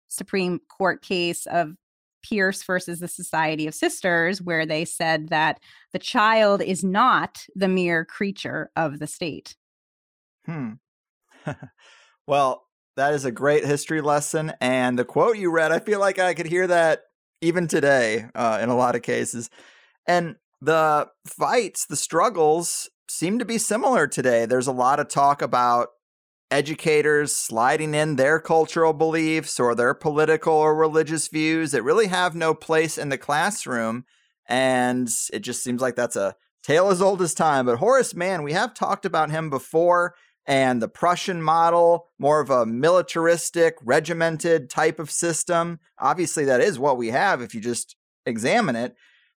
Supreme 0.09 0.61
Court 0.69 1.03
case 1.03 1.47
of 1.47 1.75
Pierce 2.23 2.63
versus 2.63 3.01
the 3.01 3.09
Society 3.09 3.67
of 3.67 3.75
Sisters, 3.75 4.41
where 4.41 4.67
they 4.67 4.85
said 4.85 5.29
that 5.29 5.61
the 5.93 5.99
child 5.99 6.63
is 6.63 6.83
not 6.83 7.47
the 7.55 7.69
mere 7.69 8.05
creature 8.05 8.71
of 8.77 8.99
the 8.99 9.07
state. 9.07 9.57
Hmm. 10.47 10.73
well, 12.27 12.65
that 12.97 13.15
is 13.15 13.25
a 13.25 13.33
great 13.33 13.65
history 13.65 14.01
lesson. 14.01 14.53
And 14.61 14.99
the 14.99 15.05
quote 15.05 15.39
you 15.39 15.51
read, 15.51 15.73
I 15.73 15.79
feel 15.79 16.01
like 16.01 16.19
I 16.19 16.35
could 16.35 16.47
hear 16.47 16.67
that 16.67 17.05
even 17.41 17.67
today 17.67 18.27
uh, 18.35 18.59
in 18.63 18.69
a 18.69 18.77
lot 18.77 18.95
of 18.95 19.03
cases. 19.03 19.51
And 20.07 20.37
the 20.61 21.09
fights, 21.27 21.87
the 21.87 21.97
struggles 21.97 22.89
seem 23.09 23.39
to 23.39 23.45
be 23.45 23.59
similar 23.59 24.07
today. 24.07 24.47
There's 24.47 24.67
a 24.67 24.73
lot 24.73 25.01
of 25.01 25.09
talk 25.09 25.43
about 25.43 25.89
educators 26.53 27.35
sliding 27.35 27.95
in 27.95 28.17
their 28.17 28.39
cultural 28.39 28.93
beliefs 28.93 29.59
or 29.59 29.75
their 29.75 29.95
political 29.95 30.53
or 30.53 30.75
religious 30.75 31.29
views 31.29 31.73
that 31.73 31.83
really 31.83 32.09
have 32.09 32.35
no 32.35 32.55
place 32.55 32.99
in 32.99 33.09
the 33.09 33.19
classroom. 33.19 34.05
And 34.47 35.11
it 35.33 35.41
just 35.41 35.65
seems 35.65 35.81
like 35.81 35.97
that's 35.97 36.15
a 36.15 36.37
tale 36.63 36.91
as 36.91 37.01
old 37.01 37.23
as 37.23 37.33
time. 37.33 37.67
But 37.67 37.79
Horace 37.79 38.15
Mann, 38.15 38.43
we 38.43 38.53
have 38.53 38.75
talked 38.75 39.07
about 39.07 39.31
him 39.31 39.49
before 39.49 40.15
and 40.47 40.83
the 40.83 40.89
Prussian 40.89 41.43
model, 41.43 42.09
more 42.19 42.41
of 42.41 42.51
a 42.51 42.67
militaristic, 42.67 43.77
regimented 43.83 44.69
type 44.69 44.99
of 44.99 45.11
system. 45.11 45.79
Obviously, 45.99 46.45
that 46.45 46.61
is 46.61 46.79
what 46.79 46.99
we 46.99 47.09
have 47.09 47.41
if 47.41 47.55
you 47.55 47.61
just 47.61 47.97
examine 48.27 48.77
it. 48.77 48.95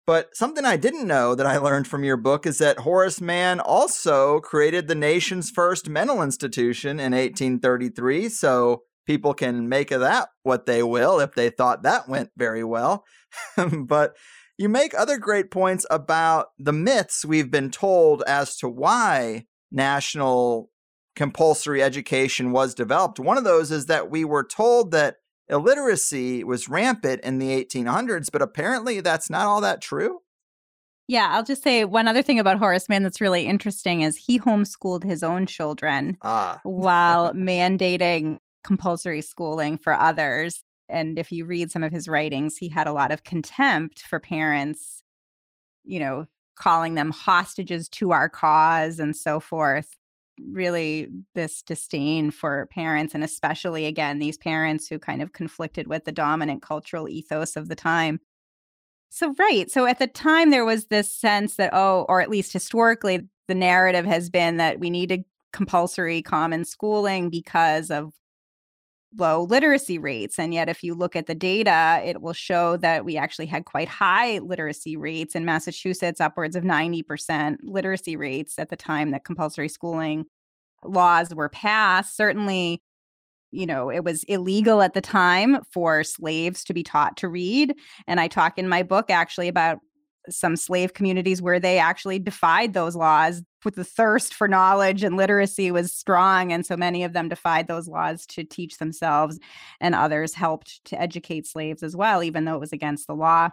But 0.07 0.35
something 0.35 0.65
I 0.65 0.77
didn't 0.77 1.07
know 1.07 1.33
that 1.33 1.47
I 1.47 1.57
learned 1.57 1.87
from 1.87 2.03
your 2.03 2.17
book 2.17 2.45
is 2.45 2.59
that 2.59 2.79
Horace 2.79 3.19
Mann 3.19 3.59
also 3.59 4.39
created 4.39 4.87
the 4.87 4.95
nation's 4.95 5.49
first 5.49 5.89
mental 5.89 6.21
institution 6.21 6.99
in 6.99 7.11
1833. 7.11 8.29
So 8.29 8.83
people 9.07 9.33
can 9.33 9.67
make 9.67 9.91
of 9.91 10.01
that 10.01 10.29
what 10.43 10.67
they 10.67 10.83
will 10.83 11.19
if 11.19 11.33
they 11.33 11.49
thought 11.49 11.83
that 11.83 12.07
went 12.07 12.29
very 12.37 12.63
well. 12.63 13.03
but 13.87 14.15
you 14.57 14.69
make 14.69 14.93
other 14.93 15.17
great 15.17 15.49
points 15.49 15.85
about 15.89 16.47
the 16.57 16.73
myths 16.73 17.25
we've 17.25 17.51
been 17.51 17.71
told 17.71 18.23
as 18.27 18.55
to 18.57 18.69
why 18.69 19.45
national 19.71 20.69
compulsory 21.15 21.81
education 21.81 22.51
was 22.51 22.75
developed. 22.75 23.19
One 23.19 23.37
of 23.37 23.43
those 23.43 23.71
is 23.71 23.87
that 23.87 24.11
we 24.11 24.23
were 24.23 24.43
told 24.43 24.91
that 24.91 25.15
illiteracy 25.49 26.43
was 26.43 26.69
rampant 26.69 27.21
in 27.23 27.39
the 27.39 27.63
1800s, 27.63 28.31
but 28.31 28.41
apparently 28.41 29.01
that's 29.01 29.29
not 29.29 29.45
all 29.45 29.61
that 29.61 29.81
true. 29.81 30.21
Yeah, 31.07 31.27
I'll 31.31 31.43
just 31.43 31.63
say 31.63 31.85
one 31.85 32.07
other 32.07 32.23
thing 32.23 32.39
about 32.39 32.57
Horace 32.57 32.89
Mann 32.89 33.03
that's 33.03 33.21
really 33.21 33.45
interesting 33.45 34.01
is 34.01 34.17
he 34.17 34.39
homeschooled 34.39 35.03
his 35.03 35.21
own 35.21 35.45
children 35.45 36.17
ah. 36.23 36.59
while 36.63 37.31
mandating 37.33 38.39
compulsory 38.63 39.21
schooling 39.21 39.77
for 39.77 39.93
others. 39.93 40.63
And 40.89 41.19
if 41.19 41.31
you 41.31 41.45
read 41.45 41.69
some 41.69 41.83
of 41.83 41.91
his 41.91 42.07
writings, 42.07 42.57
he 42.57 42.69
had 42.69 42.87
a 42.87 42.93
lot 42.93 43.11
of 43.11 43.23
contempt 43.23 44.01
for 44.01 44.19
parents, 44.19 45.03
you 45.83 45.99
know, 45.99 46.25
calling 46.55 46.95
them 46.95 47.11
hostages 47.11 47.87
to 47.89 48.11
our 48.11 48.29
cause 48.29 48.99
and 48.99 49.15
so 49.15 49.39
forth 49.39 49.95
really 50.49 51.09
this 51.33 51.61
disdain 51.61 52.31
for 52.31 52.67
parents 52.67 53.13
and 53.13 53.23
especially 53.23 53.85
again 53.85 54.19
these 54.19 54.37
parents 54.37 54.87
who 54.87 54.99
kind 54.99 55.21
of 55.21 55.33
conflicted 55.33 55.87
with 55.87 56.05
the 56.05 56.11
dominant 56.11 56.61
cultural 56.61 57.07
ethos 57.07 57.55
of 57.55 57.69
the 57.69 57.75
time. 57.75 58.19
So 59.09 59.33
right 59.39 59.69
so 59.71 59.85
at 59.85 59.99
the 59.99 60.07
time 60.07 60.51
there 60.51 60.65
was 60.65 60.87
this 60.87 61.13
sense 61.13 61.55
that 61.55 61.73
oh 61.73 62.05
or 62.09 62.21
at 62.21 62.29
least 62.29 62.53
historically 62.53 63.21
the 63.47 63.55
narrative 63.55 64.05
has 64.05 64.29
been 64.29 64.57
that 64.57 64.79
we 64.79 64.89
needed 64.89 65.23
compulsory 65.53 66.21
common 66.21 66.65
schooling 66.65 67.29
because 67.29 67.89
of 67.89 68.11
low 69.17 69.43
literacy 69.43 69.97
rates. 69.97 70.39
And 70.39 70.53
yet, 70.53 70.69
if 70.69 70.83
you 70.83 70.93
look 70.93 71.15
at 71.15 71.27
the 71.27 71.35
data, 71.35 72.01
it 72.03 72.21
will 72.21 72.33
show 72.33 72.77
that 72.77 73.05
we 73.05 73.17
actually 73.17 73.45
had 73.45 73.65
quite 73.65 73.87
high 73.87 74.39
literacy 74.39 74.97
rates 74.97 75.35
in 75.35 75.45
Massachusetts, 75.45 76.21
upwards 76.21 76.55
of 76.55 76.63
90% 76.63 77.57
literacy 77.63 78.15
rates 78.15 78.59
at 78.59 78.69
the 78.69 78.75
time 78.75 79.11
that 79.11 79.25
compulsory 79.25 79.69
schooling 79.69 80.25
laws 80.83 81.33
were 81.33 81.49
passed. 81.49 82.15
Certainly, 82.15 82.81
you 83.51 83.65
know, 83.65 83.89
it 83.89 84.03
was 84.03 84.23
illegal 84.23 84.81
at 84.81 84.93
the 84.93 85.01
time 85.01 85.63
for 85.71 86.03
slaves 86.03 86.63
to 86.65 86.73
be 86.73 86.83
taught 86.83 87.17
to 87.17 87.27
read. 87.27 87.73
And 88.07 88.19
I 88.19 88.27
talk 88.27 88.57
in 88.57 88.67
my 88.67 88.83
book 88.83 89.09
actually 89.09 89.47
about 89.47 89.79
some 90.29 90.55
slave 90.55 90.93
communities 90.93 91.41
where 91.41 91.59
they 91.59 91.77
actually 91.77 92.19
defied 92.19 92.73
those 92.73 92.95
laws 92.95 93.41
with 93.65 93.75
the 93.75 93.83
thirst 93.83 94.33
for 94.33 94.47
knowledge 94.47 95.03
and 95.03 95.17
literacy 95.17 95.71
was 95.71 95.91
strong 95.91 96.53
and 96.53 96.65
so 96.65 96.77
many 96.77 97.03
of 97.03 97.13
them 97.13 97.27
defied 97.27 97.67
those 97.67 97.87
laws 97.87 98.25
to 98.27 98.43
teach 98.43 98.77
themselves 98.77 99.39
and 99.81 99.95
others 99.95 100.33
helped 100.33 100.83
to 100.85 100.99
educate 100.99 101.47
slaves 101.47 101.83
as 101.83 101.95
well 101.95 102.23
even 102.23 102.45
though 102.45 102.55
it 102.55 102.59
was 102.59 102.73
against 102.73 103.07
the 103.07 103.15
law. 103.15 103.49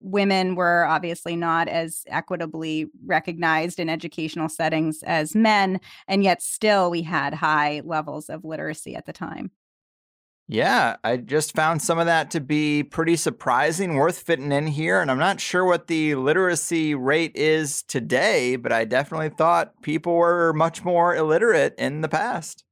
Women 0.00 0.54
were 0.54 0.84
obviously 0.84 1.36
not 1.36 1.68
as 1.68 2.02
equitably 2.08 2.86
recognized 3.06 3.78
in 3.78 3.88
educational 3.88 4.48
settings 4.48 5.02
as 5.04 5.34
men 5.34 5.80
and 6.08 6.24
yet 6.24 6.42
still 6.42 6.90
we 6.90 7.02
had 7.02 7.34
high 7.34 7.82
levels 7.84 8.28
of 8.28 8.44
literacy 8.44 8.96
at 8.96 9.06
the 9.06 9.12
time 9.12 9.50
Yeah, 10.46 10.96
I 11.02 11.16
just 11.16 11.54
found 11.54 11.80
some 11.80 11.98
of 11.98 12.04
that 12.04 12.30
to 12.32 12.40
be 12.40 12.82
pretty 12.82 13.16
surprising, 13.16 13.94
worth 13.94 14.18
fitting 14.18 14.52
in 14.52 14.66
here. 14.66 15.00
And 15.00 15.10
I'm 15.10 15.18
not 15.18 15.40
sure 15.40 15.64
what 15.64 15.86
the 15.86 16.16
literacy 16.16 16.94
rate 16.94 17.34
is 17.34 17.82
today, 17.82 18.56
but 18.56 18.70
I 18.70 18.84
definitely 18.84 19.30
thought 19.30 19.80
people 19.80 20.14
were 20.14 20.52
much 20.52 20.84
more 20.84 21.16
illiterate 21.16 21.74
in 21.78 22.02
the 22.02 22.08
past. 22.08 22.62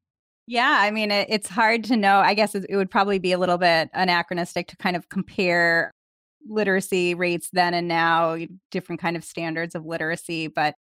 Yeah, 0.47 0.79
I 0.81 0.91
mean, 0.91 1.11
it, 1.11 1.29
it's 1.31 1.49
hard 1.49 1.85
to 1.85 1.97
know. 1.97 2.19
I 2.19 2.35
guess 2.35 2.55
it, 2.55 2.67
it 2.69 2.77
would 2.77 2.91
probably 2.91 3.19
be 3.19 3.33
a 3.33 3.39
little 3.39 3.59
bit 3.59 3.89
anachronistic 3.95 4.69
to 4.69 4.77
kind 4.77 4.97
of 4.97 5.09
compare 5.09 5.93
literacy 6.47 7.15
rates 7.15 7.49
then 7.53 7.73
and 7.73 7.89
now, 7.89 8.37
different 8.71 9.01
kind 9.01 9.17
of 9.17 9.25
standards 9.25 9.75
of 9.75 9.87
literacy. 9.87 10.49
But 10.49 10.75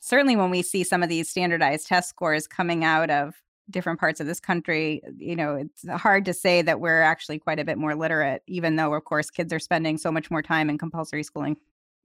certainly 0.00 0.36
when 0.36 0.50
we 0.50 0.62
see 0.62 0.84
some 0.84 1.02
of 1.02 1.10
these 1.10 1.28
standardized 1.28 1.86
test 1.86 2.08
scores 2.08 2.46
coming 2.46 2.82
out 2.82 3.10
of 3.10 3.34
different 3.70 3.98
parts 3.98 4.20
of 4.20 4.26
this 4.26 4.40
country, 4.40 5.02
you 5.16 5.36
know, 5.36 5.54
it's 5.54 5.88
hard 5.88 6.24
to 6.26 6.34
say 6.34 6.62
that 6.62 6.80
we're 6.80 7.02
actually 7.02 7.38
quite 7.38 7.58
a 7.58 7.64
bit 7.64 7.78
more 7.78 7.94
literate, 7.94 8.42
even 8.46 8.76
though, 8.76 8.94
of 8.94 9.04
course, 9.04 9.30
kids 9.30 9.52
are 9.52 9.58
spending 9.58 9.96
so 9.96 10.12
much 10.12 10.30
more 10.30 10.42
time 10.42 10.68
in 10.68 10.78
compulsory 10.78 11.22
schooling 11.22 11.56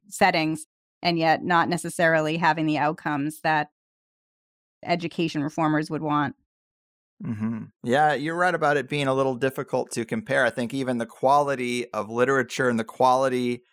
settings 0.08 0.66
and 1.02 1.18
yet 1.18 1.44
not 1.44 1.70
necessarily 1.70 2.38
having 2.38 2.66
the 2.66 2.78
outcomes 2.78 3.42
that 3.42 3.70
education 4.84 5.44
reformers 5.44 5.90
would 5.90 6.02
want. 6.02 6.36
Mm-hmm. 7.24 7.66
Yeah, 7.84 8.14
you're 8.14 8.36
right 8.36 8.56
about 8.56 8.78
it 8.78 8.88
being 8.88 9.08
a 9.08 9.14
little 9.14 9.36
difficult 9.36 9.92
to 9.92 10.06
compare. 10.06 10.46
I 10.46 10.50
think 10.50 10.74
even 10.74 10.98
the 10.98 11.06
quality 11.06 11.92
of 11.92 12.10
literature 12.10 12.70
and 12.70 12.80
the 12.80 12.86
quality, 12.86 13.64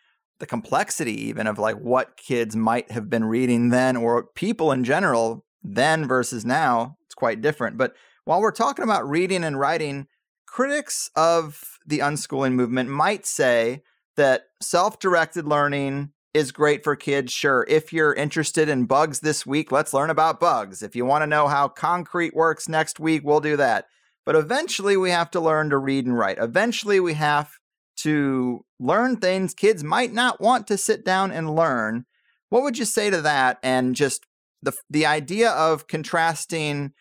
the 0.41 0.47
complexity, 0.47 1.29
even 1.29 1.47
of 1.47 1.59
like 1.59 1.77
what 1.77 2.17
kids 2.17 2.57
might 2.57 2.91
have 2.91 3.09
been 3.09 3.25
reading 3.25 3.71
then 3.71 3.97
or 3.97 4.27
people 4.35 4.73
in 4.73 4.83
general 4.83 5.45
then 5.63 6.09
versus 6.09 6.45
now, 6.45 6.97
quite 7.17 7.41
different. 7.41 7.77
But 7.77 7.95
while 8.25 8.41
we're 8.41 8.53
talking 8.53 8.85
about 8.85 9.09
reading 9.09 9.45
and 9.45 9.59
writing, 9.59 10.07
critics 10.47 11.11
of 11.17 11.79
the 11.87 11.99
unschooling 11.99 12.53
movement 12.53 12.89
might 12.89 13.27
say 13.27 13.83
that 14.17 14.45
self 14.63 14.99
directed 14.99 15.47
learning 15.47 16.13
is 16.33 16.53
great 16.53 16.85
for 16.85 16.95
kids. 16.95 17.33
Sure, 17.33 17.65
if 17.69 17.93
you're 17.93 18.15
interested 18.15 18.69
in 18.69 18.85
bugs 18.85 19.21
this 19.21 19.47
week, 19.47 19.73
let's 19.73 19.95
learn 19.95 20.11
about 20.11 20.41
bugs. 20.41 20.83
If 20.83 20.95
you 20.95 21.05
want 21.05 21.23
to 21.23 21.27
know 21.27 21.49
how 21.49 21.69
concrete 21.69 22.35
works 22.35 22.69
next 22.69 23.01
week, 23.01 23.23
we'll 23.25 23.41
do 23.41 23.57
that. 23.57 23.87
But 24.25 24.37
eventually, 24.37 24.97
we 24.97 25.11
have 25.11 25.31
to 25.33 25.41
learn 25.41 25.71
to 25.71 25.79
read 25.79 26.05
and 26.05 26.17
write. 26.17 26.39
Eventually, 26.39 27.01
we 27.01 27.15
have 27.15 27.51
to 27.99 28.65
learn 28.79 29.17
things 29.17 29.55
kids 29.55 29.83
might 29.83 30.13
not 30.13 30.41
want 30.41 30.67
to 30.67 30.77
sit 30.77 31.05
down 31.05 31.33
and 31.33 31.55
learn. 31.55 32.05
What 32.51 32.63
would 32.63 32.77
you 32.77 32.85
say 32.85 33.09
to 33.11 33.23
that? 33.23 33.59
And 33.63 33.95
just 33.95 34.27
the 34.63 34.73
the 34.91 35.07
idea 35.07 35.51
of 35.51 35.87
contrasting 35.87 36.93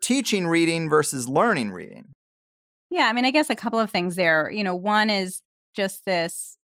teaching 0.00 0.46
reading 0.46 0.88
versus 0.88 1.28
learning 1.28 1.70
reading. 1.70 2.12
Yeah, 2.90 3.08
I 3.08 3.12
mean, 3.12 3.24
I 3.24 3.30
guess 3.30 3.50
a 3.50 3.56
couple 3.56 3.78
of 3.78 3.90
things 3.90 4.16
there. 4.16 4.50
You 4.50 4.64
know, 4.64 4.74
one 4.74 5.10
is 5.10 5.42
just 5.74 6.04
this 6.04 6.56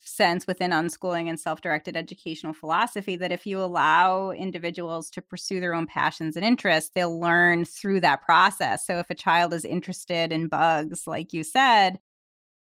sense 0.00 0.46
within 0.46 0.70
unschooling 0.70 1.28
and 1.28 1.38
self-directed 1.38 1.96
educational 1.96 2.54
philosophy 2.54 3.16
that 3.16 3.32
if 3.32 3.46
you 3.46 3.60
allow 3.60 4.30
individuals 4.30 5.10
to 5.10 5.20
pursue 5.20 5.60
their 5.60 5.74
own 5.74 5.86
passions 5.86 6.34
and 6.34 6.46
interests 6.46 6.92
they'll 6.94 7.20
learn 7.20 7.62
through 7.66 8.00
that 8.00 8.22
process 8.22 8.86
so 8.86 8.98
if 9.00 9.10
a 9.10 9.14
child 9.14 9.52
is 9.52 9.66
interested 9.66 10.32
in 10.32 10.48
bugs 10.48 11.06
like 11.06 11.34
you 11.34 11.44
said 11.44 11.98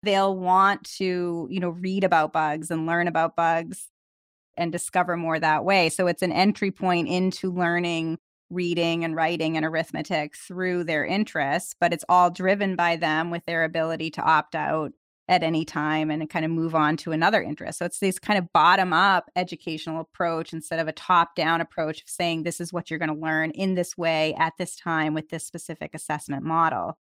they'll 0.03 0.37
want 0.37 0.83
to 0.83 1.47
you 1.49 1.59
know 1.59 1.69
read 1.69 2.03
about 2.03 2.31
bugs 2.31 2.69
and 2.69 2.85
learn 2.85 3.07
about 3.07 3.35
bugs 3.35 3.87
and 4.57 4.71
discover 4.71 5.17
more 5.17 5.39
that 5.39 5.65
way. 5.65 5.89
So 5.89 6.07
it's 6.07 6.21
an 6.21 6.31
entry 6.31 6.71
point 6.71 7.07
into 7.07 7.51
learning 7.51 8.17
reading 8.51 9.03
and 9.03 9.15
writing 9.15 9.57
and 9.57 9.65
arithmetic 9.65 10.35
through 10.35 10.83
their 10.83 11.05
interests, 11.05 11.75
but 11.79 11.93
it's 11.93 12.05
all 12.09 12.29
driven 12.29 12.75
by 12.75 12.95
them 12.95 13.31
with 13.31 13.45
their 13.45 13.63
ability 13.63 14.11
to 14.11 14.21
opt 14.21 14.55
out 14.55 14.91
at 15.27 15.43
any 15.43 15.63
time 15.63 16.11
and 16.11 16.29
kind 16.29 16.43
of 16.43 16.51
move 16.51 16.75
on 16.75 16.97
to 16.97 17.13
another 17.13 17.41
interest. 17.41 17.79
So 17.79 17.85
it's 17.85 17.99
this 17.99 18.19
kind 18.19 18.37
of 18.37 18.51
bottom 18.51 18.91
up 18.91 19.29
educational 19.35 20.01
approach 20.01 20.51
instead 20.51 20.79
of 20.79 20.89
a 20.89 20.93
top 20.93 21.35
down 21.35 21.61
approach 21.61 22.01
of 22.01 22.09
saying 22.09 22.43
this 22.43 22.59
is 22.59 22.73
what 22.73 22.89
you're 22.89 22.99
going 22.99 23.13
to 23.13 23.15
learn 23.15 23.51
in 23.51 23.75
this 23.75 23.97
way 23.97 24.33
at 24.37 24.53
this 24.57 24.75
time 24.75 25.13
with 25.13 25.29
this 25.29 25.45
specific 25.45 25.95
assessment 25.95 26.43
model. 26.43 26.97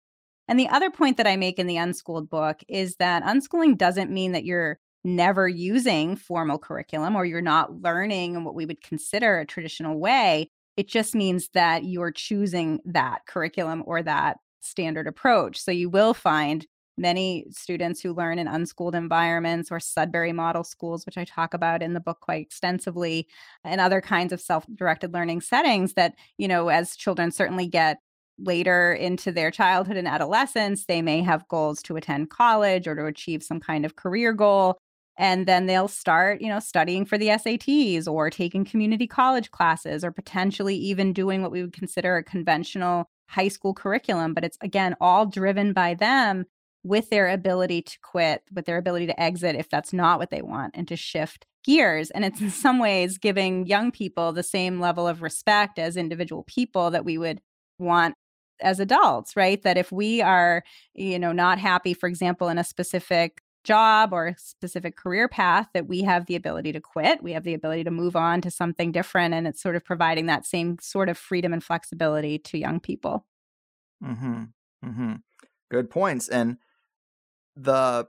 And 0.47 0.61
the 0.61 0.69
other 0.69 0.91
point 0.91 1.17
that 1.17 1.27
I 1.27 1.37
make 1.37 1.59
in 1.59 1.67
the 1.67 1.79
unschooled 1.79 2.29
book 2.29 2.61
is 2.69 2.97
that 2.97 3.23
unschooling 3.23 3.79
doesn't 3.79 4.11
mean 4.11 4.33
that 4.33 4.45
you're 4.45 4.79
never 5.05 5.49
using 5.49 6.17
formal 6.17 6.59
curriculum 6.59 7.17
or 7.17 7.25
you're 7.25 7.41
not 7.41 7.83
learning 7.83 8.35
in 8.35 8.45
what 8.45 8.55
we 8.55 8.67
would 8.67 8.83
consider 8.83 9.39
a 9.39 9.47
traditional 9.47 9.99
way, 9.99 10.51
it 10.79 10.87
just 10.87 11.13
means 11.13 11.49
that 11.55 11.85
you're 11.85 12.13
choosing 12.13 12.79
that 12.85 13.27
curriculum 13.27 13.83
or 13.85 14.01
that 14.01 14.39
standard 14.61 15.09
approach. 15.09 15.59
So 15.59 15.73
you 15.73 15.91
will 15.91 16.15
find 16.15 16.65
many 16.97 17.47
students 17.51 18.01
who 18.01 18.15
learn 18.15 18.39
in 18.39 18.47
unschooled 18.47 18.95
environments 18.95 19.73
or 19.73 19.81
Sudbury 19.81 20.33
model 20.33 20.63
schools, 20.63 21.05
which 21.05 21.19
I 21.19 21.25
talk 21.25 21.53
about 21.53 21.83
in 21.83 21.95
the 21.95 22.01
book 22.01 22.21
quite 22.21 22.43
extensively, 22.43 23.27
and 23.65 23.81
other 23.81 24.01
kinds 24.01 24.33
of 24.33 24.41
self 24.41 24.67
directed 24.73 25.13
learning 25.13 25.41
settings 25.41 25.95
that, 25.95 26.15
you 26.39 26.47
know, 26.47 26.69
as 26.69 26.95
children 26.95 27.33
certainly 27.33 27.67
get 27.67 27.99
later 28.39 28.93
into 28.93 29.33
their 29.33 29.51
childhood 29.51 29.97
and 29.97 30.07
adolescence, 30.07 30.85
they 30.85 31.03
may 31.03 31.23
have 31.23 31.49
goals 31.49 31.83
to 31.83 31.97
attend 31.97 32.31
college 32.31 32.87
or 32.87 32.95
to 32.95 33.07
achieve 33.07 33.43
some 33.43 33.59
kind 33.59 33.85
of 33.85 33.97
career 33.97 34.33
goal 34.33 34.79
and 35.19 35.47
then 35.47 35.67
they'll 35.67 35.89
start 35.89 36.41
you 36.41 36.49
know 36.49 36.61
studying 36.61 37.05
for 37.05 37.19
the 37.19 37.29
SATs 37.29 38.07
or 38.07 38.31
taking 38.31 38.65
community 38.65 39.07
college 39.07 39.51
classes 39.51 40.05
or 40.05 40.13
potentially 40.13 40.77
even 40.77 41.13
doing 41.13 41.43
what 41.43 41.51
we 41.51 41.61
would 41.61 41.73
consider 41.73 42.17
a 42.17 42.25
conventional 42.25 43.11
high 43.29 43.49
school 43.49 43.75
curriculum 43.75 44.33
but 44.33 44.45
it's 44.45 44.57
again 44.63 44.97
all 45.01 45.27
driven 45.27 45.73
by 45.73 45.93
them 45.95 46.47
with 46.85 47.11
their 47.11 47.29
ability 47.29 47.83
to 47.83 47.99
quit 48.03 48.43
with 48.55 48.65
their 48.65 48.79
ability 48.79 49.07
to 49.07 49.21
exit 49.21 49.57
if 49.57 49.69
that's 49.69 49.93
not 49.93 50.19
what 50.19 50.31
they 50.31 50.41
want 50.41 50.73
and 50.75 50.89
to 50.89 50.97
shift 50.97 51.45
gears 51.65 52.11
and 52.11 52.25
it's 52.25 52.41
in 52.41 52.51
some 52.65 52.79
ways 52.79 53.19
giving 53.19 53.67
young 53.67 53.91
people 53.91 54.33
the 54.33 54.43
same 54.43 54.81
level 54.81 55.07
of 55.07 55.21
respect 55.21 55.79
as 55.79 55.97
individual 55.97 56.45
people 56.45 56.91
that 56.91 57.05
we 57.05 57.19
would 57.19 57.41
want 57.79 58.15
as 58.61 58.81
adults 58.81 59.37
right? 59.37 59.63
That 59.63 59.79
if 59.79 59.93
we 59.93 60.23
are 60.23 60.65
you 60.95 61.19
know 61.19 61.33
not 61.33 61.59
happy 61.59 61.95
for 61.95 62.09
example 62.09 62.49
in 62.49 62.59
a 62.59 62.65
specific 62.65 63.41
job 63.69 64.13
or 64.15 64.29
a 64.29 64.37
specific 64.39 64.97
career 64.97 65.29
path 65.29 65.69
that 65.75 65.87
we 65.87 66.03
have 66.03 66.25
the 66.27 66.35
ability 66.35 66.73
to 66.73 66.81
quit. 66.81 67.23
We 67.23 67.35
have 67.35 67.45
the 67.45 67.53
ability 67.53 67.85
to 67.85 67.91
move 67.91 68.17
on 68.17 68.41
to 68.41 68.51
something 68.51 68.91
different. 68.91 69.35
And 69.35 69.47
it's 69.47 69.63
sort 69.63 69.77
of 69.77 69.85
providing 69.85 70.27
that 70.27 70.47
same 70.47 70.79
sort 70.81 71.11
of 71.11 71.19
freedom 71.19 71.53
and 71.53 71.63
flexibility 71.63 72.39
to 72.39 72.59
young 72.59 72.81
people. 72.81 73.27
Mm-hmm. 74.03 74.45
Mm-hmm. 74.85 75.13
Good 75.71 75.91
points. 75.91 76.29
And 76.29 76.57
the 77.55 78.09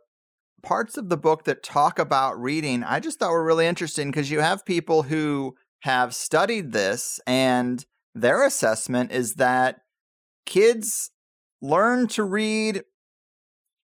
parts 0.64 0.98
of 0.98 1.10
the 1.10 1.18
book 1.18 1.44
that 1.44 1.62
talk 1.62 2.00
about 2.00 2.42
reading, 2.42 2.84
I 2.84 3.02
just 3.02 3.20
thought 3.20 3.32
were 3.32 3.44
really 3.44 3.68
interesting 3.68 4.10
because 4.10 4.32
you 4.32 4.40
have 4.40 4.66
people 4.66 5.04
who 5.04 5.56
have 5.82 6.16
studied 6.16 6.72
this 6.72 7.20
and 7.28 7.86
their 8.16 8.46
assessment 8.46 9.12
is 9.12 9.36
that 9.36 9.82
kids 10.46 11.12
learn 11.62 12.08
to 12.08 12.24
read 12.24 12.84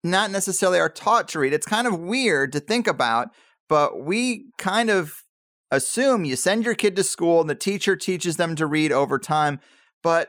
not 0.05 0.31
necessarily 0.31 0.79
are 0.79 0.91
taught 0.91 1.29
to 1.29 1.39
read. 1.39 1.55
It's 1.55 1.67
kind 1.67 1.87
of 1.87 1.99
weird 1.99 2.53
to 2.53 2.61
think 2.61 2.87
about, 2.87 3.29
but 3.69 4.05
we 4.05 4.51
kind 4.59 4.91
of 4.91 5.15
assume 5.71 6.25
you 6.25 6.37
send 6.37 6.65
your 6.65 6.75
kid 6.75 6.95
to 6.97 7.03
school 7.03 7.41
and 7.41 7.49
the 7.49 7.55
teacher 7.55 7.97
teaches 7.97 8.37
them 8.37 8.55
to 8.57 8.67
read 8.67 8.93
over 8.93 9.19
time, 9.19 9.59
but 10.03 10.29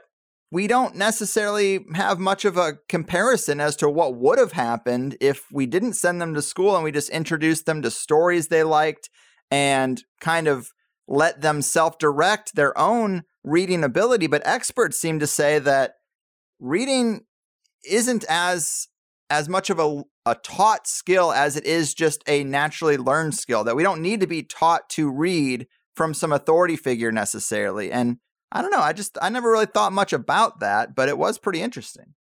we 0.49 0.67
don't 0.67 0.95
necessarily 0.95 1.85
have 1.93 2.17
much 2.17 2.45
of 2.45 2.55
a 2.55 2.77
comparison 2.87 3.59
as 3.59 3.75
to 3.75 3.89
what 3.89 4.15
would 4.15 4.39
have 4.39 4.53
happened 4.53 5.17
if 5.19 5.45
we 5.51 5.65
didn't 5.65 5.93
send 5.93 6.21
them 6.21 6.33
to 6.33 6.41
school 6.41 6.75
and 6.75 6.83
we 6.83 6.91
just 6.91 7.09
introduced 7.09 7.65
them 7.65 7.81
to 7.81 7.91
stories 7.91 8.47
they 8.47 8.63
liked 8.63 9.09
and 9.51 10.03
kind 10.21 10.47
of 10.47 10.69
let 11.07 11.41
them 11.41 11.61
self 11.61 11.97
direct 11.97 12.55
their 12.55 12.77
own 12.77 13.23
reading 13.43 13.83
ability. 13.83 14.27
But 14.27 14.45
experts 14.45 14.97
seem 14.97 15.19
to 15.19 15.27
say 15.27 15.59
that 15.59 15.95
reading 16.59 17.25
isn't 17.83 18.23
as 18.29 18.87
as 19.29 19.49
much 19.49 19.69
of 19.69 19.79
a, 19.79 20.03
a 20.25 20.35
taught 20.35 20.87
skill 20.87 21.31
as 21.31 21.55
it 21.55 21.65
is 21.65 21.93
just 21.93 22.23
a 22.27 22.43
naturally 22.43 22.97
learned 22.97 23.35
skill, 23.35 23.63
that 23.63 23.75
we 23.75 23.83
don't 23.83 24.01
need 24.01 24.19
to 24.19 24.27
be 24.27 24.43
taught 24.43 24.89
to 24.91 25.09
read 25.09 25.67
from 25.95 26.13
some 26.13 26.31
authority 26.31 26.75
figure 26.75 27.11
necessarily. 27.11 27.91
And 27.91 28.17
I 28.51 28.61
don't 28.61 28.71
know, 28.71 28.79
I 28.79 28.93
just, 28.93 29.17
I 29.21 29.29
never 29.29 29.51
really 29.51 29.65
thought 29.65 29.93
much 29.93 30.13
about 30.13 30.59
that, 30.59 30.95
but 30.95 31.09
it 31.09 31.17
was 31.17 31.37
pretty 31.37 31.61
interesting. 31.61 32.13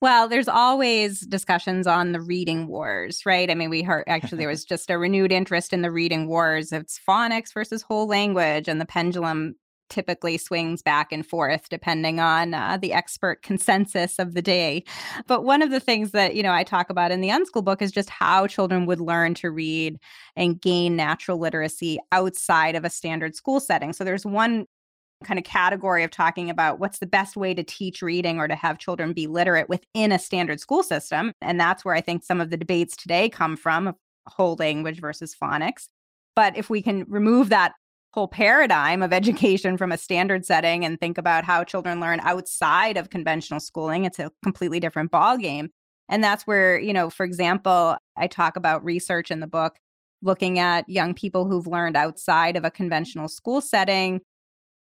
Well, 0.00 0.28
there's 0.28 0.48
always 0.48 1.20
discussions 1.20 1.86
on 1.88 2.12
the 2.12 2.20
reading 2.20 2.68
wars, 2.68 3.26
right? 3.26 3.50
I 3.50 3.54
mean, 3.54 3.68
we 3.68 3.82
heard 3.82 4.04
actually 4.06 4.38
there 4.38 4.48
was 4.48 4.64
just 4.64 4.90
a 4.90 4.98
renewed 4.98 5.32
interest 5.32 5.72
in 5.72 5.82
the 5.82 5.90
reading 5.90 6.28
wars. 6.28 6.72
It's 6.72 7.00
phonics 7.06 7.52
versus 7.52 7.82
whole 7.82 8.06
language, 8.06 8.68
and 8.68 8.80
the 8.80 8.86
pendulum 8.86 9.56
typically 9.88 10.38
swings 10.38 10.82
back 10.82 11.12
and 11.12 11.26
forth 11.26 11.68
depending 11.68 12.20
on 12.20 12.54
uh, 12.54 12.78
the 12.80 12.92
expert 12.92 13.42
consensus 13.42 14.18
of 14.18 14.34
the 14.34 14.42
day. 14.42 14.84
But 15.26 15.44
one 15.44 15.62
of 15.62 15.70
the 15.70 15.80
things 15.80 16.10
that, 16.12 16.34
you 16.34 16.42
know, 16.42 16.52
I 16.52 16.64
talk 16.64 16.90
about 16.90 17.10
in 17.10 17.20
the 17.20 17.30
Unschool 17.30 17.64
book 17.64 17.82
is 17.82 17.92
just 17.92 18.10
how 18.10 18.46
children 18.46 18.86
would 18.86 19.00
learn 19.00 19.34
to 19.34 19.50
read 19.50 19.98
and 20.36 20.60
gain 20.60 20.96
natural 20.96 21.38
literacy 21.38 21.98
outside 22.12 22.74
of 22.74 22.84
a 22.84 22.90
standard 22.90 23.34
school 23.34 23.60
setting. 23.60 23.92
So 23.92 24.04
there's 24.04 24.26
one 24.26 24.66
kind 25.24 25.38
of 25.38 25.44
category 25.44 26.04
of 26.04 26.10
talking 26.10 26.48
about 26.48 26.78
what's 26.78 27.00
the 27.00 27.06
best 27.06 27.36
way 27.36 27.52
to 27.52 27.64
teach 27.64 28.02
reading 28.02 28.38
or 28.38 28.46
to 28.46 28.54
have 28.54 28.78
children 28.78 29.12
be 29.12 29.26
literate 29.26 29.68
within 29.68 30.12
a 30.12 30.18
standard 30.18 30.60
school 30.60 30.82
system. 30.82 31.32
And 31.42 31.58
that's 31.58 31.84
where 31.84 31.94
I 31.94 32.00
think 32.00 32.22
some 32.22 32.40
of 32.40 32.50
the 32.50 32.56
debates 32.56 32.96
today 32.96 33.28
come 33.28 33.56
from 33.56 33.94
whole 34.28 34.56
language 34.58 35.00
versus 35.00 35.34
phonics. 35.34 35.88
But 36.36 36.56
if 36.56 36.70
we 36.70 36.82
can 36.82 37.04
remove 37.08 37.48
that 37.48 37.72
whole 38.12 38.28
paradigm 38.28 39.02
of 39.02 39.12
education 39.12 39.76
from 39.76 39.92
a 39.92 39.98
standard 39.98 40.44
setting 40.44 40.84
and 40.84 40.98
think 40.98 41.18
about 41.18 41.44
how 41.44 41.62
children 41.62 42.00
learn 42.00 42.20
outside 42.20 42.96
of 42.96 43.10
conventional 43.10 43.60
schooling, 43.60 44.04
it's 44.04 44.18
a 44.18 44.30
completely 44.42 44.80
different 44.80 45.12
ballgame. 45.12 45.68
And 46.08 46.24
that's 46.24 46.46
where, 46.46 46.80
you 46.80 46.92
know, 46.92 47.10
for 47.10 47.24
example, 47.24 47.96
I 48.16 48.26
talk 48.26 48.56
about 48.56 48.84
research 48.84 49.30
in 49.30 49.40
the 49.40 49.46
book 49.46 49.76
looking 50.22 50.58
at 50.58 50.88
young 50.88 51.14
people 51.14 51.46
who've 51.46 51.66
learned 51.66 51.96
outside 51.96 52.56
of 52.56 52.64
a 52.64 52.70
conventional 52.70 53.28
school 53.28 53.60
setting. 53.60 54.20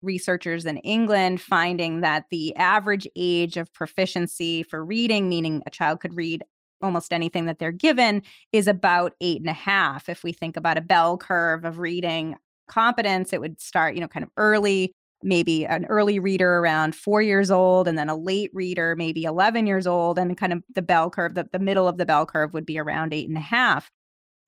Researchers 0.02 0.66
in 0.66 0.78
England 0.78 1.40
finding 1.40 2.02
that 2.02 2.24
the 2.30 2.54
average 2.56 3.08
age 3.16 3.56
of 3.56 3.72
proficiency 3.72 4.62
for 4.64 4.84
reading, 4.84 5.28
meaning 5.28 5.62
a 5.66 5.70
child 5.70 6.00
could 6.00 6.14
read 6.14 6.44
almost 6.82 7.12
anything 7.12 7.46
that 7.46 7.58
they're 7.58 7.72
given, 7.72 8.22
is 8.52 8.66
about 8.66 9.14
eight 9.22 9.40
and 9.40 9.48
a 9.48 9.54
half. 9.54 10.10
If 10.10 10.22
we 10.22 10.32
think 10.32 10.58
about 10.58 10.76
a 10.76 10.82
bell 10.82 11.16
curve 11.16 11.64
of 11.64 11.78
reading 11.78 12.36
competence, 12.68 13.32
it 13.32 13.40
would 13.40 13.60
start, 13.60 13.94
you 13.94 14.00
know, 14.00 14.08
kind 14.08 14.24
of 14.24 14.30
early, 14.36 14.92
maybe 15.22 15.66
an 15.66 15.84
early 15.86 16.18
reader 16.18 16.58
around 16.58 16.94
four 16.94 17.22
years 17.22 17.50
old, 17.50 17.88
and 17.88 17.98
then 17.98 18.08
a 18.08 18.16
late 18.16 18.50
reader, 18.52 18.94
maybe 18.96 19.24
11 19.24 19.66
years 19.66 19.86
old, 19.86 20.18
and 20.18 20.36
kind 20.36 20.52
of 20.52 20.62
the 20.74 20.82
bell 20.82 21.10
curve, 21.10 21.34
the, 21.34 21.48
the 21.52 21.58
middle 21.58 21.88
of 21.88 21.96
the 21.96 22.06
bell 22.06 22.26
curve 22.26 22.52
would 22.52 22.66
be 22.66 22.78
around 22.78 23.12
eight 23.12 23.28
and 23.28 23.38
a 23.38 23.42
half. 23.42 23.90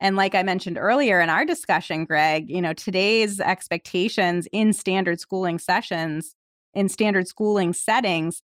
And 0.01 0.17
like 0.17 0.35
I 0.35 0.43
mentioned 0.43 0.77
earlier 0.79 1.21
in 1.21 1.31
our 1.31 1.45
discussion, 1.45 2.05
Greg, 2.05 2.51
you 2.51 2.61
know, 2.61 2.75
today's 2.75 3.41
expectations 3.41 4.47
in 4.53 4.73
standard 4.73 5.21
schooling 5.21 5.59
sessions, 5.59 6.35
in 6.75 6.89
standard 6.89 7.27
schooling 7.27 7.73
settings 7.73 8.43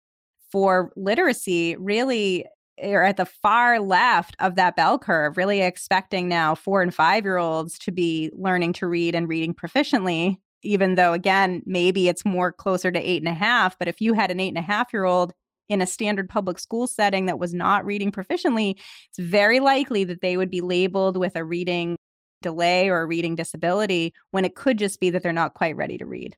for 0.51 0.91
literacy 0.95 1.75
really 1.77 2.45
are 2.81 3.03
at 3.03 3.17
the 3.17 3.25
far 3.25 3.79
left 3.79 4.35
of 4.39 4.55
that 4.55 4.75
bell 4.75 4.99
curve, 4.99 5.37
really 5.37 5.61
expecting 5.61 6.27
now 6.27 6.55
four 6.55 6.81
and 6.81 6.93
five 6.93 7.23
year 7.23 7.37
olds 7.37 7.77
to 7.79 7.91
be 7.91 8.31
learning 8.33 8.73
to 8.73 8.87
read 8.87 9.15
and 9.15 9.27
reading 9.27 9.53
proficiently, 9.53 10.37
even 10.63 10.95
though, 10.95 11.13
again, 11.13 11.63
maybe 11.65 12.07
it's 12.07 12.25
more 12.25 12.51
closer 12.51 12.91
to 12.91 12.99
eight 12.99 13.21
and 13.21 13.29
a 13.29 13.33
half. 13.33 13.77
But 13.79 13.87
if 13.87 14.01
you 14.01 14.13
had 14.13 14.31
an 14.31 14.39
eight 14.39 14.49
and 14.49 14.57
a 14.57 14.61
half 14.61 14.93
year 14.93 15.05
old 15.05 15.33
in 15.69 15.81
a 15.81 15.87
standard 15.87 16.29
public 16.29 16.59
school 16.59 16.87
setting 16.87 17.25
that 17.25 17.39
was 17.39 17.53
not 17.53 17.85
reading 17.85 18.11
proficiently, 18.11 18.75
it's 19.09 19.19
very 19.19 19.59
likely 19.59 20.03
that 20.05 20.21
they 20.21 20.37
would 20.37 20.51
be 20.51 20.61
labeled 20.61 21.17
with 21.17 21.35
a 21.35 21.43
reading 21.43 21.97
delay 22.41 22.89
or 22.89 23.01
a 23.01 23.05
reading 23.05 23.35
disability 23.35 24.13
when 24.31 24.45
it 24.45 24.55
could 24.55 24.77
just 24.77 24.99
be 24.99 25.09
that 25.09 25.23
they're 25.23 25.33
not 25.33 25.55
quite 25.55 25.75
ready 25.75 25.97
to 25.97 26.05
read. 26.05 26.35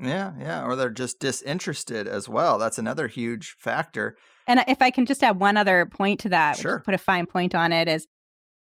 Yeah, 0.00 0.32
yeah, 0.38 0.64
or 0.64 0.76
they're 0.76 0.90
just 0.90 1.20
disinterested 1.20 2.08
as 2.08 2.28
well. 2.28 2.58
That's 2.58 2.78
another 2.78 3.08
huge 3.08 3.56
factor. 3.58 4.16
And 4.46 4.64
if 4.68 4.82
I 4.82 4.90
can 4.90 5.06
just 5.06 5.22
add 5.22 5.38
one 5.38 5.56
other 5.56 5.86
point 5.86 6.20
to 6.20 6.28
that, 6.30 6.56
sure. 6.56 6.80
put 6.84 6.94
a 6.94 6.98
fine 6.98 7.26
point 7.26 7.54
on 7.54 7.72
it, 7.72 7.88
is 7.88 8.06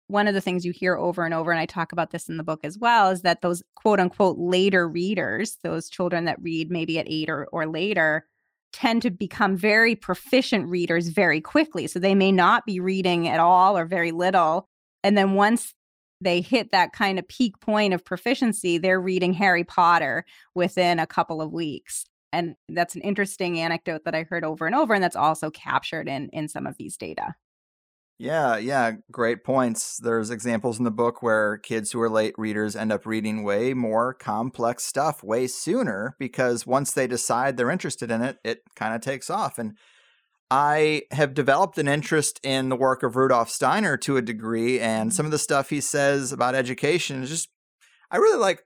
one 0.08 0.28
of 0.28 0.34
the 0.34 0.40
things 0.40 0.64
you 0.64 0.72
hear 0.72 0.96
over 0.96 1.24
and 1.24 1.32
over, 1.32 1.50
and 1.50 1.60
I 1.60 1.66
talk 1.66 1.92
about 1.92 2.10
this 2.10 2.28
in 2.28 2.36
the 2.36 2.44
book 2.44 2.60
as 2.64 2.78
well, 2.78 3.10
is 3.10 3.22
that 3.22 3.40
those 3.40 3.62
quote 3.74 4.00
unquote 4.00 4.38
later 4.38 4.88
readers, 4.88 5.58
those 5.62 5.88
children 5.88 6.24
that 6.26 6.42
read 6.42 6.70
maybe 6.70 6.98
at 6.98 7.08
eight 7.08 7.30
or, 7.30 7.46
or 7.52 7.66
later, 7.66 8.26
tend 8.72 9.02
to 9.02 9.10
become 9.10 9.56
very 9.56 9.94
proficient 9.94 10.68
readers 10.68 11.08
very 11.08 11.40
quickly. 11.40 11.86
So 11.86 11.98
they 11.98 12.14
may 12.14 12.32
not 12.32 12.66
be 12.66 12.80
reading 12.80 13.28
at 13.28 13.40
all 13.40 13.76
or 13.76 13.84
very 13.84 14.12
little. 14.12 14.68
And 15.04 15.16
then 15.16 15.34
once 15.34 15.74
they 16.20 16.40
hit 16.40 16.72
that 16.72 16.92
kind 16.92 17.18
of 17.18 17.28
peak 17.28 17.58
point 17.60 17.92
of 17.92 18.04
proficiency, 18.04 18.78
they're 18.78 19.00
reading 19.00 19.32
Harry 19.34 19.64
Potter 19.64 20.24
within 20.54 20.98
a 20.98 21.06
couple 21.06 21.42
of 21.42 21.52
weeks. 21.52 22.04
And 22.32 22.56
that's 22.68 22.94
an 22.94 23.02
interesting 23.02 23.60
anecdote 23.60 24.02
that 24.04 24.14
I 24.14 24.24
heard 24.24 24.44
over 24.44 24.66
and 24.66 24.74
over. 24.74 24.94
And 24.94 25.02
that's 25.02 25.16
also 25.16 25.50
captured 25.50 26.08
in, 26.08 26.28
in 26.32 26.48
some 26.48 26.66
of 26.66 26.76
these 26.78 26.96
data. 26.96 27.34
Yeah, 28.18 28.56
yeah, 28.56 28.92
great 29.10 29.42
points. 29.42 29.98
There's 29.98 30.30
examples 30.30 30.78
in 30.78 30.84
the 30.84 30.92
book 30.92 31.22
where 31.22 31.58
kids 31.58 31.90
who 31.90 32.00
are 32.00 32.10
late 32.10 32.34
readers 32.38 32.76
end 32.76 32.92
up 32.92 33.04
reading 33.04 33.42
way 33.42 33.74
more 33.74 34.14
complex 34.14 34.84
stuff 34.84 35.24
way 35.24 35.48
sooner 35.48 36.14
because 36.20 36.64
once 36.64 36.92
they 36.92 37.08
decide 37.08 37.56
they're 37.56 37.70
interested 37.70 38.12
in 38.12 38.22
it, 38.22 38.38
it 38.44 38.60
kind 38.76 38.94
of 38.94 39.00
takes 39.00 39.28
off. 39.28 39.58
And 39.58 39.76
I 40.52 41.02
have 41.10 41.34
developed 41.34 41.78
an 41.78 41.88
interest 41.88 42.38
in 42.44 42.68
the 42.68 42.76
work 42.76 43.02
of 43.02 43.16
Rudolf 43.16 43.48
Steiner 43.48 43.96
to 43.96 44.18
a 44.18 44.22
degree, 44.22 44.78
and 44.78 45.08
mm-hmm. 45.08 45.16
some 45.16 45.24
of 45.26 45.32
the 45.32 45.38
stuff 45.38 45.70
he 45.70 45.80
says 45.80 46.30
about 46.30 46.54
education 46.54 47.22
is 47.22 47.30
just, 47.30 47.48
I 48.10 48.18
really 48.18 48.38
like 48.38 48.62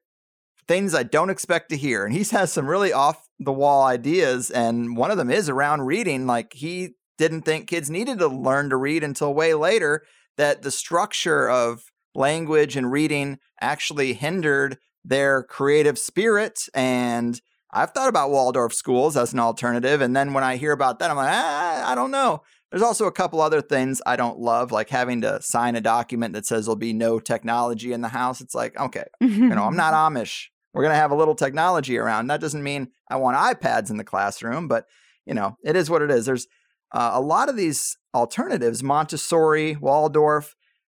things 0.66 0.94
I 0.94 1.04
don't 1.04 1.30
expect 1.30 1.70
to 1.70 1.76
hear. 1.76 2.04
And 2.04 2.12
he 2.12 2.24
has 2.36 2.52
some 2.52 2.66
really 2.66 2.92
off 2.92 3.25
the 3.38 3.52
wall 3.52 3.84
ideas, 3.84 4.50
and 4.50 4.96
one 4.96 5.10
of 5.10 5.16
them 5.16 5.30
is 5.30 5.48
around 5.48 5.82
reading. 5.82 6.26
Like, 6.26 6.52
he 6.54 6.94
didn't 7.18 7.42
think 7.42 7.68
kids 7.68 7.90
needed 7.90 8.18
to 8.18 8.28
learn 8.28 8.70
to 8.70 8.76
read 8.76 9.02
until 9.02 9.34
way 9.34 9.54
later, 9.54 10.04
that 10.36 10.62
the 10.62 10.70
structure 10.70 11.48
of 11.48 11.84
language 12.14 12.76
and 12.76 12.90
reading 12.90 13.38
actually 13.60 14.14
hindered 14.14 14.78
their 15.04 15.42
creative 15.42 15.98
spirit. 15.98 16.68
And 16.74 17.40
I've 17.70 17.92
thought 17.92 18.08
about 18.08 18.30
Waldorf 18.30 18.74
schools 18.74 19.16
as 19.16 19.32
an 19.32 19.40
alternative. 19.40 20.00
And 20.00 20.16
then 20.16 20.32
when 20.32 20.44
I 20.44 20.56
hear 20.56 20.72
about 20.72 20.98
that, 20.98 21.10
I'm 21.10 21.16
like, 21.16 21.30
ah, 21.30 21.90
I 21.90 21.94
don't 21.94 22.10
know. 22.10 22.42
There's 22.70 22.82
also 22.82 23.06
a 23.06 23.12
couple 23.12 23.40
other 23.40 23.62
things 23.62 24.02
I 24.04 24.16
don't 24.16 24.38
love, 24.38 24.72
like 24.72 24.90
having 24.90 25.20
to 25.20 25.40
sign 25.40 25.76
a 25.76 25.80
document 25.80 26.34
that 26.34 26.46
says 26.46 26.66
there'll 26.66 26.76
be 26.76 26.92
no 26.92 27.20
technology 27.20 27.92
in 27.92 28.00
the 28.00 28.08
house. 28.08 28.40
It's 28.40 28.54
like, 28.54 28.78
okay, 28.78 29.04
you 29.20 29.48
know, 29.48 29.64
I'm 29.64 29.76
not 29.76 29.94
Amish. 30.12 30.46
We're 30.76 30.82
going 30.82 30.92
to 30.92 31.00
have 31.00 31.10
a 31.10 31.16
little 31.16 31.34
technology 31.34 31.96
around. 31.96 32.26
That 32.26 32.42
doesn't 32.42 32.62
mean 32.62 32.88
I 33.08 33.16
want 33.16 33.38
iPads 33.38 33.88
in 33.88 33.96
the 33.96 34.04
classroom, 34.04 34.68
but, 34.68 34.84
you 35.24 35.32
know, 35.32 35.56
it 35.64 35.74
is 35.74 35.88
what 35.88 36.02
it 36.02 36.10
is. 36.10 36.26
There's 36.26 36.46
uh, 36.92 37.12
a 37.14 37.20
lot 37.22 37.48
of 37.48 37.56
these 37.56 37.96
alternatives, 38.12 38.82
Montessori, 38.82 39.76
Waldorf, 39.76 40.54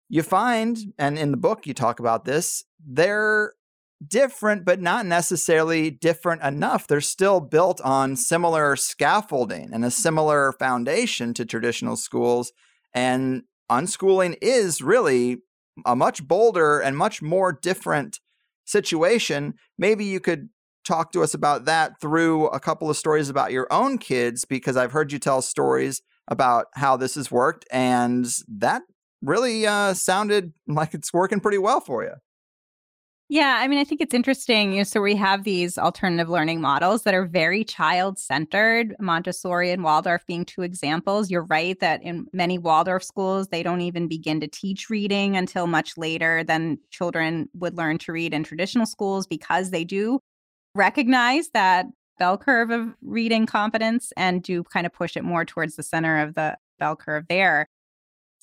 you 0.10 0.24
find, 0.24 0.80
and 0.98 1.20
in 1.20 1.30
the 1.30 1.38
book 1.38 1.68
you 1.68 1.76
talk 1.76 2.00
about 2.00 2.26
this, 2.26 2.64
they're 2.84 3.54
different, 4.06 4.66
but 4.66 4.82
not 4.82 5.06
necessarily 5.06 5.92
different 5.92 6.42
enough. 6.42 6.88
They're 6.88 7.00
still 7.00 7.40
built 7.40 7.80
on 7.82 8.16
similar 8.16 8.76
scaffolding 8.78 9.70
and 9.72 9.86
a 9.86 9.92
similar 9.92 10.54
foundation 10.54 11.36
to 11.36 11.46
traditional 11.46 11.98
schools. 11.98 12.52
And 12.96 13.44
unschooling 13.72 14.38
is 14.42 14.82
really 14.82 15.38
a 15.86 15.96
much 15.96 16.28
bolder 16.28 16.80
and 16.80 16.98
much 16.98 17.22
more 17.22 17.54
different 17.54 18.20
situation. 18.68 19.56
Maybe 19.78 20.06
you 20.06 20.20
could 20.20 20.50
talk 20.86 21.12
to 21.12 21.22
us 21.22 21.34
about 21.34 21.66
that 21.66 22.00
through 22.00 22.48
a 22.48 22.60
couple 22.60 22.90
of 22.90 22.96
stories 22.96 23.30
about 23.30 23.52
your 23.52 23.68
own 23.72 23.98
kids 23.98 24.46
because 24.46 24.78
I've 24.78 24.92
heard 24.92 25.12
you 25.12 25.20
tell 25.20 25.42
stories 25.42 26.02
about 26.28 26.68
how 26.76 26.98
this 26.98 27.16
has 27.16 27.32
worked, 27.32 27.66
and 27.72 28.28
that 28.48 28.84
really 29.22 29.66
uh, 29.66 29.94
sounded 29.94 30.54
like 30.68 30.94
it's 30.94 31.14
working 31.14 31.40
pretty 31.40 31.58
well 31.58 31.80
for 31.80 32.04
you. 32.04 32.14
Yeah, 33.30 33.58
I 33.60 33.68
mean, 33.68 33.78
I 33.78 33.84
think 33.84 34.00
it's 34.00 34.14
interesting. 34.14 34.72
You 34.72 34.78
know, 34.80 34.84
so 34.84 35.02
we 35.02 35.14
have 35.18 35.44
these 35.44 35.78
alternative 35.78 36.30
learning 36.30 36.62
models 36.62 37.04
that 37.04 37.14
are 37.14 37.26
very 37.26 37.66
child 37.66 38.18
centered, 38.18 38.96
Montessori 39.02 39.70
and 39.72 39.84
Waldorf 39.84 40.26
being 40.26 40.46
two 40.46 40.62
examples. 40.62 41.30
You're 41.30 41.44
right 41.46 41.78
that 41.82 42.02
in 42.04 42.28
many 42.32 42.58
Waldorf 42.58 43.04
schools, 43.04 43.50
they 43.50 43.64
don't 43.64 43.82
even 43.82 44.08
begin 44.08 44.40
to 44.40 44.48
teach 44.48 44.90
reading 44.90 45.36
until 45.36 45.68
much 45.68 45.98
later 45.98 46.42
than 46.46 46.78
children 46.90 47.50
would 47.54 47.76
learn 47.76 47.98
to 48.00 48.14
read 48.14 48.34
in 48.34 48.46
traditional 48.46 48.86
schools 48.86 49.28
because 49.28 49.72
they 49.72 49.84
do 49.84 50.20
recognize 50.76 51.50
that 51.50 51.86
bell 52.20 52.38
curve 52.38 52.72
of 52.72 52.96
reading 53.02 53.46
competence 53.46 54.14
and 54.16 54.42
do 54.42 54.64
kind 54.64 54.86
of 54.86 54.94
push 54.94 55.18
it 55.18 55.24
more 55.26 55.44
towards 55.44 55.76
the 55.76 55.84
center 55.84 56.22
of 56.22 56.36
the 56.36 56.58
bell 56.80 56.96
curve 56.96 57.26
there. 57.30 57.68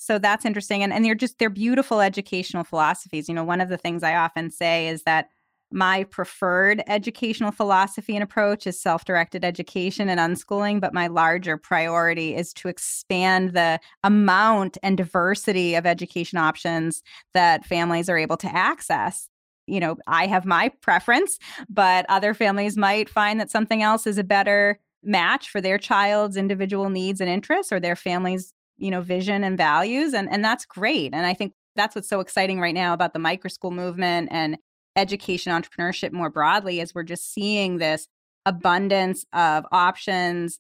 So 0.05 0.19
that's 0.19 0.45
interesting. 0.45 0.83
And, 0.83 0.93
and 0.93 1.05
they're 1.05 1.15
just, 1.15 1.39
they're 1.39 1.49
beautiful 1.49 2.01
educational 2.01 2.65
philosophies. 2.65 3.29
You 3.29 3.35
know, 3.35 3.45
one 3.45 3.61
of 3.61 3.69
the 3.69 3.79
things 3.79 4.03
I 4.03 4.15
often 4.17 4.51
say 4.51 4.89
is 4.89 5.05
that 5.05 5.29
my 5.73 6.05
preferred 6.05 6.83
educational 6.87 7.51
philosophy 7.51 8.15
and 8.15 8.23
approach 8.23 8.67
is 8.67 8.81
self 8.81 9.05
directed 9.05 9.45
education 9.45 10.09
and 10.09 10.21
unschooling, 10.21 10.81
but 10.81 10.93
my 10.93 11.07
larger 11.07 11.57
priority 11.57 12.35
is 12.35 12.53
to 12.55 12.69
expand 12.69 13.55
the 13.55 13.81
amount 14.05 14.77
and 14.83 14.97
diversity 14.97 15.75
of 15.75 15.87
education 15.87 16.39
options 16.39 17.03
that 17.33 17.65
families 17.65 18.09
are 18.09 18.19
able 18.19 18.37
to 18.37 18.55
access 18.55 19.29
you 19.67 19.81
know, 19.81 19.97
I 20.07 20.27
have 20.27 20.45
my 20.45 20.71
preference, 20.83 21.39
but 21.69 22.05
other 22.09 22.35
families 22.35 22.77
might 22.77 23.09
find 23.09 23.41
that 23.41 23.51
something 23.51 23.83
else 23.83 24.07
is 24.07 24.19
a 24.19 24.25
better 24.25 24.79
match 25.03 25.49
for 25.51 25.61
their 25.61 25.79
child's 25.79 26.37
individual 26.37 26.91
needs 26.91 27.21
and 27.21 27.31
interests 27.31 27.73
or 27.73 27.81
their 27.81 27.97
family's, 27.97 28.53
you 28.79 28.91
know, 28.91 29.01
vision 29.01 29.45
and 29.45 29.57
values. 29.57 30.15
And, 30.15 30.31
and 30.31 30.45
that's 30.45 30.67
great. 30.67 31.15
And 31.15 31.27
I 31.27 31.35
think 31.35 31.53
that's 31.77 31.95
what's 31.95 32.09
so 32.09 32.21
exciting 32.21 32.61
right 32.61 32.75
now 32.75 32.93
about 32.93 33.13
the 33.13 33.19
microschool 33.19 33.73
movement 33.73 34.29
and 34.31 34.59
education 34.97 35.53
entrepreneurship 35.53 36.13
more 36.13 36.31
broadly 36.31 36.81
is 36.81 36.95
we're 36.95 37.03
just 37.03 37.33
seeing 37.33 37.79
this 37.79 38.07
abundance 38.47 39.25
of 39.33 39.65
options 39.73 40.59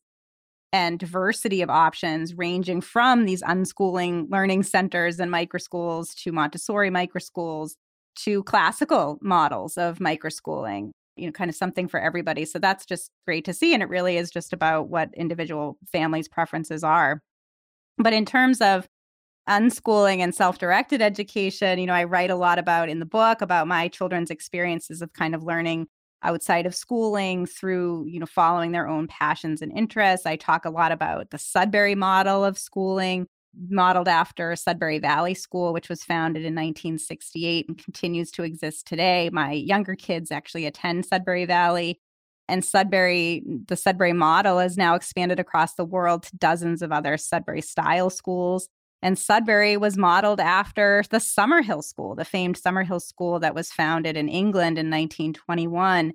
and 0.72 0.98
diversity 0.98 1.62
of 1.62 1.70
options 1.70 2.34
ranging 2.34 2.80
from 2.80 3.26
these 3.26 3.42
unschooling 3.44 4.28
learning 4.30 4.64
centers 4.64 5.20
and 5.20 5.30
microschools 5.30 6.14
to 6.16 6.32
Montessori 6.32 6.90
microschools 6.90 7.72
to 8.16 8.42
classical 8.42 9.18
models 9.22 9.76
of 9.76 9.98
microschooling. 9.98 10.90
you 11.16 11.26
know, 11.26 11.32
kind 11.32 11.48
of 11.48 11.54
something 11.54 11.86
for 11.88 12.00
everybody. 12.00 12.44
So 12.44 12.58
that's 12.58 12.84
just 12.84 13.10
great 13.26 13.44
to 13.44 13.52
see. 13.52 13.72
And 13.72 13.82
it 13.82 13.88
really 13.88 14.16
is 14.16 14.30
just 14.30 14.52
about 14.52 14.88
what 14.88 15.10
individual 15.16 15.78
families' 15.92 16.28
preferences 16.28 16.82
are. 16.82 17.20
But 17.98 18.12
in 18.12 18.24
terms 18.24 18.60
of 18.60 18.86
unschooling 19.48 20.20
and 20.20 20.34
self-directed 20.34 21.02
education 21.02 21.78
you 21.78 21.84
know 21.84 21.92
i 21.92 22.02
write 22.02 22.30
a 22.30 22.34
lot 22.34 22.58
about 22.58 22.88
in 22.88 22.98
the 22.98 23.04
book 23.04 23.42
about 23.42 23.68
my 23.68 23.88
children's 23.88 24.30
experiences 24.30 25.02
of 25.02 25.12
kind 25.12 25.34
of 25.34 25.42
learning 25.42 25.86
outside 26.24 26.66
of 26.66 26.74
schooling 26.74 27.46
through 27.46 28.06
you 28.08 28.18
know 28.18 28.26
following 28.26 28.72
their 28.72 28.88
own 28.88 29.06
passions 29.06 29.62
and 29.62 29.70
interests. 29.76 30.26
I 30.26 30.36
talk 30.36 30.64
a 30.64 30.70
lot 30.70 30.90
about 30.90 31.30
the 31.30 31.38
sudbury 31.38 31.94
model 31.94 32.44
of 32.44 32.58
schooling 32.58 33.26
modeled 33.68 34.08
after 34.08 34.56
sudbury 34.56 34.98
valley 34.98 35.34
school 35.34 35.72
which 35.72 35.88
was 35.88 36.02
founded 36.02 36.40
in 36.40 36.54
1968 36.54 37.68
and 37.68 37.78
continues 37.78 38.32
to 38.32 38.42
exist 38.42 38.86
today. 38.86 39.30
My 39.32 39.52
younger 39.52 39.94
kids 39.94 40.32
actually 40.32 40.66
attend 40.66 41.06
sudbury 41.06 41.44
valley 41.44 42.00
and 42.48 42.64
Sudbury, 42.64 43.42
the 43.66 43.76
Sudbury 43.76 44.12
model 44.12 44.58
is 44.58 44.76
now 44.76 44.94
expanded 44.94 45.40
across 45.40 45.74
the 45.74 45.84
world 45.84 46.24
to 46.24 46.36
dozens 46.36 46.82
of 46.82 46.92
other 46.92 47.16
Sudbury 47.16 47.62
style 47.62 48.10
schools. 48.10 48.68
And 49.02 49.18
Sudbury 49.18 49.76
was 49.76 49.96
modeled 49.96 50.40
after 50.40 51.04
the 51.10 51.18
Summerhill 51.18 51.84
School, 51.84 52.14
the 52.14 52.24
famed 52.24 52.56
Summerhill 52.56 53.02
School 53.02 53.38
that 53.40 53.54
was 53.54 53.72
founded 53.72 54.16
in 54.16 54.28
England 54.28 54.78
in 54.78 54.86
1921 54.86 56.12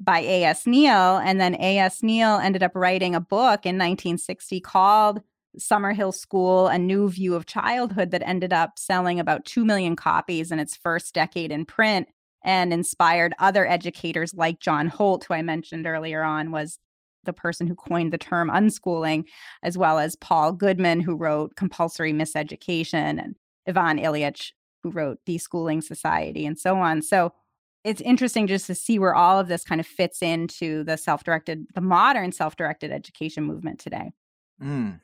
by 0.00 0.20
A.S. 0.20 0.66
Neill. 0.66 1.18
And 1.18 1.40
then 1.40 1.54
A.S. 1.56 2.02
Neill 2.02 2.38
ended 2.38 2.62
up 2.62 2.72
writing 2.74 3.14
a 3.14 3.20
book 3.20 3.64
in 3.64 3.76
1960 3.76 4.60
called 4.60 5.20
Summerhill 5.58 6.14
School 6.14 6.68
A 6.68 6.78
New 6.78 7.08
View 7.10 7.34
of 7.34 7.46
Childhood 7.46 8.10
that 8.10 8.26
ended 8.26 8.52
up 8.52 8.78
selling 8.78 9.20
about 9.20 9.44
2 9.44 9.64
million 9.64 9.96
copies 9.96 10.50
in 10.50 10.58
its 10.58 10.76
first 10.76 11.14
decade 11.14 11.52
in 11.52 11.64
print 11.64 12.08
and 12.44 12.72
inspired 12.72 13.34
other 13.38 13.66
educators 13.66 14.34
like 14.34 14.60
John 14.60 14.88
Holt, 14.88 15.24
who 15.24 15.34
I 15.34 15.42
mentioned 15.42 15.86
earlier 15.86 16.22
on, 16.22 16.50
was 16.50 16.78
the 17.24 17.32
person 17.32 17.66
who 17.66 17.74
coined 17.74 18.12
the 18.12 18.18
term 18.18 18.50
unschooling, 18.50 19.24
as 19.62 19.78
well 19.78 19.98
as 19.98 20.16
Paul 20.16 20.52
Goodman, 20.52 21.00
who 21.00 21.14
wrote 21.14 21.54
Compulsory 21.56 22.12
Miseducation, 22.12 23.22
and 23.22 23.36
Ivan 23.68 23.98
Illich, 23.98 24.50
who 24.82 24.90
wrote 24.90 25.18
Deschooling 25.26 25.82
Society, 25.82 26.44
and 26.44 26.58
so 26.58 26.76
on. 26.76 27.00
So 27.02 27.32
it's 27.84 28.00
interesting 28.00 28.46
just 28.46 28.66
to 28.66 28.74
see 28.74 28.98
where 28.98 29.14
all 29.14 29.38
of 29.38 29.48
this 29.48 29.64
kind 29.64 29.80
of 29.80 29.86
fits 29.86 30.22
into 30.22 30.84
the 30.84 30.96
self-directed, 30.96 31.66
the 31.74 31.80
modern 31.80 32.32
self-directed 32.32 32.90
education 32.90 33.44
movement 33.44 33.78
today. 33.78 34.12
Mm, 34.62 35.00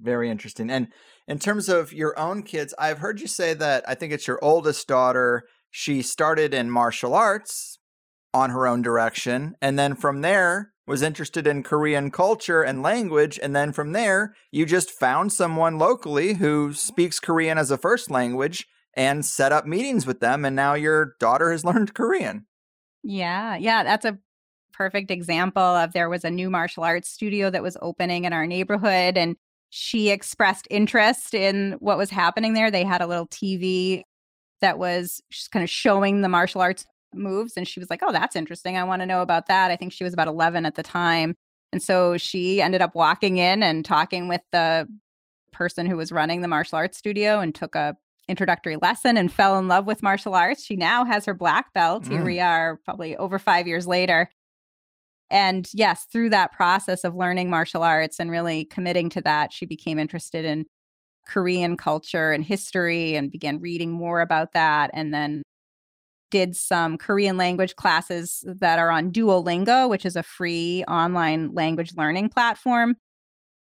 very 0.00 0.30
interesting. 0.30 0.70
And 0.70 0.88
in 1.28 1.38
terms 1.38 1.68
of 1.68 1.92
your 1.92 2.18
own 2.18 2.42
kids, 2.42 2.74
I've 2.78 2.98
heard 2.98 3.20
you 3.20 3.26
say 3.26 3.54
that 3.54 3.84
I 3.88 3.94
think 3.94 4.12
it's 4.12 4.26
your 4.26 4.38
oldest 4.42 4.88
daughter. 4.88 5.44
She 5.72 6.02
started 6.02 6.54
in 6.54 6.70
martial 6.70 7.14
arts 7.14 7.78
on 8.32 8.50
her 8.50 8.68
own 8.68 8.82
direction, 8.82 9.56
and 9.60 9.76
then 9.76 9.96
from 9.96 10.20
there 10.20 10.72
was 10.86 11.02
interested 11.02 11.46
in 11.46 11.62
Korean 11.62 12.10
culture 12.10 12.62
and 12.62 12.82
language. 12.82 13.38
And 13.42 13.54
then 13.54 13.72
from 13.72 13.92
there, 13.92 14.34
you 14.50 14.66
just 14.66 14.90
found 14.90 15.32
someone 15.32 15.78
locally 15.78 16.34
who 16.34 16.72
speaks 16.72 17.20
Korean 17.20 17.58
as 17.58 17.70
a 17.70 17.78
first 17.78 18.10
language 18.10 18.66
and 18.94 19.24
set 19.24 19.52
up 19.52 19.66
meetings 19.66 20.06
with 20.06 20.20
them. 20.20 20.44
And 20.44 20.56
now 20.56 20.74
your 20.74 21.14
daughter 21.18 21.50
has 21.50 21.64
learned 21.64 21.94
Korean. 21.94 22.46
Yeah. 23.02 23.56
Yeah. 23.56 23.84
That's 23.84 24.04
a 24.04 24.18
perfect 24.72 25.10
example 25.10 25.62
of 25.62 25.92
there 25.92 26.08
was 26.08 26.24
a 26.24 26.30
new 26.30 26.50
martial 26.50 26.84
arts 26.84 27.08
studio 27.08 27.50
that 27.50 27.62
was 27.62 27.76
opening 27.80 28.24
in 28.24 28.32
our 28.32 28.46
neighborhood. 28.46 29.16
And 29.16 29.36
she 29.70 30.10
expressed 30.10 30.66
interest 30.70 31.32
in 31.32 31.76
what 31.78 31.96
was 31.96 32.10
happening 32.10 32.54
there. 32.54 32.70
They 32.70 32.84
had 32.84 33.00
a 33.00 33.06
little 33.06 33.28
TV 33.28 34.02
that 34.62 34.78
was 34.78 35.20
just 35.30 35.50
kind 35.50 35.62
of 35.62 35.68
showing 35.68 36.22
the 36.22 36.28
martial 36.28 36.62
arts 36.62 36.86
moves 37.14 37.58
and 37.58 37.68
she 37.68 37.78
was 37.78 37.90
like 37.90 38.00
oh 38.02 38.12
that's 38.12 38.34
interesting. 38.36 38.78
I 38.78 38.84
want 38.84 39.02
to 39.02 39.06
know 39.06 39.20
about 39.20 39.46
that. 39.48 39.70
I 39.70 39.76
think 39.76 39.92
she 39.92 40.04
was 40.04 40.14
about 40.14 40.28
11 40.28 40.64
at 40.64 40.74
the 40.74 40.82
time 40.82 41.34
and 41.72 41.82
so 41.82 42.16
she 42.16 42.60
ended 42.60 42.82
up 42.82 42.94
walking 42.94 43.38
in 43.38 43.62
and 43.62 43.84
talking 43.84 44.28
with 44.28 44.42
the 44.52 44.86
person 45.52 45.86
who 45.86 45.96
was 45.96 46.12
running 46.12 46.40
the 46.40 46.48
martial 46.48 46.76
arts 46.76 46.98
studio 46.98 47.40
and 47.40 47.54
took 47.54 47.74
a 47.74 47.96
introductory 48.28 48.76
lesson 48.76 49.16
and 49.16 49.32
fell 49.32 49.58
in 49.58 49.68
love 49.68 49.84
with 49.86 50.02
martial 50.02 50.34
arts. 50.34 50.64
She 50.64 50.76
now 50.76 51.04
has 51.04 51.24
her 51.24 51.34
black 51.34 51.72
belt 51.72 52.04
mm. 52.04 52.12
here 52.12 52.24
we 52.24 52.40
are 52.40 52.78
probably 52.84 53.16
over 53.16 53.38
5 53.38 53.66
years 53.66 53.86
later. 53.86 54.30
And 55.30 55.68
yes 55.72 56.06
through 56.12 56.30
that 56.30 56.52
process 56.52 57.04
of 57.04 57.14
learning 57.14 57.50
martial 57.50 57.82
arts 57.82 58.20
and 58.20 58.30
really 58.30 58.66
committing 58.66 59.08
to 59.10 59.22
that 59.22 59.52
she 59.52 59.66
became 59.66 59.98
interested 59.98 60.44
in 60.44 60.66
Korean 61.26 61.76
culture 61.76 62.32
and 62.32 62.44
history 62.44 63.14
and 63.14 63.30
began 63.30 63.60
reading 63.60 63.90
more 63.90 64.20
about 64.20 64.52
that 64.52 64.90
and 64.92 65.12
then 65.12 65.42
did 66.30 66.56
some 66.56 66.96
Korean 66.96 67.36
language 67.36 67.76
classes 67.76 68.42
that 68.46 68.78
are 68.78 68.90
on 68.90 69.12
Duolingo, 69.12 69.88
which 69.88 70.06
is 70.06 70.16
a 70.16 70.22
free 70.22 70.82
online 70.88 71.52
language 71.52 71.92
learning 71.96 72.30
platform. 72.30 72.96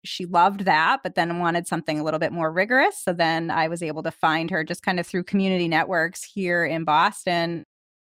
She 0.04 0.24
loved 0.24 0.60
that, 0.60 1.00
but 1.02 1.16
then 1.16 1.40
wanted 1.40 1.66
something 1.66 1.98
a 1.98 2.04
little 2.04 2.20
bit 2.20 2.32
more 2.32 2.52
rigorous. 2.52 3.02
So 3.02 3.12
then 3.12 3.50
I 3.50 3.68
was 3.68 3.82
able 3.82 4.02
to 4.04 4.10
find 4.10 4.50
her 4.50 4.62
just 4.62 4.82
kind 4.82 5.00
of 5.00 5.06
through 5.06 5.24
community 5.24 5.66
networks 5.66 6.22
here 6.22 6.64
in 6.64 6.84
Boston, 6.84 7.64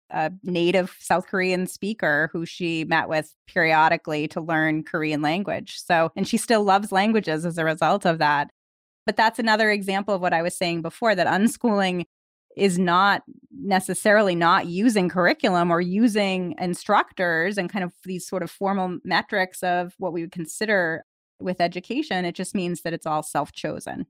a 0.09 0.33
native 0.43 0.97
South 1.01 1.27
Korean 1.27 1.67
speaker 1.67 2.31
who 2.33 2.47
she 2.47 2.85
met 2.85 3.09
with 3.09 3.35
periodically 3.47 4.27
to 4.29 4.41
learn 4.41 4.85
Korean 4.85 5.21
language. 5.21 5.81
So, 5.85 6.11
and 6.17 6.27
she 6.27 6.37
still 6.37 6.65
loves 6.65 6.93
languages 6.93 7.45
as 7.45 7.59
a 7.59 7.65
result 7.65 8.07
of 8.07 8.19
that. 8.19 8.51
But 9.11 9.17
that's 9.17 9.41
another 9.41 9.73
example 9.73 10.15
of 10.15 10.21
what 10.21 10.33
I 10.33 10.41
was 10.41 10.57
saying 10.57 10.83
before 10.83 11.17
that 11.17 11.27
unschooling 11.27 12.05
is 12.57 12.79
not 12.79 13.25
necessarily 13.51 14.37
not 14.37 14.67
using 14.67 15.09
curriculum 15.09 15.73
or 15.73 15.81
using 15.81 16.55
instructors 16.61 17.59
and 17.59 17.69
kind 17.69 17.83
of 17.83 17.93
these 18.05 18.25
sort 18.25 18.45
of 18.45 18.53
formal 18.53 19.01
metrics 19.03 19.65
of 19.65 19.95
what 19.99 20.13
we 20.13 20.21
would 20.21 20.31
consider 20.31 21.05
with 21.41 21.61
education. 21.61 22.25
It 22.25 22.37
just 22.37 22.55
means 22.55 22.83
that 22.83 22.93
it's 22.93 23.05
all 23.05 23.25
self 23.25 23.51
chosen. 23.51 24.07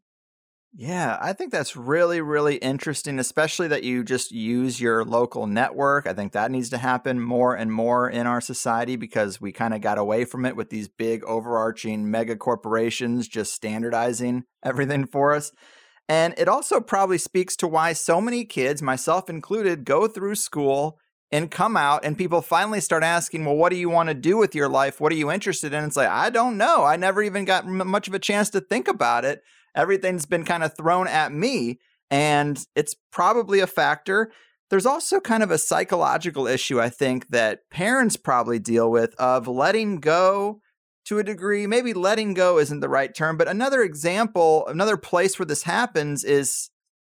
Yeah, 0.73 1.19
I 1.21 1.33
think 1.33 1.51
that's 1.51 1.75
really, 1.75 2.21
really 2.21 2.57
interesting, 2.57 3.19
especially 3.19 3.67
that 3.69 3.83
you 3.83 4.05
just 4.05 4.31
use 4.31 4.81
your 4.81 5.05
local 5.05 5.49
network. 5.49 6.07
I 6.07 6.15
think 6.15 6.33
that 6.33 6.53
needs 6.53 6.71
to 6.71 6.79
happen 6.79 7.19
more 7.19 7.57
and 7.57 7.73
more 7.73 8.09
in 8.09 8.29
our 8.29 8.41
society 8.41 8.95
because 8.95 9.41
we 9.41 9.51
kind 9.51 9.75
of 9.75 9.81
got 9.81 9.99
away 9.99 10.25
from 10.25 10.47
it 10.47 10.55
with 10.55 10.71
these 10.71 10.87
big, 10.87 11.25
overarching 11.25 12.09
mega 12.09 12.37
corporations 12.37 13.27
just 13.27 13.53
standardizing 13.53 14.45
everything 14.65 15.07
for 15.07 15.35
us. 15.35 15.51
And 16.09 16.35
it 16.39 16.49
also 16.49 16.81
probably 16.81 17.19
speaks 17.19 17.57
to 17.57 17.69
why 17.69 17.93
so 17.93 18.21
many 18.21 18.45
kids, 18.45 18.81
myself 18.81 19.29
included, 19.29 19.85
go 19.85 20.07
through 20.07 20.37
school 20.37 20.99
and 21.33 21.51
come 21.51 21.77
out 21.77 22.05
and 22.05 22.19
people 22.19 22.43
finally 22.43 22.81
start 22.81 23.03
asking, 23.03 23.45
well, 23.45 23.57
what 23.57 23.71
do 23.71 23.77
you 23.77 23.89
want 23.89 24.09
to 24.09 24.15
do 24.15 24.37
with 24.37 24.55
your 24.55 24.69
life? 24.69 25.01
What 25.01 25.13
are 25.13 25.17
you 25.17 25.33
interested 25.33 25.73
in? 25.73 25.85
It's 25.85 25.97
like, 25.97 26.09
I 26.09 26.31
don't 26.31 26.57
know. 26.57 26.85
I 26.85 26.97
never 26.97 27.23
even 27.23 27.45
got 27.45 27.67
much 27.67 28.09
of 28.09 28.15
a 28.15 28.19
chance 28.21 28.51
to 28.51 28.61
think 28.61 28.87
about 28.89 29.25
it. 29.25 29.43
Everything's 29.75 30.27
been 30.27 30.45
kind 30.45 30.63
of 30.63 30.77
thrown 30.77 31.07
at 31.07 31.33
me. 31.33 31.79
And 32.11 32.65
it's 32.75 32.95
probably 33.13 33.61
a 33.61 33.67
factor. 33.67 34.33
There's 34.69 34.87
also 34.87 35.21
kind 35.21 35.43
of 35.43 35.51
a 35.51 35.59
psychological 35.59 36.47
issue, 36.47 36.81
I 36.81 36.89
think, 36.89 37.29
that 37.29 37.69
parents 37.71 38.17
probably 38.17 38.59
deal 38.59 38.91
with 38.91 39.15
of 39.17 39.49
letting 39.49 39.97
go 39.97 40.61
to 41.07 41.19
a 41.19 41.25
degree. 41.25 41.67
Maybe 41.67 41.93
letting 41.93 42.35
go 42.35 42.59
isn't 42.59 42.81
the 42.81 42.89
right 42.89 43.15
term, 43.15 43.37
but 43.37 43.49
another 43.49 43.83
example, 43.83 44.67
another 44.67 44.97
place 44.97 45.39
where 45.39 45.47
this 45.47 45.65
happens 45.65 46.25
is 46.25 46.71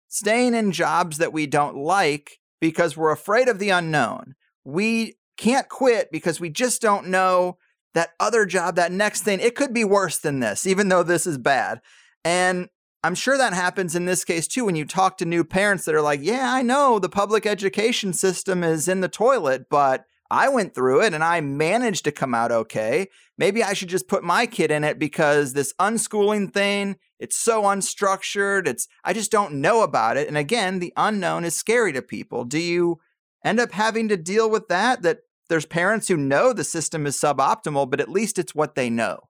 staying 0.09 0.55
in 0.55 0.73
jobs 0.73 1.19
that 1.19 1.33
we 1.33 1.47
don't 1.47 1.77
like 1.77 2.39
because 2.61 2.97
we're 2.97 3.13
afraid 3.13 3.49
of 3.49 3.59
the 3.59 3.71
unknown. 3.71 4.35
We 4.65 5.17
can't 5.37 5.69
quit 5.69 6.11
because 6.11 6.41
we 6.41 6.51
just 6.51 6.83
don't 6.83 7.09
know 7.09 7.59
that 7.95 8.11
other 8.21 8.45
job, 8.45 8.77
that 8.77 8.93
next 8.93 9.23
thing, 9.23 9.41
it 9.41 9.55
could 9.55 9.73
be 9.73 9.85
worse 9.85 10.19
than 10.19 10.41
this, 10.41 10.67
even 10.67 10.89
though 10.89 11.03
this 11.03 11.27
is 11.27 11.39
bad. 11.39 11.81
And 12.29 12.69
I'm 13.03 13.15
sure 13.15 13.39
that 13.39 13.55
happens 13.55 13.97
in 13.97 14.05
this 14.05 14.23
case 14.23 14.47
too 14.47 14.67
when 14.67 14.77
you 14.77 14.85
talk 14.85 15.17
to 15.17 15.25
new 15.25 15.45
parents 15.45 15.87
that 15.87 15.95
are 15.95 16.03
like, 16.03 16.21
yeah, 16.23 16.53
I 16.53 16.61
know 16.61 16.99
the 16.99 17.09
public 17.09 17.47
education 17.47 18.13
system 18.13 18.63
is 18.63 18.87
in 18.87 19.01
the 19.01 19.09
toilet, 19.09 19.71
but 19.71 20.05
I 20.31 20.51
went 20.51 20.75
through 20.75 21.05
it 21.05 21.15
and 21.15 21.25
I 21.25 21.41
managed 21.41 22.05
to 22.05 22.13
come 22.13 22.35
out 22.35 22.53
okay. 22.53 23.09
Maybe 23.39 23.65
I 23.65 23.73
should 23.73 23.89
just 23.89 24.09
put 24.09 24.23
my 24.23 24.45
kid 24.45 24.71
in 24.71 24.85
it 24.85 24.99
because 24.99 25.55
this 25.55 25.73
unschooling 25.81 26.53
thing, 26.53 26.97
it's 27.19 27.35
so 27.35 27.63
unstructured. 27.63 28.69
It's 28.69 28.89
I 29.03 29.15
just 29.15 29.31
don't 29.31 29.63
know 29.63 29.83
about 29.83 30.19
it. 30.19 30.29
And 30.29 30.37
again, 30.37 30.81
the 30.81 30.93
unknown 30.99 31.47
is 31.47 31.57
scary 31.57 31.95
to 31.95 32.03
people. 32.03 32.45
Do 32.45 32.59
you 32.59 33.01
end 33.43 33.59
up 33.59 33.73
having 33.73 34.07
to 34.09 34.19
deal 34.19 34.51
with 34.51 34.69
that 34.69 35.01
that 35.01 35.21
there's 35.49 35.65
parents 35.65 36.09
who 36.09 36.19
know 36.19 36.53
the 36.53 36.63
system 36.63 37.07
is 37.07 37.17
suboptimal, 37.17 37.89
but 37.89 38.03
at 38.03 38.11
least 38.11 38.39
it's 38.39 38.55
what 38.55 38.75
they 38.75 38.91
know? 38.91 39.28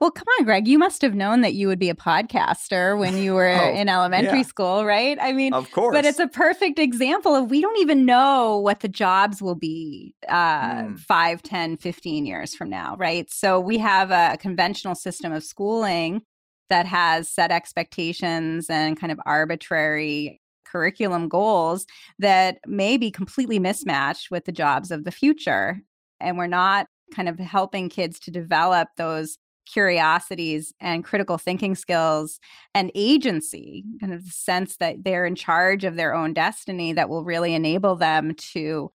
Well, 0.00 0.10
come 0.10 0.26
on, 0.38 0.44
Greg. 0.44 0.66
You 0.66 0.78
must 0.78 1.02
have 1.02 1.14
known 1.14 1.42
that 1.42 1.54
you 1.54 1.68
would 1.68 1.78
be 1.78 1.90
a 1.90 1.94
podcaster 1.94 2.98
when 2.98 3.16
you 3.18 3.34
were 3.34 3.48
oh, 3.48 3.72
in 3.72 3.88
elementary 3.88 4.38
yeah. 4.38 4.44
school, 4.44 4.84
right? 4.84 5.18
I 5.20 5.32
mean, 5.32 5.52
of 5.52 5.70
course. 5.72 5.94
But 5.94 6.04
it's 6.04 6.18
a 6.18 6.26
perfect 6.26 6.78
example 6.78 7.34
of 7.34 7.50
we 7.50 7.60
don't 7.60 7.78
even 7.78 8.06
know 8.06 8.58
what 8.58 8.80
the 8.80 8.88
jobs 8.88 9.42
will 9.42 9.54
be 9.54 10.14
uh, 10.28 10.82
mm. 10.84 10.98
5, 10.98 11.42
10, 11.42 11.76
15 11.76 12.26
years 12.26 12.54
from 12.54 12.70
now, 12.70 12.96
right? 12.98 13.30
So 13.30 13.60
we 13.60 13.78
have 13.78 14.10
a 14.10 14.38
conventional 14.38 14.94
system 14.94 15.32
of 15.32 15.44
schooling 15.44 16.22
that 16.70 16.86
has 16.86 17.28
set 17.28 17.50
expectations 17.50 18.70
and 18.70 18.98
kind 18.98 19.12
of 19.12 19.20
arbitrary 19.26 20.40
curriculum 20.64 21.28
goals 21.28 21.84
that 22.18 22.58
may 22.66 22.96
be 22.96 23.10
completely 23.10 23.58
mismatched 23.58 24.30
with 24.30 24.44
the 24.44 24.52
jobs 24.52 24.90
of 24.90 25.04
the 25.04 25.10
future. 25.10 25.80
And 26.20 26.38
we're 26.38 26.46
not 26.46 26.86
kind 27.14 27.28
of 27.28 27.38
helping 27.38 27.88
kids 27.88 28.20
to 28.20 28.30
develop 28.30 28.88
those 28.96 29.36
curiosities 29.70 30.72
and 30.80 31.04
critical 31.04 31.38
thinking 31.38 31.74
skills 31.74 32.40
and 32.74 32.90
agency, 32.94 33.84
kind 34.00 34.12
of 34.12 34.24
the 34.24 34.30
sense 34.30 34.76
that 34.78 35.04
they're 35.04 35.26
in 35.26 35.34
charge 35.34 35.84
of 35.84 35.96
their 35.96 36.14
own 36.14 36.32
destiny 36.32 36.92
that 36.92 37.08
will 37.08 37.24
really 37.24 37.54
enable 37.54 37.96
them 37.96 38.34
to 38.34 38.90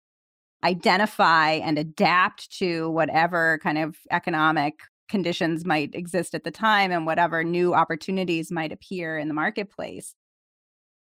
identify 0.63 1.51
and 1.51 1.78
adapt 1.78 2.51
to 2.59 2.89
whatever 2.91 3.59
kind 3.63 3.78
of 3.78 3.97
economic 4.11 4.76
conditions 5.09 5.65
might 5.65 5.93
exist 5.93 6.34
at 6.34 6.43
the 6.43 6.51
time 6.51 6.91
and 6.91 7.05
whatever 7.05 7.43
new 7.43 7.74
opportunities 7.74 8.51
might 8.51 8.72
appear 8.72 9.17
in 9.17 9.28
the 9.28 9.34
marketplace. 9.34 10.15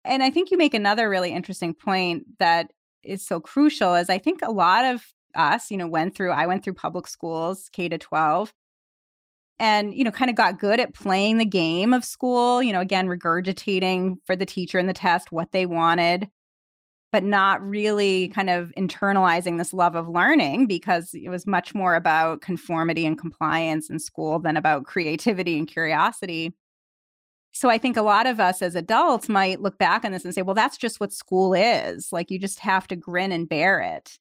And 0.06 0.24
I 0.24 0.30
think 0.30 0.52
you 0.52 0.58
make 0.58 0.74
another 0.74 1.10
really 1.10 1.32
interesting 1.32 1.74
point 1.74 2.24
that 2.40 2.72
is 3.04 3.26
so 3.26 3.40
crucial 3.40 3.96
is 3.96 4.10
I 4.10 4.18
think 4.18 4.42
a 4.42 4.52
lot 4.52 4.86
of 4.86 5.06
us, 5.36 5.70
you 5.70 5.78
know, 5.78 5.88
went 5.88 6.16
through 6.16 6.32
I 6.32 6.48
went 6.48 6.64
through 6.64 6.74
public 6.76 7.08
schools, 7.08 7.70
K 7.72 7.90
to 7.90 7.98
12, 7.98 8.54
and 9.60 9.94
you 9.94 10.04
know 10.04 10.12
kind 10.12 10.30
of 10.30 10.36
got 10.36 10.60
good 10.60 10.80
at 10.80 10.94
playing 10.94 11.38
the 11.38 11.46
game 11.46 11.94
of 11.94 12.06
school 12.06 12.64
you 12.64 12.72
know 12.72 12.80
again 12.80 13.08
regurgitating 13.08 14.16
for 14.26 14.36
the 14.36 14.46
teacher 14.46 14.80
in 14.80 14.88
the 14.88 14.94
test 14.94 15.32
what 15.32 15.52
they 15.52 15.66
wanted 15.66 16.30
but 17.12 17.24
not 17.24 17.62
really 17.68 18.28
kind 18.30 18.50
of 18.50 18.72
internalizing 18.78 19.58
this 19.58 19.74
love 19.74 19.96
of 19.96 20.08
learning 20.08 20.68
because 20.68 21.14
it 21.14 21.30
was 21.30 21.48
much 21.48 21.74
more 21.74 21.96
about 21.96 22.42
conformity 22.42 23.06
and 23.06 23.18
compliance 23.18 23.90
in 23.90 24.00
school 24.00 24.40
than 24.40 24.56
about 24.56 24.86
creativity 24.86 25.58
and 25.58 25.68
curiosity. 25.68 26.54
So 27.52 27.70
i 27.70 27.80
think 27.80 27.98
a 27.98 28.04
lot 28.04 28.28
of 28.28 28.40
us 28.40 28.62
as 28.62 28.76
adults 28.76 29.28
might 29.28 29.62
look 29.62 29.78
back 29.80 30.06
on 30.06 30.12
this 30.12 30.24
and 30.24 30.34
say 30.34 30.44
well 30.44 30.54
that's 30.54 30.78
just 30.78 31.00
what 31.00 31.12
school 31.12 31.54
is. 31.54 32.12
Like 32.12 32.30
you 32.30 32.40
just 32.40 32.60
have 32.60 32.88
to 32.90 32.96
grin 32.96 33.32
and 33.32 33.50
bear 33.50 33.80
it 33.80 34.20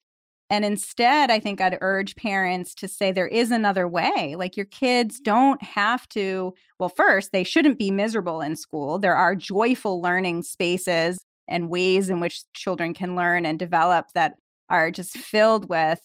and 0.51 0.65
instead, 0.65 1.31
I 1.31 1.41
think 1.41 1.61
I'd 1.61 1.77
urge 1.81 2.17
parents 2.17 2.75
to 2.77 2.89
say 2.89 3.13
there 3.13 3.29
is 3.29 3.51
another 3.51 3.87
way. 3.87 4.35
Like 4.37 4.57
your 4.57 4.67
kids 4.67 5.21
mm. 5.21 5.25
don't 5.25 5.63
have 5.63 6.09
to, 6.11 6.55
well, 6.79 6.89
first, 6.89 7.33
they 7.33 7.45
shouldn't 7.45 7.79
be 7.79 7.91
miserable 7.91 8.41
in 8.41 8.57
school. 8.57 8.99
There 8.99 9.17
are 9.17 9.35
joyful 9.35 10.01
learning 10.01 10.43
spaces 10.43 11.19
and 11.47 11.69
ways 11.69 12.09
in 12.09 12.21
which 12.21 12.43
children 12.55 12.95
can 12.95 13.15
learn 13.15 13.45
and 13.45 13.59
develop 13.59 14.07
that 14.15 14.35
are 14.71 14.91
just 14.91 15.17
filled 15.17 15.69
with 15.69 16.01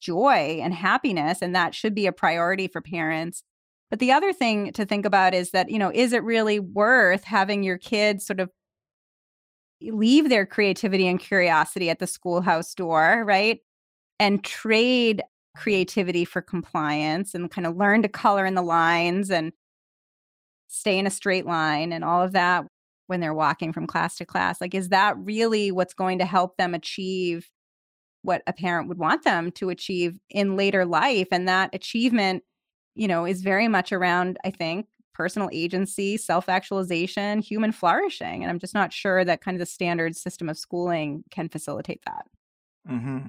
joy 0.00 0.60
and 0.62 0.74
happiness. 0.74 1.42
And 1.42 1.54
that 1.54 1.74
should 1.74 1.94
be 1.94 2.06
a 2.06 2.12
priority 2.12 2.68
for 2.68 2.80
parents. 2.80 3.42
But 3.90 3.98
the 3.98 4.12
other 4.12 4.32
thing 4.32 4.72
to 4.72 4.86
think 4.86 5.04
about 5.04 5.34
is 5.34 5.50
that, 5.50 5.70
you 5.70 5.78
know, 5.78 5.92
is 5.94 6.12
it 6.12 6.24
really 6.24 6.58
worth 6.58 7.24
having 7.24 7.62
your 7.62 7.78
kids 7.78 8.26
sort 8.26 8.40
of 8.40 8.50
leave 9.82 10.30
their 10.30 10.46
creativity 10.46 11.06
and 11.06 11.20
curiosity 11.20 11.90
at 11.90 11.98
the 11.98 12.06
schoolhouse 12.06 12.74
door, 12.74 13.24
right? 13.26 13.60
And 14.18 14.42
trade 14.44 15.22
creativity 15.56 16.24
for 16.24 16.42
compliance 16.42 17.34
and 17.34 17.50
kind 17.50 17.66
of 17.66 17.76
learn 17.76 18.02
to 18.02 18.08
color 18.08 18.44
in 18.44 18.54
the 18.54 18.62
lines 18.62 19.30
and 19.30 19.52
stay 20.68 20.98
in 20.98 21.06
a 21.06 21.10
straight 21.10 21.46
line 21.46 21.92
and 21.92 22.04
all 22.04 22.22
of 22.22 22.32
that 22.32 22.64
when 23.06 23.20
they're 23.20 23.34
walking 23.34 23.72
from 23.72 23.86
class 23.86 24.16
to 24.16 24.24
class 24.24 24.60
like 24.60 24.74
is 24.74 24.88
that 24.88 25.16
really 25.18 25.70
what's 25.70 25.94
going 25.94 26.18
to 26.18 26.24
help 26.24 26.56
them 26.56 26.74
achieve 26.74 27.48
what 28.22 28.42
a 28.46 28.52
parent 28.52 28.88
would 28.88 28.98
want 28.98 29.22
them 29.22 29.52
to 29.52 29.70
achieve 29.70 30.18
in 30.30 30.56
later 30.56 30.84
life 30.84 31.28
and 31.30 31.46
that 31.46 31.70
achievement 31.72 32.42
you 32.96 33.06
know 33.06 33.24
is 33.24 33.42
very 33.42 33.68
much 33.68 33.92
around 33.92 34.36
i 34.44 34.50
think 34.50 34.86
personal 35.12 35.48
agency 35.52 36.16
self-actualization 36.16 37.38
human 37.38 37.70
flourishing 37.70 38.42
and 38.42 38.50
i'm 38.50 38.58
just 38.58 38.74
not 38.74 38.92
sure 38.92 39.24
that 39.24 39.40
kind 39.40 39.54
of 39.54 39.60
the 39.60 39.66
standard 39.66 40.16
system 40.16 40.48
of 40.48 40.58
schooling 40.58 41.22
can 41.30 41.48
facilitate 41.48 42.00
that 42.04 42.26
mm-hmm. 42.90 43.26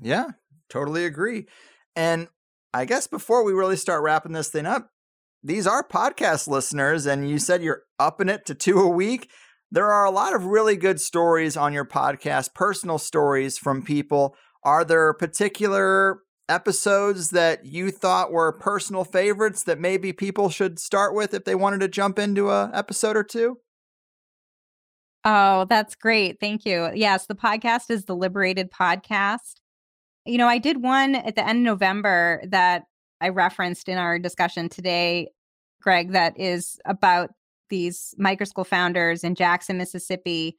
Yeah, 0.00 0.28
totally 0.68 1.04
agree. 1.04 1.46
And 1.94 2.28
I 2.72 2.84
guess 2.84 3.06
before 3.06 3.44
we 3.44 3.52
really 3.52 3.76
start 3.76 4.02
wrapping 4.02 4.32
this 4.32 4.48
thing 4.48 4.66
up, 4.66 4.90
these 5.42 5.66
are 5.66 5.86
podcast 5.86 6.46
listeners, 6.46 7.04
and 7.04 7.28
you 7.28 7.38
said 7.38 7.62
you're 7.62 7.82
upping 7.98 8.28
it 8.28 8.46
to 8.46 8.54
two 8.54 8.78
a 8.78 8.88
week. 8.88 9.28
There 9.70 9.90
are 9.92 10.04
a 10.04 10.10
lot 10.10 10.34
of 10.34 10.44
really 10.44 10.76
good 10.76 11.00
stories 11.00 11.56
on 11.56 11.72
your 11.72 11.84
podcast, 11.84 12.54
personal 12.54 12.98
stories 12.98 13.58
from 13.58 13.82
people. 13.82 14.36
Are 14.62 14.84
there 14.84 15.12
particular 15.14 16.20
episodes 16.48 17.30
that 17.30 17.64
you 17.64 17.90
thought 17.90 18.30
were 18.30 18.52
personal 18.52 19.04
favorites 19.04 19.64
that 19.64 19.80
maybe 19.80 20.12
people 20.12 20.50
should 20.50 20.78
start 20.78 21.14
with 21.14 21.34
if 21.34 21.44
they 21.44 21.54
wanted 21.54 21.80
to 21.80 21.88
jump 21.88 22.18
into 22.18 22.50
a 22.50 22.70
episode 22.72 23.16
or 23.16 23.24
two? 23.24 23.58
Oh, 25.24 25.66
that's 25.68 25.94
great. 25.94 26.38
Thank 26.40 26.64
you. 26.64 26.90
Yes, 26.94 27.26
the 27.26 27.34
podcast 27.34 27.90
is 27.90 28.04
the 28.04 28.16
LiberatED 28.16 28.70
Podcast. 28.70 29.61
You 30.24 30.38
know, 30.38 30.48
I 30.48 30.58
did 30.58 30.82
one 30.82 31.14
at 31.14 31.34
the 31.34 31.46
end 31.46 31.60
of 31.60 31.64
November 31.64 32.42
that 32.46 32.84
I 33.20 33.28
referenced 33.28 33.88
in 33.88 33.98
our 33.98 34.18
discussion 34.18 34.68
today, 34.68 35.28
Greg, 35.80 36.12
that 36.12 36.38
is 36.38 36.78
about 36.84 37.30
these 37.70 38.14
microschool 38.20 38.66
founders 38.66 39.24
in 39.24 39.34
Jackson, 39.34 39.78
Mississippi, 39.78 40.58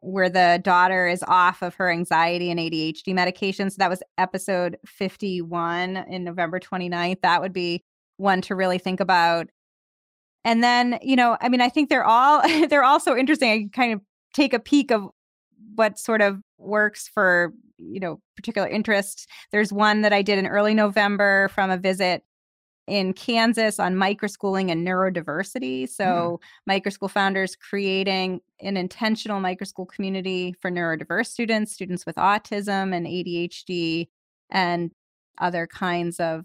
where 0.00 0.28
the 0.28 0.60
daughter 0.62 1.06
is 1.06 1.24
off 1.26 1.62
of 1.62 1.74
her 1.76 1.90
anxiety 1.90 2.50
and 2.50 2.60
ADHD 2.60 3.08
medications. 3.08 3.72
So 3.72 3.76
that 3.78 3.90
was 3.90 4.02
episode 4.18 4.76
51 4.84 5.96
in 6.08 6.24
November 6.24 6.60
29th. 6.60 7.22
That 7.22 7.40
would 7.40 7.52
be 7.52 7.82
one 8.18 8.42
to 8.42 8.54
really 8.54 8.78
think 8.78 9.00
about. 9.00 9.48
And 10.44 10.62
then, 10.62 10.98
you 11.00 11.16
know, 11.16 11.38
I 11.40 11.48
mean, 11.48 11.62
I 11.62 11.70
think 11.70 11.88
they're 11.88 12.04
all 12.04 12.42
they're 12.68 12.84
all 12.84 13.00
so 13.00 13.16
interesting. 13.16 13.50
I 13.50 13.76
kind 13.76 13.94
of 13.94 14.00
take 14.34 14.52
a 14.52 14.58
peek 14.58 14.90
of 14.90 15.08
what 15.74 15.98
sort 15.98 16.20
of 16.20 16.40
works 16.58 17.08
for 17.12 17.52
you 17.78 18.00
know 18.00 18.20
particular 18.36 18.68
interests 18.68 19.26
there's 19.52 19.72
one 19.72 20.02
that 20.02 20.12
i 20.12 20.22
did 20.22 20.38
in 20.38 20.46
early 20.46 20.74
november 20.74 21.48
from 21.48 21.70
a 21.70 21.76
visit 21.76 22.22
in 22.86 23.12
kansas 23.12 23.80
on 23.80 23.94
microschooling 23.94 24.70
and 24.70 24.86
neurodiversity 24.86 25.84
mm-hmm. 25.84 25.90
so 25.90 26.40
mm. 26.68 26.72
microschool 26.72 27.10
founders 27.10 27.56
creating 27.56 28.40
an 28.60 28.76
intentional 28.76 29.40
microschool 29.40 29.88
community 29.88 30.54
for 30.60 30.70
neurodiverse 30.70 31.26
students 31.26 31.72
students 31.72 32.06
with 32.06 32.16
autism 32.16 32.94
and 32.94 33.06
adhd 33.06 34.08
and 34.50 34.90
other 35.40 35.66
kinds 35.66 36.20
of 36.20 36.44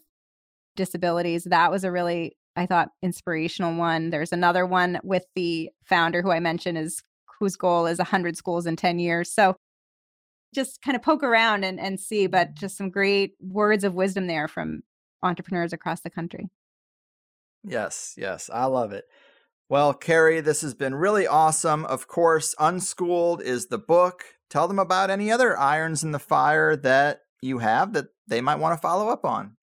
disabilities 0.76 1.44
that 1.44 1.70
was 1.70 1.84
a 1.84 1.92
really 1.92 2.36
i 2.56 2.66
thought 2.66 2.90
inspirational 3.04 3.76
one 3.76 4.10
there's 4.10 4.32
another 4.32 4.66
one 4.66 5.00
with 5.04 5.26
the 5.36 5.70
founder 5.84 6.22
who 6.22 6.32
i 6.32 6.40
mentioned 6.40 6.78
is 6.78 7.04
whose 7.40 7.56
goal 7.56 7.86
is 7.86 7.98
100 7.98 8.38
schools 8.38 8.66
in 8.66 8.76
10 8.76 9.00
years 9.00 9.32
so 9.32 9.56
just 10.54 10.82
kind 10.82 10.96
of 10.96 11.02
poke 11.02 11.24
around 11.24 11.64
and, 11.64 11.80
and 11.80 12.00
see, 12.00 12.28
but 12.28 12.54
just 12.54 12.78
some 12.78 12.90
great 12.90 13.34
words 13.40 13.84
of 13.84 13.94
wisdom 13.94 14.28
there 14.28 14.48
from 14.48 14.82
entrepreneurs 15.22 15.74
across 15.74 16.02
the 16.02 16.10
country. 16.10 16.50
Yes, 17.64 18.16
yes, 18.18 18.50
I 18.52 18.66
love 18.66 18.94
it. 18.94 19.06
Well, 19.68 19.94
Kerry, 19.94 20.42
this 20.42 20.62
has 20.62 20.74
been 20.74 20.96
really 20.96 21.28
awesome. 21.28 21.86
Of 21.86 22.08
course, 22.08 22.56
Unschooled 22.60 23.42
is 23.42 23.68
the 23.68 23.78
book. 23.78 24.24
Tell 24.50 24.68
them 24.68 24.80
about 24.80 25.12
any 25.12 25.32
other 25.32 25.58
irons 25.58 26.04
in 26.04 26.12
the 26.12 26.20
fire 26.20 26.76
that 26.78 27.22
you 27.42 27.60
have 27.60 27.94
that 27.94 28.08
they 28.28 28.42
might 28.42 28.58
want 28.58 28.74
to 28.74 28.82
follow 28.82 29.10
up 29.10 29.26
on. 29.26 29.58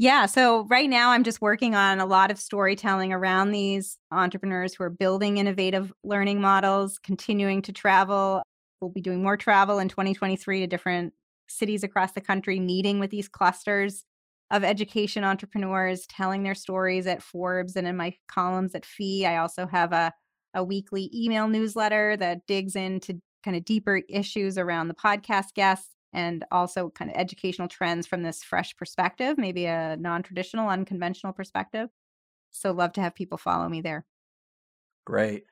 Yeah. 0.00 0.24
So 0.24 0.64
right 0.64 0.88
now, 0.88 1.10
I'm 1.10 1.24
just 1.24 1.42
working 1.42 1.74
on 1.74 2.00
a 2.00 2.06
lot 2.06 2.30
of 2.30 2.38
storytelling 2.38 3.12
around 3.12 3.50
these 3.50 3.98
entrepreneurs 4.10 4.74
who 4.74 4.82
are 4.84 4.90
building 4.90 5.36
innovative 5.36 5.92
learning 6.02 6.40
models, 6.40 6.98
continuing 6.98 7.60
to 7.62 7.72
travel 7.72 8.42
We'll 8.80 8.90
be 8.90 9.02
doing 9.02 9.22
more 9.22 9.36
travel 9.36 9.78
in 9.78 9.88
2023 9.88 10.60
to 10.60 10.66
different 10.66 11.12
cities 11.48 11.84
across 11.84 12.12
the 12.12 12.20
country, 12.20 12.58
meeting 12.58 12.98
with 12.98 13.10
these 13.10 13.28
clusters 13.28 14.04
of 14.50 14.64
education 14.64 15.22
entrepreneurs, 15.22 16.06
telling 16.06 16.42
their 16.42 16.54
stories 16.54 17.06
at 17.06 17.22
Forbes 17.22 17.76
and 17.76 17.86
in 17.86 17.96
my 17.96 18.14
columns 18.26 18.74
at 18.74 18.86
FEE. 18.86 19.26
I 19.26 19.36
also 19.36 19.66
have 19.66 19.92
a, 19.92 20.12
a 20.54 20.64
weekly 20.64 21.10
email 21.14 21.46
newsletter 21.46 22.16
that 22.16 22.46
digs 22.46 22.74
into 22.74 23.20
kind 23.44 23.56
of 23.56 23.64
deeper 23.64 24.00
issues 24.08 24.56
around 24.56 24.88
the 24.88 24.94
podcast 24.94 25.52
guests 25.54 25.94
and 26.12 26.44
also 26.50 26.90
kind 26.90 27.10
of 27.10 27.16
educational 27.16 27.68
trends 27.68 28.06
from 28.06 28.22
this 28.22 28.42
fresh 28.42 28.76
perspective, 28.76 29.38
maybe 29.38 29.66
a 29.66 29.96
non 29.96 30.22
traditional, 30.22 30.68
unconventional 30.68 31.32
perspective. 31.32 31.88
So, 32.50 32.72
love 32.72 32.92
to 32.94 33.00
have 33.00 33.14
people 33.14 33.38
follow 33.38 33.68
me 33.68 33.80
there. 33.80 34.06
Great. 35.04 35.44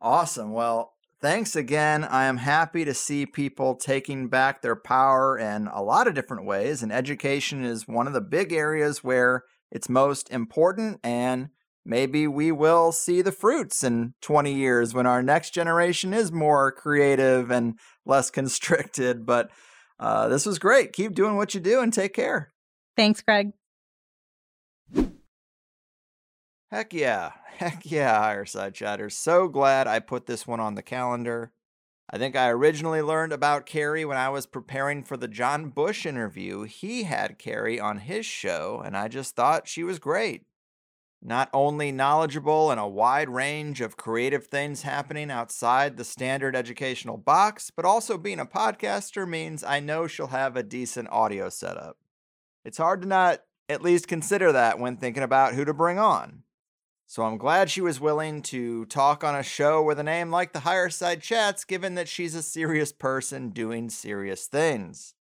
Awesome. 0.00 0.52
Well, 0.52 0.94
Thanks 1.22 1.54
again. 1.54 2.02
I 2.02 2.24
am 2.24 2.38
happy 2.38 2.84
to 2.84 2.92
see 2.92 3.26
people 3.26 3.76
taking 3.76 4.26
back 4.26 4.60
their 4.60 4.74
power 4.74 5.38
in 5.38 5.68
a 5.68 5.80
lot 5.80 6.08
of 6.08 6.14
different 6.14 6.46
ways, 6.46 6.82
and 6.82 6.92
education 6.92 7.64
is 7.64 7.86
one 7.86 8.08
of 8.08 8.12
the 8.12 8.20
big 8.20 8.52
areas 8.52 9.04
where 9.04 9.44
it's 9.70 9.88
most 9.88 10.28
important. 10.30 10.98
And 11.04 11.50
maybe 11.84 12.26
we 12.26 12.50
will 12.50 12.90
see 12.90 13.22
the 13.22 13.30
fruits 13.30 13.84
in 13.84 14.14
20 14.20 14.52
years 14.52 14.94
when 14.94 15.06
our 15.06 15.22
next 15.22 15.54
generation 15.54 16.12
is 16.12 16.32
more 16.32 16.72
creative 16.72 17.52
and 17.52 17.78
less 18.04 18.28
constricted. 18.32 19.24
But 19.24 19.52
uh, 20.02 20.26
this 20.26 20.44
was 20.44 20.58
great. 20.58 20.92
Keep 20.92 21.14
doing 21.14 21.36
what 21.36 21.54
you 21.54 21.60
do 21.60 21.80
and 21.80 21.92
take 21.92 22.12
care. 22.12 22.52
Thanks, 22.96 23.22
Greg. 23.22 23.52
Heck 26.72 26.92
yeah. 26.92 27.30
Heck 27.56 27.82
yeah, 27.84 28.18
Higher 28.18 28.44
Side 28.44 28.74
Chatters. 28.74 29.16
So 29.16 29.46
glad 29.46 29.86
I 29.86 30.00
put 30.00 30.26
this 30.26 30.44
one 30.44 30.58
on 30.58 30.74
the 30.74 30.82
calendar. 30.82 31.52
I 32.10 32.18
think 32.18 32.34
I 32.34 32.48
originally 32.48 33.00
learned 33.00 33.32
about 33.32 33.64
Kerry 33.64 34.04
when 34.04 34.16
I 34.16 34.28
was 34.28 34.44
preparing 34.44 35.04
for 35.04 35.16
the 35.16 35.28
John 35.28 35.68
Bush 35.68 36.04
interview. 36.04 36.64
He 36.64 37.04
had 37.04 37.38
Kerry 37.38 37.78
on 37.78 37.98
his 37.98 38.26
show, 38.26 38.82
and 38.84 38.96
I 38.96 39.06
just 39.06 39.36
thought 39.36 39.68
she 39.68 39.84
was 39.84 40.00
great. 40.00 40.42
Not 41.24 41.48
only 41.52 41.92
knowledgeable 41.92 42.72
in 42.72 42.78
a 42.78 42.88
wide 42.88 43.28
range 43.28 43.80
of 43.80 43.96
creative 43.96 44.48
things 44.48 44.82
happening 44.82 45.30
outside 45.30 45.96
the 45.96 46.04
standard 46.04 46.56
educational 46.56 47.16
box, 47.16 47.70
but 47.70 47.84
also 47.84 48.18
being 48.18 48.40
a 48.40 48.44
podcaster 48.44 49.28
means 49.28 49.62
I 49.62 49.78
know 49.78 50.08
she'll 50.08 50.26
have 50.28 50.56
a 50.56 50.64
decent 50.64 51.08
audio 51.12 51.48
setup. 51.48 51.96
It's 52.64 52.78
hard 52.78 53.02
to 53.02 53.08
not 53.08 53.42
at 53.68 53.82
least 53.82 54.08
consider 54.08 54.50
that 54.50 54.80
when 54.80 54.96
thinking 54.96 55.22
about 55.22 55.54
who 55.54 55.64
to 55.64 55.72
bring 55.72 56.00
on. 56.00 56.42
So 57.06 57.22
I'm 57.22 57.38
glad 57.38 57.70
she 57.70 57.80
was 57.80 58.00
willing 58.00 58.42
to 58.42 58.86
talk 58.86 59.22
on 59.22 59.36
a 59.36 59.44
show 59.44 59.80
with 59.80 60.00
a 60.00 60.02
name 60.02 60.30
like 60.30 60.52
the 60.52 60.60
Higher 60.60 60.90
Side 60.90 61.22
Chats, 61.22 61.64
given 61.64 61.94
that 61.94 62.08
she's 62.08 62.34
a 62.34 62.42
serious 62.42 62.90
person 62.90 63.50
doing 63.50 63.90
serious 63.90 64.46
things. 64.46 65.14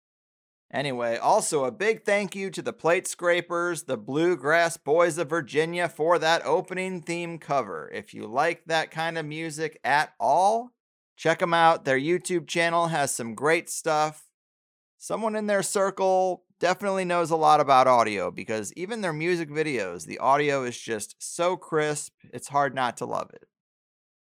Anyway, 0.73 1.17
also 1.17 1.65
a 1.65 1.71
big 1.71 2.05
thank 2.05 2.33
you 2.33 2.49
to 2.49 2.61
the 2.61 2.71
Plate 2.71 3.05
Scrapers, 3.05 3.83
the 3.83 3.97
Bluegrass 3.97 4.77
Boys 4.77 5.17
of 5.17 5.29
Virginia, 5.29 5.89
for 5.89 6.17
that 6.17 6.45
opening 6.45 7.01
theme 7.01 7.37
cover. 7.39 7.91
If 7.93 8.13
you 8.13 8.25
like 8.25 8.63
that 8.67 8.89
kind 8.89 9.17
of 9.17 9.25
music 9.25 9.79
at 9.83 10.13
all, 10.17 10.71
check 11.17 11.39
them 11.39 11.53
out. 11.53 11.83
Their 11.83 11.99
YouTube 11.99 12.47
channel 12.47 12.87
has 12.87 13.13
some 13.13 13.35
great 13.35 13.69
stuff. 13.69 14.29
Someone 14.97 15.35
in 15.35 15.47
their 15.47 15.63
circle 15.63 16.45
definitely 16.61 17.03
knows 17.03 17.31
a 17.31 17.35
lot 17.35 17.59
about 17.59 17.87
audio 17.87 18.31
because 18.31 18.71
even 18.73 19.01
their 19.01 19.11
music 19.11 19.49
videos, 19.49 20.05
the 20.05 20.19
audio 20.19 20.63
is 20.63 20.79
just 20.79 21.15
so 21.19 21.57
crisp, 21.57 22.13
it's 22.31 22.47
hard 22.47 22.73
not 22.73 22.95
to 22.97 23.05
love 23.05 23.29
it. 23.33 23.45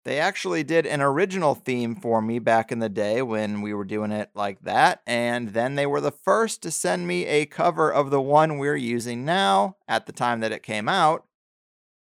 They 0.10 0.18
actually 0.18 0.64
did 0.64 0.88
an 0.88 1.02
original 1.02 1.54
theme 1.54 1.96
for 1.96 2.20
me 2.20 2.40
back 2.40 2.72
in 2.72 2.80
the 2.80 2.90
day 2.90 3.22
when 3.22 3.62
we 3.62 3.76
were 3.76 3.86
doing 3.86 4.12
it 4.12 4.32
like 4.34 4.64
that, 4.64 5.04
and 5.06 5.50
then 5.50 5.76
they 5.76 5.86
were 5.86 6.02
the 6.02 6.10
first 6.10 6.64
to 6.64 6.72
send 6.72 7.08
me 7.08 7.28
a 7.28 7.46
cover 7.46 7.94
of 7.94 8.10
the 8.10 8.20
one 8.20 8.58
we're 8.58 8.76
using 8.76 9.24
now 9.24 9.76
at 9.88 10.08
the 10.08 10.12
time 10.12 10.40
that 10.40 10.52
it 10.52 10.64
came 10.64 10.90
out, 10.90 11.26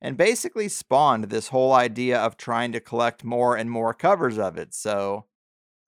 and 0.01 0.17
basically 0.17 0.69
spawned 0.69 1.27
this 1.27 1.51
whole 1.51 1.73
idea 1.73 2.19
of 2.19 2.37
trying 2.37 2.73
to 2.73 2.81
collect 2.81 3.23
more 3.23 3.57
and 3.57 3.71
more 3.71 3.95
covers 3.95 4.39
of 4.39 4.59
it. 4.59 4.75
So 4.75 5.27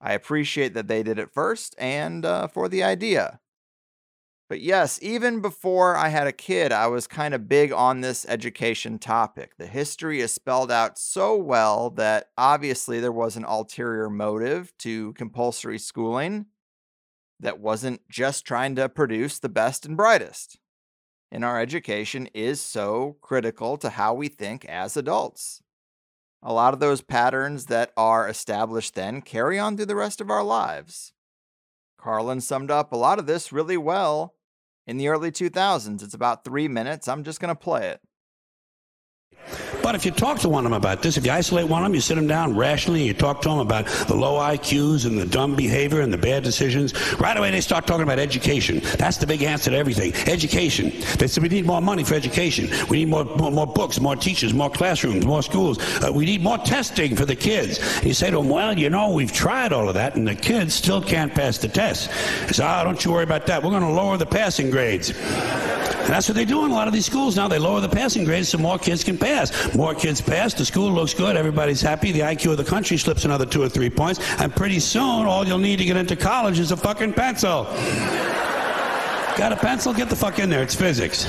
I 0.01 0.13
appreciate 0.13 0.75
that 0.75 0.87
they 0.87 1.03
did 1.03 1.19
it 1.19 1.35
first 1.35 1.75
and 1.77 2.25
uh, 2.25 2.47
for 2.47 2.69
the 2.69 2.85
idea. 2.85 3.41
But 4.49 4.61
yes, 4.61 5.01
even 5.03 5.41
before 5.41 5.97
I 5.97 6.09
had 6.09 6.29
a 6.29 6.33
kid, 6.33 6.71
I 6.71 6.87
was 6.87 7.09
kind 7.09 7.35
of 7.35 7.49
big 7.49 7.73
on 7.73 8.01
this 8.01 8.25
education 8.29 9.01
topic. 9.01 9.57
The 9.59 9.67
history 9.67 10.21
is 10.21 10.33
spelled 10.33 10.71
out 10.71 10.99
so 10.99 11.37
well 11.37 11.91
that 11.91 12.29
obviously 12.39 13.01
there 13.01 13.11
was 13.11 13.37
an 13.37 13.45
ulterior 13.45 14.09
motive 14.09 14.73
to 14.79 15.15
compulsory 15.15 15.81
schooling 15.81 16.47
that 17.41 17.59
wasn't 17.59 18.09
just 18.09 18.47
trying 18.47 18.77
to 18.77 18.89
produce 18.89 19.41
the 19.41 19.49
best 19.49 19.85
and 19.85 19.97
brightest. 19.97 20.59
And 21.33 21.45
our 21.45 21.61
education 21.61 22.29
is 22.33 22.61
so 22.61 23.17
critical 23.21 23.77
to 23.79 23.91
how 23.91 24.15
we 24.15 24.29
think 24.29 24.65
as 24.67 24.97
adults. 24.97 25.61
A 26.41 26.53
lot 26.53 26.73
of 26.73 26.79
those 26.79 27.03
patterns 27.03 27.67
that 27.67 27.91
are 27.97 28.29
established 28.29 28.95
then 28.95 29.23
carry 29.23 29.59
on 29.59 29.77
through 29.77 29.87
the 29.87 29.97
rest 29.97 30.21
of 30.21 30.31
our 30.31 30.45
lives. 30.45 31.13
Carlin 31.99 32.41
summed 32.41 32.71
up 32.71 32.93
a 32.93 32.97
lot 32.97 33.19
of 33.19 33.27
this 33.27 33.53
really 33.53 33.77
well 33.77 34.36
in 34.87 34.97
the 34.97 35.09
early 35.09 35.31
2000s. 35.31 36.03
It's 36.03 36.15
about 36.15 36.45
three 36.45 36.69
minutes. 36.69 37.09
I'm 37.09 37.25
just 37.25 37.41
going 37.41 37.55
to 37.55 37.61
play 37.61 37.89
it. 37.89 38.01
But 39.87 39.95
if 39.95 40.05
you 40.05 40.11
talk 40.11 40.41
to 40.41 40.49
one 40.49 40.67
of 40.67 40.73
them 40.73 40.77
about 40.77 41.01
this, 41.01 41.17
if 41.17 41.25
you 41.25 41.31
isolate 41.31 41.69
one 41.69 41.81
of 41.81 41.85
them, 41.85 41.95
you 41.95 42.01
sit 42.01 42.17
them 42.17 42.27
down 42.27 42.57
rationally, 42.57 43.05
you 43.05 43.15
talk 43.15 43.41
to 43.43 43.49
them 43.49 43.61
about 43.61 43.87
the 43.87 44.17
low 44.17 44.35
IQs 44.41 45.07
and 45.07 45.17
the 45.17 45.25
dumb 45.25 45.55
behavior 45.55 46.01
and 46.01 46.13
the 46.13 46.19
bad 46.19 46.43
decisions, 46.43 46.93
right 47.21 47.37
away 47.37 47.53
they 47.53 47.61
start 47.61 47.87
talking 47.87 48.03
about 48.03 48.19
education. 48.19 48.81
That's 48.99 49.17
the 49.17 49.29
big 49.29 49.45
answer 49.45 49.71
to 49.71 49.77
everything. 49.77 50.13
Education. 50.27 50.91
They 51.21 51.29
say 51.29 51.41
we 51.41 51.49
need 51.49 51.67
more 51.67 51.81
money 51.81 52.03
for 52.03 52.15
education. 52.15 52.69
We 52.89 52.97
need 52.97 53.11
more, 53.11 53.27
more, 53.27 53.53
more 53.53 53.67
books, 53.69 54.01
more 54.01 54.17
teachers, 54.17 54.53
more 54.53 54.71
classrooms, 54.71 55.25
more 55.25 55.45
schools. 55.45 55.79
Uh, 56.03 56.13
we 56.13 56.25
need 56.25 56.43
more 56.43 56.59
testing 56.59 57.15
for 57.15 57.25
the 57.25 57.37
kids. 57.37 57.79
And 57.99 58.07
you 58.07 58.13
say 58.13 58.29
to 58.31 58.39
them, 58.39 58.49
well, 58.49 58.77
you 58.77 58.91
know, 58.91 59.13
we've 59.13 59.33
tried 59.33 59.73
all 59.73 59.87
of 59.89 59.95
that 59.95 60.17
and 60.17 60.27
the 60.27 60.35
kids 60.35 60.75
still 60.75 61.01
can't 61.01 61.33
pass 61.33 61.59
the 61.59 61.69
test. 61.69 62.11
They 62.49 62.55
say, 62.55 62.67
oh, 62.67 62.83
don't 62.83 63.05
you 63.05 63.13
worry 63.13 63.23
about 63.23 63.47
that. 63.47 63.63
We're 63.63 63.71
going 63.71 63.83
to 63.83 63.91
lower 63.91 64.17
the 64.17 64.27
passing 64.27 64.69
grades. 64.73 65.13
And 66.07 66.15
that's 66.15 66.29
what 66.29 66.37
they 66.37 66.45
do 66.45 66.65
in 66.65 66.71
a 66.71 66.75
lot 66.75 66.87
of 66.87 66.95
these 66.95 67.05
schools 67.05 67.35
now. 67.35 67.49
They 67.49 67.59
lower 67.59 67.81
the 67.81 67.89
passing 67.89 68.25
grades 68.25 68.51
so 68.51 68.59
more 68.59 68.79
kids 68.79 69.03
can 69.03 69.19
pass. 69.19 69.75
More 69.77 69.95
kids 69.95 70.23
pass, 70.23 70.55
the 70.55 70.65
school 70.65 70.91
looks 70.91 71.13
good, 71.13 71.37
everybody's 71.37 71.83
happy, 71.83 72.11
the 72.11 72.21
IQ 72.21 72.53
of 72.53 72.57
the 72.57 72.65
country 72.65 72.97
slips 72.97 73.27
another 73.27 73.45
two 73.45 73.63
or 73.63 73.69
three 73.69 73.91
points, 73.91 74.21
and 74.41 74.55
pretty 74.57 74.81
soon 74.81 75.27
all 75.27 75.47
you'll 75.47 75.59
need 75.59 75.77
to 75.77 75.85
get 75.85 75.99
into 75.99 76.17
college 76.17 76.59
is 76.59 76.73
a 76.73 76.77
fucking 76.79 77.13
pencil. 77.13 77.65
Got 79.37 79.53
a 79.53 79.57
pencil? 79.57 79.93
Get 79.93 80.09
the 80.09 80.17
fuck 80.17 80.39
in 80.39 80.49
there. 80.49 80.63
It's 80.63 80.75
physics. 80.75 81.27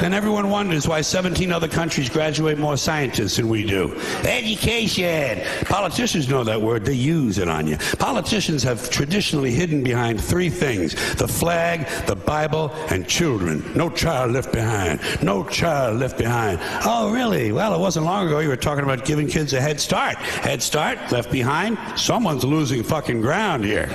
Then 0.00 0.12
everyone 0.12 0.50
wonders 0.50 0.88
why 0.88 1.00
17 1.00 1.52
other 1.52 1.68
countries 1.68 2.08
graduate 2.08 2.58
more 2.58 2.76
scientists 2.76 3.36
than 3.36 3.48
we 3.48 3.64
do. 3.64 3.94
Education. 4.24 5.40
Politicians 5.66 6.28
know 6.28 6.44
that 6.44 6.60
word. 6.60 6.84
They 6.84 6.94
use 6.94 7.38
it 7.38 7.48
on 7.48 7.66
you. 7.66 7.76
Politicians 7.98 8.62
have 8.62 8.90
traditionally 8.90 9.52
hidden 9.52 9.82
behind 9.82 10.22
three 10.22 10.50
things 10.50 10.94
the 11.14 11.28
flag, 11.28 11.86
the 12.06 12.16
Bible, 12.16 12.70
and 12.90 13.06
children. 13.06 13.64
No 13.74 13.88
child 13.90 14.32
left 14.32 14.52
behind. 14.52 15.00
No 15.22 15.44
child 15.44 16.00
left 16.00 16.18
behind. 16.18 16.58
Oh, 16.84 17.12
really? 17.12 17.52
Well, 17.52 17.74
it 17.74 17.78
wasn't 17.80 18.06
long 18.06 18.26
ago 18.26 18.40
you 18.40 18.48
were 18.48 18.56
talking 18.56 18.84
about 18.84 19.04
giving 19.04 19.26
kids 19.26 19.52
a 19.52 19.60
head 19.60 19.80
start. 19.80 20.16
Head 20.16 20.62
start, 20.62 20.98
left 21.12 21.30
behind. 21.30 21.78
Someone's 21.96 22.44
losing 22.44 22.82
fucking 22.82 23.20
ground 23.20 23.64
here. 23.64 23.88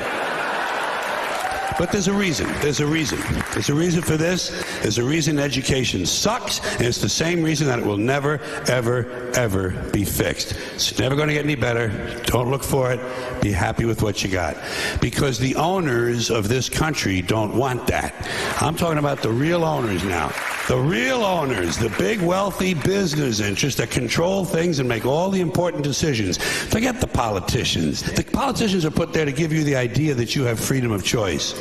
But 1.79 1.93
there's 1.93 2.09
a 2.09 2.13
reason. 2.13 2.45
There's 2.59 2.81
a 2.81 2.85
reason. 2.85 3.19
There's 3.53 3.69
a 3.69 3.73
reason 3.73 4.01
for 4.01 4.17
this. 4.17 4.49
There's 4.81 4.97
a 4.97 5.03
reason 5.03 5.39
education 5.39 6.05
sucks, 6.05 6.59
and 6.75 6.85
it's 6.85 6.99
the 6.99 7.07
same 7.07 7.41
reason 7.41 7.67
that 7.67 7.79
it 7.79 7.85
will 7.85 7.95
never, 7.97 8.41
ever, 8.67 9.31
ever 9.33 9.69
be 9.93 10.03
fixed. 10.03 10.55
It's 10.73 10.99
never 10.99 11.15
going 11.15 11.29
to 11.29 11.33
get 11.33 11.45
any 11.45 11.55
better. 11.55 11.87
Don't 12.25 12.51
look 12.51 12.63
for 12.63 12.91
it. 12.91 12.99
Be 13.41 13.53
happy 13.53 13.85
with 13.85 14.03
what 14.03 14.21
you 14.25 14.29
got. 14.29 14.57
Because 14.99 15.39
the 15.39 15.55
owners 15.55 16.29
of 16.29 16.49
this 16.49 16.67
country 16.67 17.21
don't 17.21 17.55
want 17.55 17.87
that. 17.87 18.13
I'm 18.61 18.75
talking 18.75 18.99
about 18.99 19.21
the 19.21 19.31
real 19.31 19.63
owners 19.63 20.03
now. 20.03 20.33
The 20.67 20.77
real 20.77 21.23
owners, 21.23 21.77
the 21.77 21.89
big 21.97 22.21
wealthy 22.21 22.73
business 22.73 23.39
interests 23.39 23.79
that 23.79 23.89
control 23.89 24.45
things 24.45 24.79
and 24.79 24.87
make 24.87 25.05
all 25.05 25.31
the 25.31 25.41
important 25.41 25.83
decisions. 25.83 26.37
Forget 26.37 27.01
the 27.01 27.07
politicians. 27.07 28.03
The 28.03 28.23
politicians 28.23 28.85
are 28.85 28.91
put 28.91 29.13
there 29.13 29.25
to 29.25 29.31
give 29.31 29.51
you 29.51 29.63
the 29.63 29.75
idea 29.75 30.13
that 30.13 30.35
you 30.35 30.43
have 30.43 30.59
freedom 30.59 30.91
of 30.91 31.03
choice. 31.03 31.59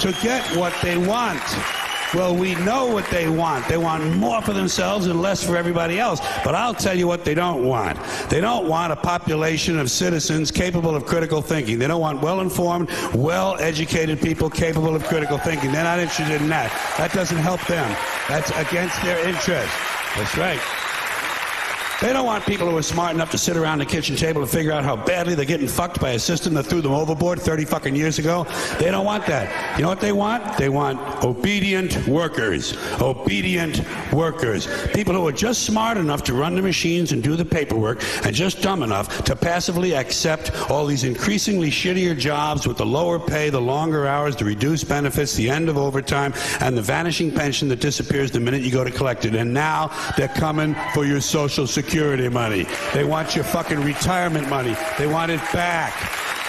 to 0.00 0.12
get 0.22 0.44
what 0.56 0.74
they 0.82 0.96
want. 0.96 1.42
Well, 2.14 2.34
we 2.34 2.56
know 2.56 2.86
what 2.86 3.08
they 3.10 3.28
want. 3.28 3.68
They 3.68 3.76
want 3.76 4.16
more 4.16 4.42
for 4.42 4.52
themselves 4.52 5.06
and 5.06 5.22
less 5.22 5.46
for 5.46 5.56
everybody 5.56 6.00
else. 6.00 6.20
But 6.42 6.56
I'll 6.56 6.74
tell 6.74 6.98
you 6.98 7.06
what 7.06 7.24
they 7.24 7.34
don't 7.34 7.64
want. 7.64 7.98
They 8.28 8.40
don't 8.40 8.66
want 8.66 8.92
a 8.92 8.96
population 8.96 9.78
of 9.78 9.90
citizens 9.90 10.50
capable 10.50 10.96
of 10.96 11.06
critical 11.06 11.40
thinking. 11.40 11.78
They 11.78 11.86
don't 11.86 12.00
want 12.00 12.20
well 12.20 12.40
informed, 12.40 12.90
well 13.14 13.56
educated 13.60 14.20
people 14.20 14.50
capable 14.50 14.96
of 14.96 15.04
critical 15.04 15.38
thinking. 15.38 15.70
They're 15.70 15.84
not 15.84 16.00
interested 16.00 16.40
in 16.40 16.48
that. 16.48 16.72
That 16.98 17.12
doesn't 17.12 17.38
help 17.38 17.64
them. 17.66 17.94
That's 18.28 18.50
against 18.50 19.00
their 19.02 19.18
interest. 19.28 19.72
That's 20.16 20.36
right. 20.36 20.89
They 22.00 22.14
don't 22.14 22.24
want 22.24 22.46
people 22.46 22.70
who 22.70 22.78
are 22.78 22.82
smart 22.82 23.14
enough 23.14 23.30
to 23.32 23.36
sit 23.36 23.58
around 23.58 23.80
the 23.80 23.84
kitchen 23.84 24.16
table 24.16 24.40
and 24.40 24.50
figure 24.50 24.72
out 24.72 24.84
how 24.84 24.96
badly 24.96 25.34
they're 25.34 25.44
getting 25.44 25.68
fucked 25.68 26.00
by 26.00 26.12
a 26.12 26.18
system 26.18 26.54
that 26.54 26.62
threw 26.62 26.80
them 26.80 26.92
overboard 26.92 27.42
30 27.42 27.66
fucking 27.66 27.94
years 27.94 28.18
ago. 28.18 28.46
They 28.78 28.90
don't 28.90 29.04
want 29.04 29.26
that. 29.26 29.76
You 29.76 29.82
know 29.82 29.90
what 29.90 30.00
they 30.00 30.12
want? 30.12 30.56
They 30.56 30.70
want 30.70 30.98
obedient 31.22 32.06
workers. 32.08 32.74
Obedient 33.02 33.82
workers. 34.14 34.66
People 34.94 35.12
who 35.12 35.28
are 35.28 35.32
just 35.32 35.64
smart 35.66 35.98
enough 35.98 36.22
to 36.22 36.32
run 36.32 36.54
the 36.54 36.62
machines 36.62 37.12
and 37.12 37.22
do 37.22 37.36
the 37.36 37.44
paperwork 37.44 38.02
and 38.24 38.34
just 38.34 38.62
dumb 38.62 38.82
enough 38.82 39.22
to 39.24 39.36
passively 39.36 39.94
accept 39.94 40.70
all 40.70 40.86
these 40.86 41.04
increasingly 41.04 41.70
shittier 41.70 42.16
jobs 42.16 42.66
with 42.66 42.78
the 42.78 42.86
lower 42.86 43.18
pay, 43.18 43.50
the 43.50 43.60
longer 43.60 44.06
hours, 44.06 44.36
the 44.36 44.44
reduced 44.46 44.88
benefits, 44.88 45.34
the 45.34 45.50
end 45.50 45.68
of 45.68 45.76
overtime, 45.76 46.32
and 46.60 46.78
the 46.78 46.82
vanishing 46.82 47.30
pension 47.30 47.68
that 47.68 47.80
disappears 47.80 48.30
the 48.30 48.40
minute 48.40 48.62
you 48.62 48.70
go 48.70 48.84
to 48.84 48.90
collect 48.90 49.26
it. 49.26 49.34
And 49.34 49.52
now 49.52 49.90
they're 50.16 50.28
coming 50.28 50.74
for 50.94 51.04
your 51.04 51.20
social 51.20 51.66
security 51.66 51.89
security 51.90 52.28
money. 52.28 52.66
They 52.94 53.02
want 53.02 53.34
your 53.34 53.44
fucking 53.44 53.80
retirement 53.80 54.48
money. 54.48 54.76
They 54.96 55.08
want 55.08 55.32
it 55.32 55.40
back. 55.52 55.92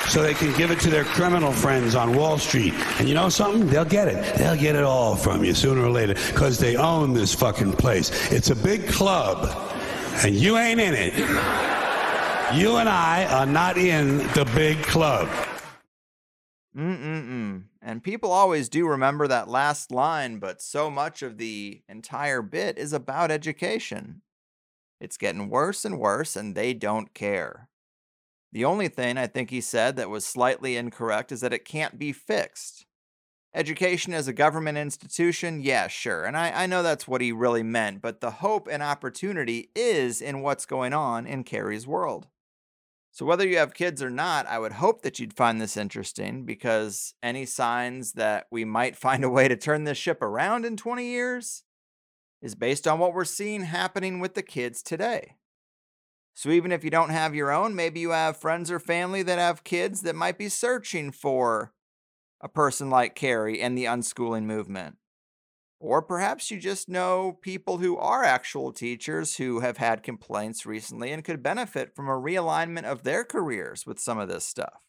so 0.07 0.21
they 0.21 0.33
can 0.33 0.55
give 0.57 0.71
it 0.71 0.79
to 0.81 0.89
their 0.89 1.03
criminal 1.03 1.51
friends 1.51 1.95
on 1.95 2.15
Wall 2.15 2.37
Street. 2.37 2.73
And 2.99 3.07
you 3.07 3.15
know 3.15 3.29
something? 3.29 3.67
They'll 3.67 3.85
get 3.85 4.07
it. 4.07 4.35
They'll 4.35 4.55
get 4.57 4.75
it 4.75 4.83
all 4.83 5.15
from 5.15 5.43
you 5.43 5.53
sooner 5.53 5.81
or 5.83 5.89
later 5.89 6.13
because 6.13 6.57
they 6.59 6.75
own 6.75 7.13
this 7.13 7.33
fucking 7.33 7.73
place. 7.73 8.31
It's 8.31 8.49
a 8.49 8.55
big 8.55 8.87
club, 8.87 9.49
and 10.23 10.35
you 10.35 10.57
ain't 10.57 10.79
in 10.79 10.93
it. 10.95 11.13
You 12.55 12.77
and 12.77 12.89
I 12.89 13.25
are 13.31 13.45
not 13.45 13.77
in 13.77 14.17
the 14.33 14.49
big 14.55 14.81
club. 14.83 15.29
Mm-mm-mm. 16.77 17.63
And 17.81 18.03
people 18.03 18.31
always 18.31 18.69
do 18.69 18.87
remember 18.87 19.27
that 19.27 19.47
last 19.47 19.91
line, 19.91 20.39
but 20.39 20.61
so 20.61 20.89
much 20.89 21.21
of 21.21 21.37
the 21.37 21.81
entire 21.89 22.41
bit 22.41 22.77
is 22.77 22.93
about 22.93 23.31
education. 23.31 24.21
It's 25.01 25.17
getting 25.17 25.49
worse 25.49 25.83
and 25.83 25.99
worse, 25.99 26.35
and 26.35 26.53
they 26.53 26.75
don't 26.75 27.13
care. 27.15 27.67
The 28.51 28.63
only 28.63 28.87
thing 28.87 29.17
I 29.17 29.25
think 29.25 29.49
he 29.49 29.59
said 29.59 29.95
that 29.95 30.11
was 30.11 30.23
slightly 30.25 30.77
incorrect 30.77 31.31
is 31.31 31.41
that 31.41 31.53
it 31.53 31.65
can't 31.65 31.97
be 31.97 32.11
fixed. 32.11 32.85
Education 33.55 34.13
as 34.13 34.27
a 34.27 34.33
government 34.33 34.77
institution, 34.77 35.59
yeah, 35.59 35.87
sure. 35.87 36.23
And 36.25 36.37
I, 36.37 36.51
I 36.51 36.65
know 36.67 36.83
that's 36.83 37.07
what 37.07 37.19
he 37.19 37.31
really 37.31 37.63
meant, 37.63 38.01
but 38.01 38.21
the 38.21 38.29
hope 38.29 38.67
and 38.71 38.83
opportunity 38.83 39.71
is 39.75 40.21
in 40.21 40.41
what's 40.41 40.67
going 40.67 40.93
on 40.93 41.25
in 41.25 41.43
Kerry's 41.43 41.87
world. 41.87 42.27
So, 43.09 43.25
whether 43.25 43.45
you 43.45 43.57
have 43.57 43.73
kids 43.73 44.03
or 44.03 44.09
not, 44.11 44.45
I 44.45 44.59
would 44.59 44.73
hope 44.73 45.01
that 45.01 45.19
you'd 45.19 45.33
find 45.33 45.59
this 45.59 45.75
interesting 45.75 46.45
because 46.45 47.15
any 47.23 47.45
signs 47.45 48.13
that 48.13 48.45
we 48.51 48.65
might 48.65 48.95
find 49.07 49.23
a 49.23 49.29
way 49.29 49.47
to 49.47 49.57
turn 49.57 49.83
this 49.83 49.97
ship 49.97 50.21
around 50.21 50.63
in 50.63 50.77
20 50.77 51.05
years 51.05 51.63
is 52.41 52.55
based 52.55 52.87
on 52.87 52.99
what 52.99 53.13
we're 53.13 53.25
seeing 53.25 53.63
happening 53.63 54.19
with 54.19 54.33
the 54.33 54.41
kids 54.41 54.81
today. 54.81 55.35
So, 56.33 56.49
even 56.49 56.71
if 56.71 56.83
you 56.83 56.89
don't 56.89 57.09
have 57.09 57.35
your 57.35 57.51
own, 57.51 57.75
maybe 57.75 57.99
you 57.99 58.11
have 58.11 58.37
friends 58.37 58.71
or 58.71 58.79
family 58.79 59.21
that 59.23 59.37
have 59.37 59.63
kids 59.63 60.01
that 60.01 60.15
might 60.15 60.37
be 60.37 60.49
searching 60.49 61.11
for 61.11 61.73
a 62.39 62.47
person 62.47 62.89
like 62.89 63.15
Kerry 63.15 63.61
and 63.61 63.77
the 63.77 63.85
unschooling 63.85 64.43
movement. 64.43 64.97
Or 65.79 66.01
perhaps 66.01 66.51
you 66.51 66.59
just 66.59 66.87
know 66.87 67.39
people 67.41 67.79
who 67.79 67.97
are 67.97 68.23
actual 68.23 68.71
teachers 68.71 69.37
who 69.37 69.61
have 69.61 69.77
had 69.77 70.03
complaints 70.03 70.65
recently 70.65 71.11
and 71.11 71.23
could 71.23 71.41
benefit 71.41 71.95
from 71.95 72.07
a 72.07 72.11
realignment 72.11 72.83
of 72.83 73.03
their 73.03 73.23
careers 73.23 73.85
with 73.85 73.99
some 73.99 74.19
of 74.19 74.29
this 74.29 74.45
stuff. 74.45 74.81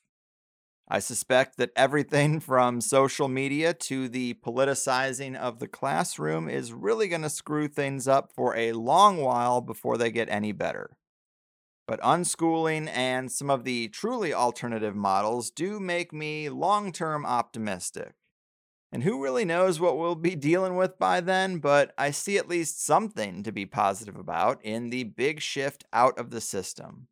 I 0.88 0.98
suspect 0.98 1.56
that 1.56 1.70
everything 1.76 2.40
from 2.48 2.80
social 2.80 3.28
media 3.28 3.72
to 3.74 4.08
the 4.08 4.34
politicizing 4.34 5.36
of 5.36 5.58
the 5.58 5.68
classroom 5.68 6.48
is 6.48 6.72
really 6.72 7.08
going 7.08 7.22
to 7.22 7.30
screw 7.30 7.68
things 7.68 8.06
up 8.06 8.32
for 8.32 8.56
a 8.56 8.72
long 8.72 9.18
while 9.18 9.60
before 9.60 9.96
they 9.96 10.10
get 10.10 10.28
any 10.28 10.52
better. 10.52 10.96
But 11.86 12.00
unschooling 12.00 12.88
and 12.88 13.30
some 13.30 13.50
of 13.50 13.64
the 13.64 13.88
truly 13.88 14.32
alternative 14.32 14.94
models 14.94 15.50
do 15.50 15.80
make 15.80 16.12
me 16.12 16.48
long 16.48 16.92
term 16.92 17.26
optimistic. 17.26 18.14
And 18.92 19.02
who 19.02 19.22
really 19.22 19.46
knows 19.46 19.80
what 19.80 19.96
we'll 19.98 20.14
be 20.14 20.34
dealing 20.36 20.76
with 20.76 20.98
by 20.98 21.20
then, 21.20 21.58
but 21.58 21.92
I 21.96 22.10
see 22.10 22.36
at 22.36 22.48
least 22.48 22.84
something 22.84 23.42
to 23.42 23.52
be 23.52 23.66
positive 23.66 24.16
about 24.16 24.62
in 24.62 24.90
the 24.90 25.04
big 25.04 25.40
shift 25.40 25.84
out 25.92 26.18
of 26.18 26.30
the 26.30 26.40
system. 26.40 27.08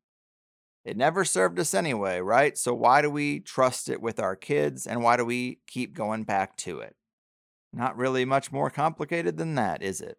It 0.91 0.97
never 0.97 1.25
served 1.25 1.61
us 1.61 1.73
anyway, 1.73 2.19
right? 2.19 2.59
So 2.59 2.75
why 2.75 3.01
do 3.01 3.09
we 3.09 3.39
trust 3.39 3.89
it 3.89 4.03
with 4.03 4.19
our 4.19 4.35
kids 4.35 4.89
and 4.89 5.05
why 5.05 5.17
do 5.17 5.25
we 5.25 5.61
keep 5.69 5.95
going 5.95 6.25
back 6.25 6.57
to 6.59 6.81
it? 6.81 6.97
Not 7.73 7.97
really 7.97 8.25
much 8.25 8.51
more 8.51 8.71
complicated 8.71 9.37
than 9.37 9.55
that, 9.55 9.85
is 9.85 10.01
it? 10.01 10.19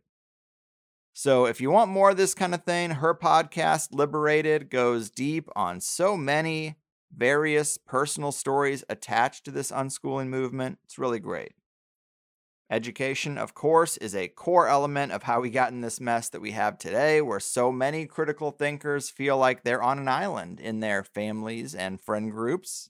So, 1.12 1.44
if 1.46 1.60
you 1.60 1.72
want 1.72 1.92
more 1.92 2.12
of 2.12 2.16
this 2.16 2.34
kind 2.34 2.56
of 2.56 2.64
thing, 2.64 2.92
her 2.92 3.14
podcast, 3.14 3.92
LiberatED, 3.92 4.70
goes 4.70 5.10
deep 5.10 5.50
on 5.58 5.82
so 5.82 6.16
many 6.16 6.78
various 7.14 7.78
personal 7.78 8.32
stories 8.32 8.86
attached 8.88 9.44
to 9.44 9.52
this 9.52 9.74
unschooling 9.74 10.30
movement. 10.30 10.80
It's 10.86 10.98
really 10.98 11.20
great. 11.20 11.52
Education, 12.72 13.38
of 13.38 13.54
course, 13.54 13.98
is 13.98 14.16
a 14.16 14.30
core 14.30 14.70
element 14.70 15.12
of 15.12 15.24
how 15.24 15.42
we 15.42 15.50
got 15.50 15.74
in 15.74 15.82
this 15.82 16.00
mess 16.00 16.30
that 16.30 16.40
we 16.40 16.52
have 16.52 16.78
today, 16.78 17.22
where 17.22 17.42
so 17.42 17.70
many 17.70 18.06
critical 18.06 18.52
thinkers 18.52 19.10
feel 19.10 19.38
like 19.38 19.64
they're 19.64 19.84
on 19.84 20.00
an 20.00 20.08
island 20.08 20.62
in 20.62 20.80
their 20.80 21.04
families 21.04 21.76
and 21.76 22.00
friend 22.00 22.32
groups, 22.32 22.90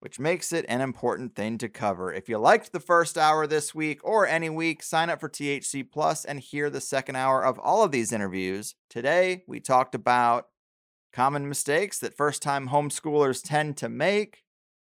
which 0.00 0.18
makes 0.18 0.50
it 0.50 0.64
an 0.66 0.80
important 0.80 1.36
thing 1.36 1.58
to 1.58 1.68
cover. 1.68 2.10
If 2.10 2.26
you 2.30 2.38
liked 2.38 2.72
the 2.72 2.80
first 2.80 3.18
hour 3.18 3.46
this 3.46 3.74
week 3.74 4.00
or 4.02 4.26
any 4.26 4.48
week, 4.48 4.82
sign 4.82 5.10
up 5.10 5.20
for 5.20 5.28
THC 5.28 5.84
Plus 5.92 6.24
and 6.24 6.40
hear 6.40 6.70
the 6.70 6.80
second 6.80 7.16
hour 7.16 7.44
of 7.44 7.58
all 7.58 7.84
of 7.84 7.92
these 7.92 8.12
interviews. 8.12 8.76
Today, 8.88 9.44
we 9.46 9.60
talked 9.60 9.94
about 9.94 10.46
common 11.12 11.50
mistakes 11.50 11.98
that 11.98 12.16
first 12.16 12.40
time 12.40 12.70
homeschoolers 12.70 13.42
tend 13.44 13.76
to 13.76 13.90
make, 13.90 14.45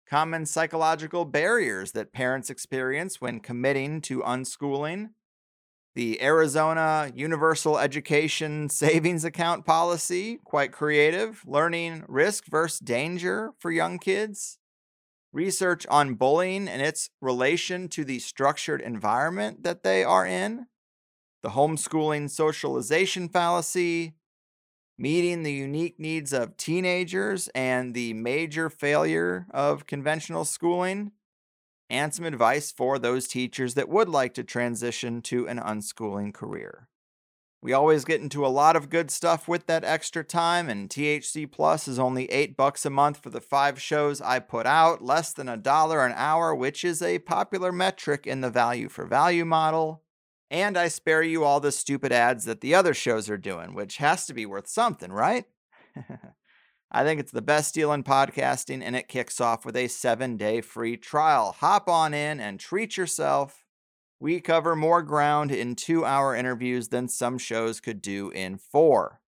common 0.09 0.47
psychological 0.47 1.25
barriers 1.25 1.93
that 1.93 2.13
parents 2.13 2.51
experience 2.51 3.21
when 3.21 3.41
committing 3.41 4.01
to 4.03 4.21
unschooling, 4.21 5.11
the 5.95 6.23
Arizona 6.23 7.11
Universal 7.15 7.79
Education 7.79 8.69
Savings 8.71 9.25
Account 9.25 9.65
policy, 9.65 10.39
quite 10.45 10.71
creative, 10.71 11.43
learning 11.47 12.05
risk 12.07 12.47
versus 12.47 12.79
danger 12.79 13.53
for 13.59 13.71
young 13.71 13.99
kids, 13.99 14.59
research 15.33 15.87
on 15.89 16.15
bullying 16.15 16.69
and 16.69 16.83
its 16.83 17.11
relation 17.21 17.89
to 17.89 18.05
the 18.05 18.19
structured 18.19 18.81
environment 18.81 19.65
that 19.65 19.83
they 19.83 20.05
are 20.05 20.27
in, 20.27 20.67
the 21.43 21.51
homeschooling 21.51 22.31
socialization 22.31 23.29
fallacy, 23.29 24.15
meeting 24.99 25.43
the 25.43 25.53
unique 25.53 25.99
needs 26.01 26.33
of 26.33 26.57
teenagers 26.57 27.49
and 27.55 27.95
the 27.95 28.15
major 28.15 28.71
failure 28.71 29.47
of 29.51 29.87
conventional 29.87 30.45
schooling, 30.45 31.13
and 31.89 32.15
some 32.15 32.25
advice 32.25 32.73
for 32.73 32.99
those 32.99 33.29
teachers 33.29 33.75
that 33.75 33.89
would 33.89 34.09
like 34.09 34.35
to 34.35 34.43
transition 34.43 35.23
to 35.23 35.47
an 35.47 35.59
unschooling 35.59 36.35
career. 36.35 36.89
We 37.63 37.73
always 37.73 38.05
get 38.05 38.21
into 38.21 38.47
a 38.47 38.49
lot 38.49 38.77
of 38.77 38.91
good 38.91 39.11
stuff 39.11 39.49
with 39.49 39.67
that 39.67 39.83
extra 39.83 40.23
time, 40.23 40.69
and 40.69 40.89
THC 40.89 41.51
Plus 41.51 41.89
is 41.89 41.99
only 41.99 42.31
8 42.31 42.57
bucks 42.57 42.87
a 42.87 42.91
month 42.91 43.19
for 43.19 43.31
the 43.31 43.41
5 43.41 43.81
shows 43.81 44.21
I 44.21 44.39
put 44.39 44.67
out, 44.67 45.03
less 45.03 45.33
than 45.33 45.49
a 45.49 45.57
dollar 45.57 46.05
an 46.05 46.13
hour, 46.17 46.55
which 46.55 46.85
is 46.85 47.03
a 47.03 47.19
popular 47.19 47.73
metric 47.73 48.27
in 48.27 48.41
the 48.41 48.51
value 48.51 48.89
for 48.89 49.05
value 49.07 49.45
model. 49.45 50.03
And 50.51 50.79
I 50.79 50.89
spare 50.89 51.23
you 51.23 51.45
all 51.45 51.61
the 51.61 51.73
stupid 51.73 52.13
ads 52.13 52.45
that 52.45 52.61
the 52.61 52.75
other 52.75 52.95
shows 52.95 53.29
are 53.29 53.39
doing, 53.39 53.75
which 53.75 53.97
has 53.97 54.27
to 54.27 54.35
be 54.35 54.47
worth 54.47 54.69
something, 54.69 55.13
right? 55.13 55.45
I 56.91 57.03
think 57.03 57.19
it's 57.19 57.33
the 57.33 57.43
best 57.43 57.75
deal 57.75 57.93
in 57.93 58.05
podcasting, 58.05 58.81
and 58.83 58.95
it 58.95 59.09
kicks 59.09 59.41
off 59.41 59.65
with 59.65 59.77
a 59.77 59.89
seven 59.89 60.37
day 60.37 60.61
free 60.61 60.97
trial. 60.97 61.57
Hop 61.59 61.89
on 61.89 62.15
in 62.15 62.39
and 62.39 62.61
treat 62.61 62.97
yourself. 62.97 63.65
We 64.21 64.41
cover 64.41 64.77
more 64.77 65.03
ground 65.03 65.51
in 65.51 65.75
two 65.75 66.05
hour 66.05 66.35
interviews 66.35 66.89
than 66.89 67.09
some 67.09 67.39
shows 67.39 67.81
could 67.81 68.01
do 68.01 68.31
in 68.31 68.57
four. 68.57 69.21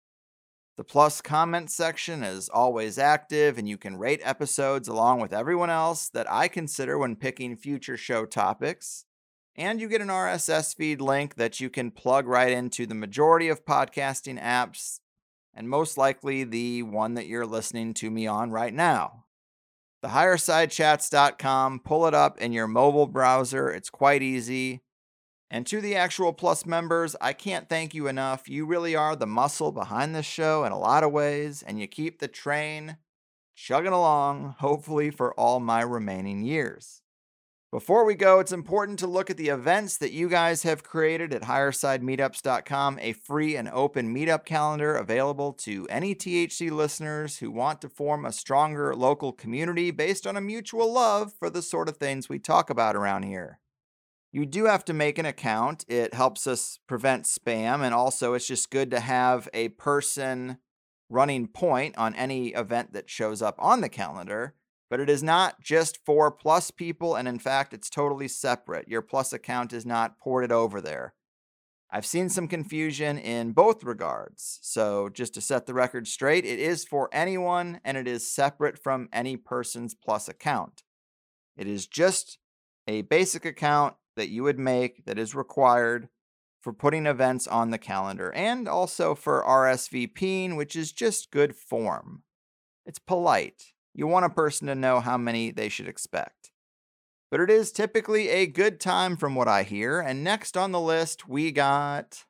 The 0.78 0.84
plus 0.84 1.22
comment 1.22 1.72
section 1.72 2.24
is 2.24 2.47
always 2.47 2.99
active, 2.99 3.57
and 3.57 3.68
you 3.68 3.78
can 3.78 3.97
rate 3.97 4.22
episodes 4.24 4.88
along 4.88 5.20
with 5.20 5.34
everyone 5.34 5.72
else 5.72 6.07
that 6.09 6.32
I 6.32 6.47
consider 6.47 6.99
when 6.99 7.15
picking 7.15 7.55
future 7.57 7.97
show 7.97 8.26
topics. 8.26 9.05
And 9.57 9.81
you 9.81 9.87
get 9.87 10.01
an 10.01 10.09
RSS 10.09 10.75
feed 10.75 11.01
link 11.01 11.35
that 11.35 11.59
you 11.59 11.69
can 11.71 11.89
plug 11.89 12.27
right 12.27 12.51
into 12.51 12.85
the 12.85 12.93
majority 12.93 13.49
of 13.49 13.65
podcasting 13.65 14.39
apps, 14.39 14.99
and 15.53 15.67
most 15.67 15.97
likely 15.97 16.43
the 16.43 16.83
one 16.83 17.15
that 17.15 17.25
you're 17.25 17.45
listening 17.45 17.95
to 17.95 18.11
me 18.11 18.27
on 18.27 18.51
right 18.51 18.73
now. 18.73 19.23
The 20.03 20.09
highersidechats.com, 20.09 21.79
pull 21.79 22.05
it 22.05 22.13
up 22.13 22.39
in 22.39 22.53
your 22.53 22.67
mobile 22.67 23.07
browser. 23.07 23.71
It's 23.71 23.89
quite 23.89 24.21
easy. 24.21 24.83
And 25.49 25.65
to 25.67 25.81
the 25.81 25.95
actual 25.95 26.33
Plus 26.33 26.65
members, 26.65 27.15
I 27.19 27.33
can't 27.33 27.67
thank 27.67 27.95
you 27.95 28.07
enough. 28.07 28.47
You 28.47 28.67
really 28.67 28.95
are 28.95 29.15
the 29.15 29.25
muscle 29.25 29.71
behind 29.71 30.13
this 30.13 30.25
show 30.25 30.65
in 30.65 30.71
a 30.71 30.77
lot 30.77 31.03
of 31.03 31.11
ways, 31.11 31.63
and 31.63 31.79
you 31.79 31.87
keep 31.87 32.19
the 32.19 32.27
train 32.27 32.97
chugging 33.55 33.91
along, 33.91 34.55
hopefully 34.59 35.09
for 35.09 35.33
all 35.33 35.59
my 35.59 35.81
remaining 35.81 36.43
years. 36.43 37.01
Before 37.70 38.05
we 38.05 38.15
go, 38.15 38.39
it's 38.39 38.53
important 38.53 38.97
to 38.99 39.07
look 39.07 39.30
at 39.30 39.36
the 39.36 39.49
events 39.49 39.97
that 39.97 40.13
you 40.13 40.30
guys 40.30 40.63
have 40.63 40.86
created 40.86 41.34
at 41.34 41.41
highersidemeetups.com, 41.41 42.97
a 43.01 43.11
free 43.11 43.57
and 43.57 43.68
open 43.68 44.15
meetup 44.15 44.45
calendar 44.45 44.95
available 44.95 45.51
to 45.51 45.86
any 45.89 46.15
THC 46.15 46.72
listeners 46.72 47.39
who 47.39 47.51
want 47.51 47.82
to 47.82 47.89
form 47.89 48.26
a 48.26 48.32
stronger 48.32 48.95
local 48.95 49.34
community 49.34 49.91
based 49.91 50.26
on 50.26 50.38
a 50.38 50.41
mutual 50.41 50.93
love 50.93 51.34
for 51.38 51.49
the 51.49 51.61
sort 51.61 51.89
of 51.89 51.97
things 51.97 52.30
we 52.30 52.39
talk 52.39 52.70
about 52.70 52.95
around 52.95 53.24
here. 53.24 53.59
You 54.32 54.45
do 54.45 54.63
have 54.63 54.86
to 54.86 54.93
make 54.93 55.18
an 55.18 55.26
account. 55.26 55.84
It 55.89 56.13
helps 56.13 56.47
us 56.47 56.80
prevent 56.88 57.26
spam, 57.26 57.82
and 57.82 57.93
also 57.93 58.34
it's 58.34 58.47
just 58.47 58.72
good 58.72 58.91
to 58.91 59.01
have 59.01 59.49
a 59.53 59.70
person 59.70 60.59
running 61.09 61.47
point 61.47 61.97
on 61.97 62.15
any 62.15 62.53
event 62.53 62.93
that 62.93 63.09
shows 63.09 63.41
up 63.41 63.55
on 63.59 63.82
the 63.82 63.89
calendar 63.89 64.55
but 64.89 64.99
it 64.99 65.09
is 65.09 65.23
not 65.23 65.61
just 65.61 65.99
for 66.05 66.31
Plus 66.31 66.71
people, 66.71 67.15
and 67.15 67.27
in 67.27 67.39
fact, 67.39 67.73
it's 67.73 67.89
totally 67.89 68.27
separate. 68.27 68.88
Your 68.88 69.01
Plus 69.01 69.33
account 69.33 69.73
is 69.73 69.85
not 69.85 70.17
ported 70.17 70.51
over 70.51 70.81
there. 70.81 71.13
I've 71.89 72.05
seen 72.05 72.29
some 72.29 72.49
confusion 72.49 73.17
in 73.17 73.53
both 73.53 73.83
regards. 73.83 74.59
So, 74.61 75.07
just 75.07 75.33
to 75.35 75.41
set 75.41 75.65
the 75.65 75.73
record 75.73 76.07
straight, 76.07 76.45
it 76.45 76.59
is 76.59 76.83
for 76.83 77.09
anyone 77.13 77.79
and 77.85 77.95
it 77.95 78.07
is 78.07 78.29
separate 78.29 78.77
from 78.77 79.07
any 79.13 79.38
person's 79.38 79.95
plus 79.95 80.27
account. 80.27 80.83
It 81.55 81.65
is 81.65 81.88
just 81.88 82.39
a 82.88 83.03
basic 83.03 83.45
account 83.45 83.95
that 84.17 84.29
you 84.29 84.43
would 84.43 84.59
make 84.59 85.05
that 85.05 85.17
is 85.17 85.33
required 85.33 86.09
for 86.59 86.73
putting 86.73 87.05
events 87.05 87.47
on 87.47 87.69
the 87.69 87.77
calendar 87.77 88.33
and 88.33 88.67
also 88.67 89.15
for 89.15 89.43
RSVPing, 89.43 90.57
which 90.57 90.75
is 90.75 90.91
just 90.91 91.31
good 91.31 91.55
form. 91.55 92.23
It's 92.85 92.99
polite. 92.99 93.63
You 93.97 94.05
want 94.05 94.25
a 94.25 94.29
person 94.29 94.67
to 94.67 94.75
know 94.75 94.99
how 94.99 95.17
many 95.17 95.49
they 95.49 95.69
should 95.69 95.87
expect. 95.87 96.51
But 97.31 97.39
it 97.39 97.49
is 97.49 97.71
typically 97.71 98.29
a 98.29 98.45
good 98.45 98.79
time 98.79 99.17
from 99.17 99.33
what 99.33 99.47
I 99.47 99.63
hear. 99.63 99.99
And 99.99 100.23
next 100.23 100.55
on 100.55 100.71
the 100.71 100.79
list, 100.79 101.27
we 101.27 101.51
got 101.51 102.23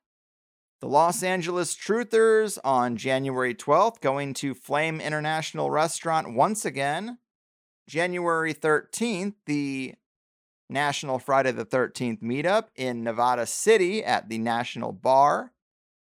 the 0.79 0.87
Los 0.87 1.21
Angeles 1.23 1.75
Truthers 1.75 2.57
on 2.63 2.95
January 2.95 3.53
12th 3.53 3.99
going 3.99 4.33
to 4.35 4.53
Flame 4.53 5.01
International 5.01 5.69
Restaurant 5.69 6.33
once 6.33 6.63
again. 6.63 7.17
January 7.85 8.53
13th, 8.53 9.35
the 9.45 9.95
National 10.69 11.19
Friday 11.19 11.51
the 11.51 11.65
13th 11.65 12.21
meetup 12.21 12.67
in 12.77 13.03
Nevada 13.03 13.45
City 13.45 14.05
at 14.05 14.29
the 14.29 14.37
National 14.37 14.93
Bar. 14.93 15.51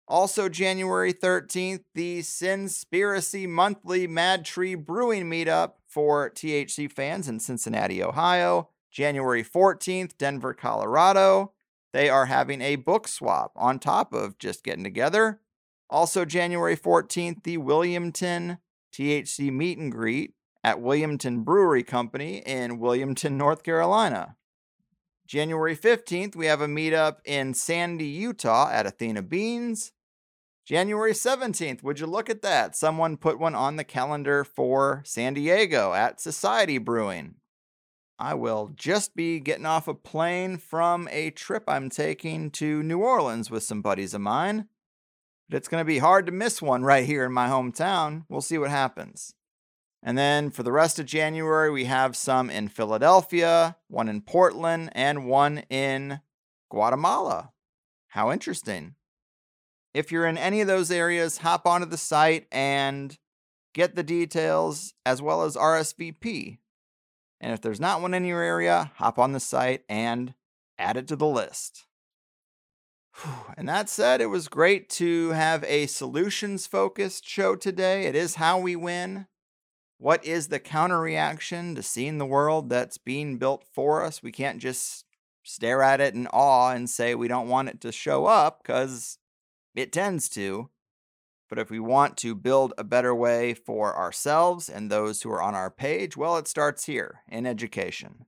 Also, 0.10 0.50
January 0.50 1.14
13th, 1.14 1.84
the 1.94 2.22
Sinspiracy 2.22 3.48
Monthly 3.48 4.08
Mad 4.08 4.44
Tree 4.44 4.74
Brewing 4.74 5.30
Meetup 5.30 5.74
for 5.86 6.32
THC 6.32 6.92
fans 6.92 7.30
in 7.30 7.40
Cincinnati, 7.40 8.02
Ohio. 8.02 8.70
January 8.92 9.44
14th, 9.44 10.18
Denver, 10.18 10.56
Colorado. 10.56 11.54
They 11.94 12.10
are 12.10 12.26
having 12.26 12.60
a 12.62 12.76
book 12.76 13.08
swap 13.08 13.52
on 13.56 13.78
top 13.78 14.14
of 14.14 14.40
just 14.40 14.64
getting 14.64 14.84
together. 14.84 15.42
Also, 15.92 16.26
January 16.26 16.76
14th, 16.76 17.44
the 17.44 17.58
Wilmington 17.58 18.58
THC 18.92 19.52
Meet 19.52 19.78
and 19.78 19.92
Greet 19.92 20.34
at 20.64 20.82
Wilmington 20.82 21.44
Brewery 21.44 21.84
Company 21.84 22.38
in 22.46 22.80
Wilmington, 22.80 23.38
North 23.38 23.64
Carolina. 23.64 24.38
January 25.28 25.76
15th, 25.76 26.36
we 26.36 26.48
have 26.48 26.62
a 26.62 26.68
meetup 26.68 27.18
in 27.26 27.54
Sandy, 27.54 28.08
Utah 28.08 28.70
at 28.72 28.88
Athena 28.88 29.22
Beans. 29.22 29.92
January 30.70 31.14
17th, 31.14 31.82
would 31.82 32.00
you 32.00 32.06
look 32.06 32.30
at 32.30 32.44
that? 32.44 32.76
Someone 32.76 33.18
put 33.18 33.40
one 33.40 33.56
on 33.56 33.76
the 33.76 33.84
calendar 33.84 34.44
for 34.44 35.02
San 35.04 35.34
Diego 35.34 35.94
at 35.94 36.22
Society 36.22 36.78
Brewing. 36.78 37.38
I 38.20 38.36
will 38.36 38.70
just 38.76 39.16
be 39.16 39.40
getting 39.40 39.66
off 39.66 39.88
a 39.88 39.96
plane 39.96 40.58
from 40.58 41.08
a 41.12 41.32
trip 41.32 41.64
I'm 41.68 41.90
taking 41.90 42.52
to 42.52 42.84
New 42.84 43.00
Orleans 43.00 43.50
with 43.50 43.64
some 43.64 43.82
buddies 43.82 44.14
of 44.14 44.22
mine. 44.22 44.68
But 45.50 45.58
it's 45.58 45.68
going 45.68 45.82
to 45.82 45.86
be 45.86 45.98
hard 45.98 46.28
to 46.28 46.32
miss 46.32 46.62
one 46.62 46.84
right 46.84 47.04
here 47.04 47.26
in 47.26 47.34
my 47.34 47.48
hometown. 47.48 48.26
We'll 48.30 48.42
see 48.42 48.60
what 48.60 48.70
happens. 48.70 49.34
And 50.04 50.20
then 50.20 50.52
for 50.52 50.62
the 50.62 50.72
rest 50.72 51.00
of 51.00 51.08
January, 51.08 51.72
we 51.72 51.86
have 51.86 52.16
some 52.16 52.52
in 52.52 52.68
Philadelphia, 52.68 53.76
one 53.88 54.08
in 54.08 54.22
Portland, 54.22 54.92
and 54.94 55.26
one 55.26 55.64
in 55.72 56.20
Guatemala. 56.70 57.54
How 58.10 58.32
interesting. 58.32 58.94
If 59.94 60.12
you're 60.12 60.28
in 60.28 60.38
any 60.38 60.62
of 60.62 60.68
those 60.68 60.92
areas, 60.92 61.40
hop 61.40 61.66
onto 61.66 61.88
the 61.88 61.98
site 61.98 62.48
and 62.52 63.18
get 63.74 63.96
the 63.96 64.04
details 64.04 64.94
as 65.06 65.22
well 65.22 65.44
as 65.44 65.56
RSVP. 65.56 66.58
And 67.42 67.54
if 67.54 67.62
there's 67.62 67.80
not 67.80 68.02
one 68.02 68.14
in 68.14 68.26
your 68.26 68.42
area, 68.42 68.92
hop 68.96 69.18
on 69.18 69.32
the 69.32 69.40
site 69.40 69.84
and 69.88 70.34
add 70.78 70.98
it 70.98 71.08
to 71.08 71.16
the 71.16 71.26
list. 71.26 71.86
And 73.58 73.68
that 73.68 73.90
said, 73.90 74.22
it 74.22 74.28
was 74.28 74.48
great 74.48 74.90
to 74.92 75.30
have 75.32 75.64
a 75.66 75.88
solutions 75.88 76.68
focused 76.68 77.28
show 77.28 77.56
today. 77.56 78.06
It 78.06 78.16
is 78.16 78.36
how 78.36 78.60
we 78.60 78.76
win. 78.76 79.28
What 79.98 80.24
is 80.26 80.48
the 80.48 80.60
counter 80.60 81.02
reaction 81.02 81.76
to 81.76 81.84
seeing 81.84 82.18
the 82.18 82.26
world 82.26 82.70
that's 82.70 82.98
being 82.98 83.38
built 83.38 83.66
for 83.74 84.04
us? 84.04 84.24
We 84.24 84.32
can't 84.32 84.60
just 84.60 85.04
stare 85.44 85.82
at 85.82 86.00
it 86.00 86.14
in 86.14 86.28
awe 86.28 86.72
and 86.72 86.90
say 86.90 87.16
we 87.16 87.28
don't 87.28 87.50
want 87.50 87.68
it 87.68 87.82
to 87.82 87.92
show 87.92 88.26
up 88.26 88.62
because 88.64 89.19
it 89.80 89.92
tends 89.92 90.30
to. 90.30 90.70
But 91.50 91.58
if 91.58 91.72
we 91.72 91.80
want 91.80 92.16
to 92.18 92.36
build 92.36 92.74
a 92.78 92.84
better 92.84 93.16
way 93.16 93.54
for 93.56 93.96
ourselves 93.98 94.70
and 94.70 94.92
those 94.92 95.22
who 95.22 95.32
are 95.32 95.42
on 95.42 95.56
our 95.56 95.72
page, 95.72 96.16
well, 96.16 96.38
it 96.38 96.48
starts 96.48 96.86
here 96.86 97.22
in 97.28 97.48
education. 97.48 98.26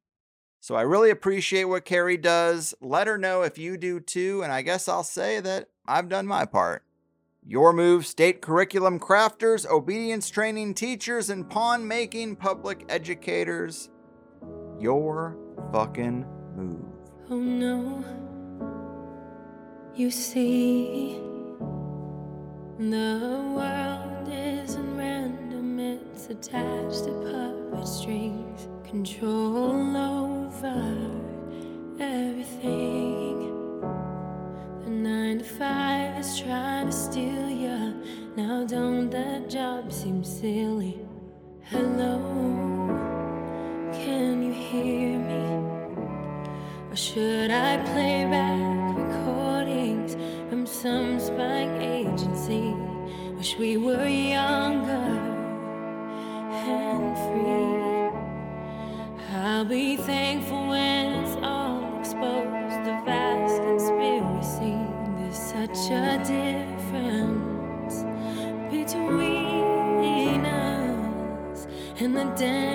So 0.60 0.76
I 0.76 0.82
really 0.82 1.10
appreciate 1.10 1.66
what 1.66 1.86
Kerry 1.86 2.18
does. 2.18 2.74
Let 2.82 3.08
her 3.08 3.18
know 3.18 3.42
if 3.42 3.58
you 3.58 3.78
do 3.78 4.00
too. 4.00 4.42
And 4.44 4.52
I 4.52 4.62
guess 4.62 4.88
I'll 4.88 5.04
say 5.04 5.40
that 5.40 5.70
I've 5.88 6.10
done 6.10 6.26
my 6.26 6.46
part. 6.46 6.84
Your 7.44 7.74
move, 7.74 8.06
state 8.06 8.42
curriculum 8.42 9.00
crafters, 9.00 9.68
obedience 9.68 10.30
training 10.30 10.76
teachers, 10.76 11.32
and 11.32 11.50
pawn 11.50 11.88
making 11.88 12.36
public 12.36 12.86
educators. 12.90 13.90
Your 14.80 15.38
fucking 15.72 16.26
move. 16.56 16.86
Oh 17.30 17.40
no. 17.40 18.04
You 19.96 20.12
see, 20.12 21.20
the 22.90 23.44
world 23.56 24.28
isn't 24.28 24.98
random, 24.98 25.80
it's 25.80 26.30
attached 26.30 27.04
to 27.04 27.12
puppet 27.72 27.88
strings, 27.88 28.68
control 28.84 29.96
over 29.96 30.98
everything. 32.00 33.82
The 34.84 34.90
nine 34.90 35.40
to 35.40 35.44
five 35.44 36.18
is 36.18 36.40
trying 36.40 36.88
to 36.88 36.92
steal 36.92 37.50
ya. 37.50 37.94
Now, 38.36 38.66
don't 38.66 39.12
that 39.12 39.48
job 39.48 39.94
seem 39.94 40.24
silly? 40.24 40.98
Hello, 41.62 42.18
can 43.94 44.42
you 44.42 44.54
hear 44.54 45.20
me? 45.20 45.44
Or 46.90 46.96
should 46.96 47.52
I 47.52 47.78
play 47.94 48.26
back 48.26 48.61
Wish 53.42 53.58
we 53.58 53.76
were 53.76 54.08
younger 54.08 55.18
and 56.54 57.18
free. 57.26 58.12
I'll 59.36 59.66
be 59.66 59.98
thankful 59.98 60.68
when 60.68 61.24
it's 61.24 61.36
all 61.42 62.00
exposed. 62.00 62.86
The 62.86 63.02
vast 63.04 63.58
conspiracy. 63.64 64.78
There's 65.18 65.40
such 65.40 65.90
a 65.90 66.20
difference 66.24 67.96
between 68.70 70.46
us 70.46 71.66
and 71.98 72.16
the 72.16 72.26
damn 72.38 72.71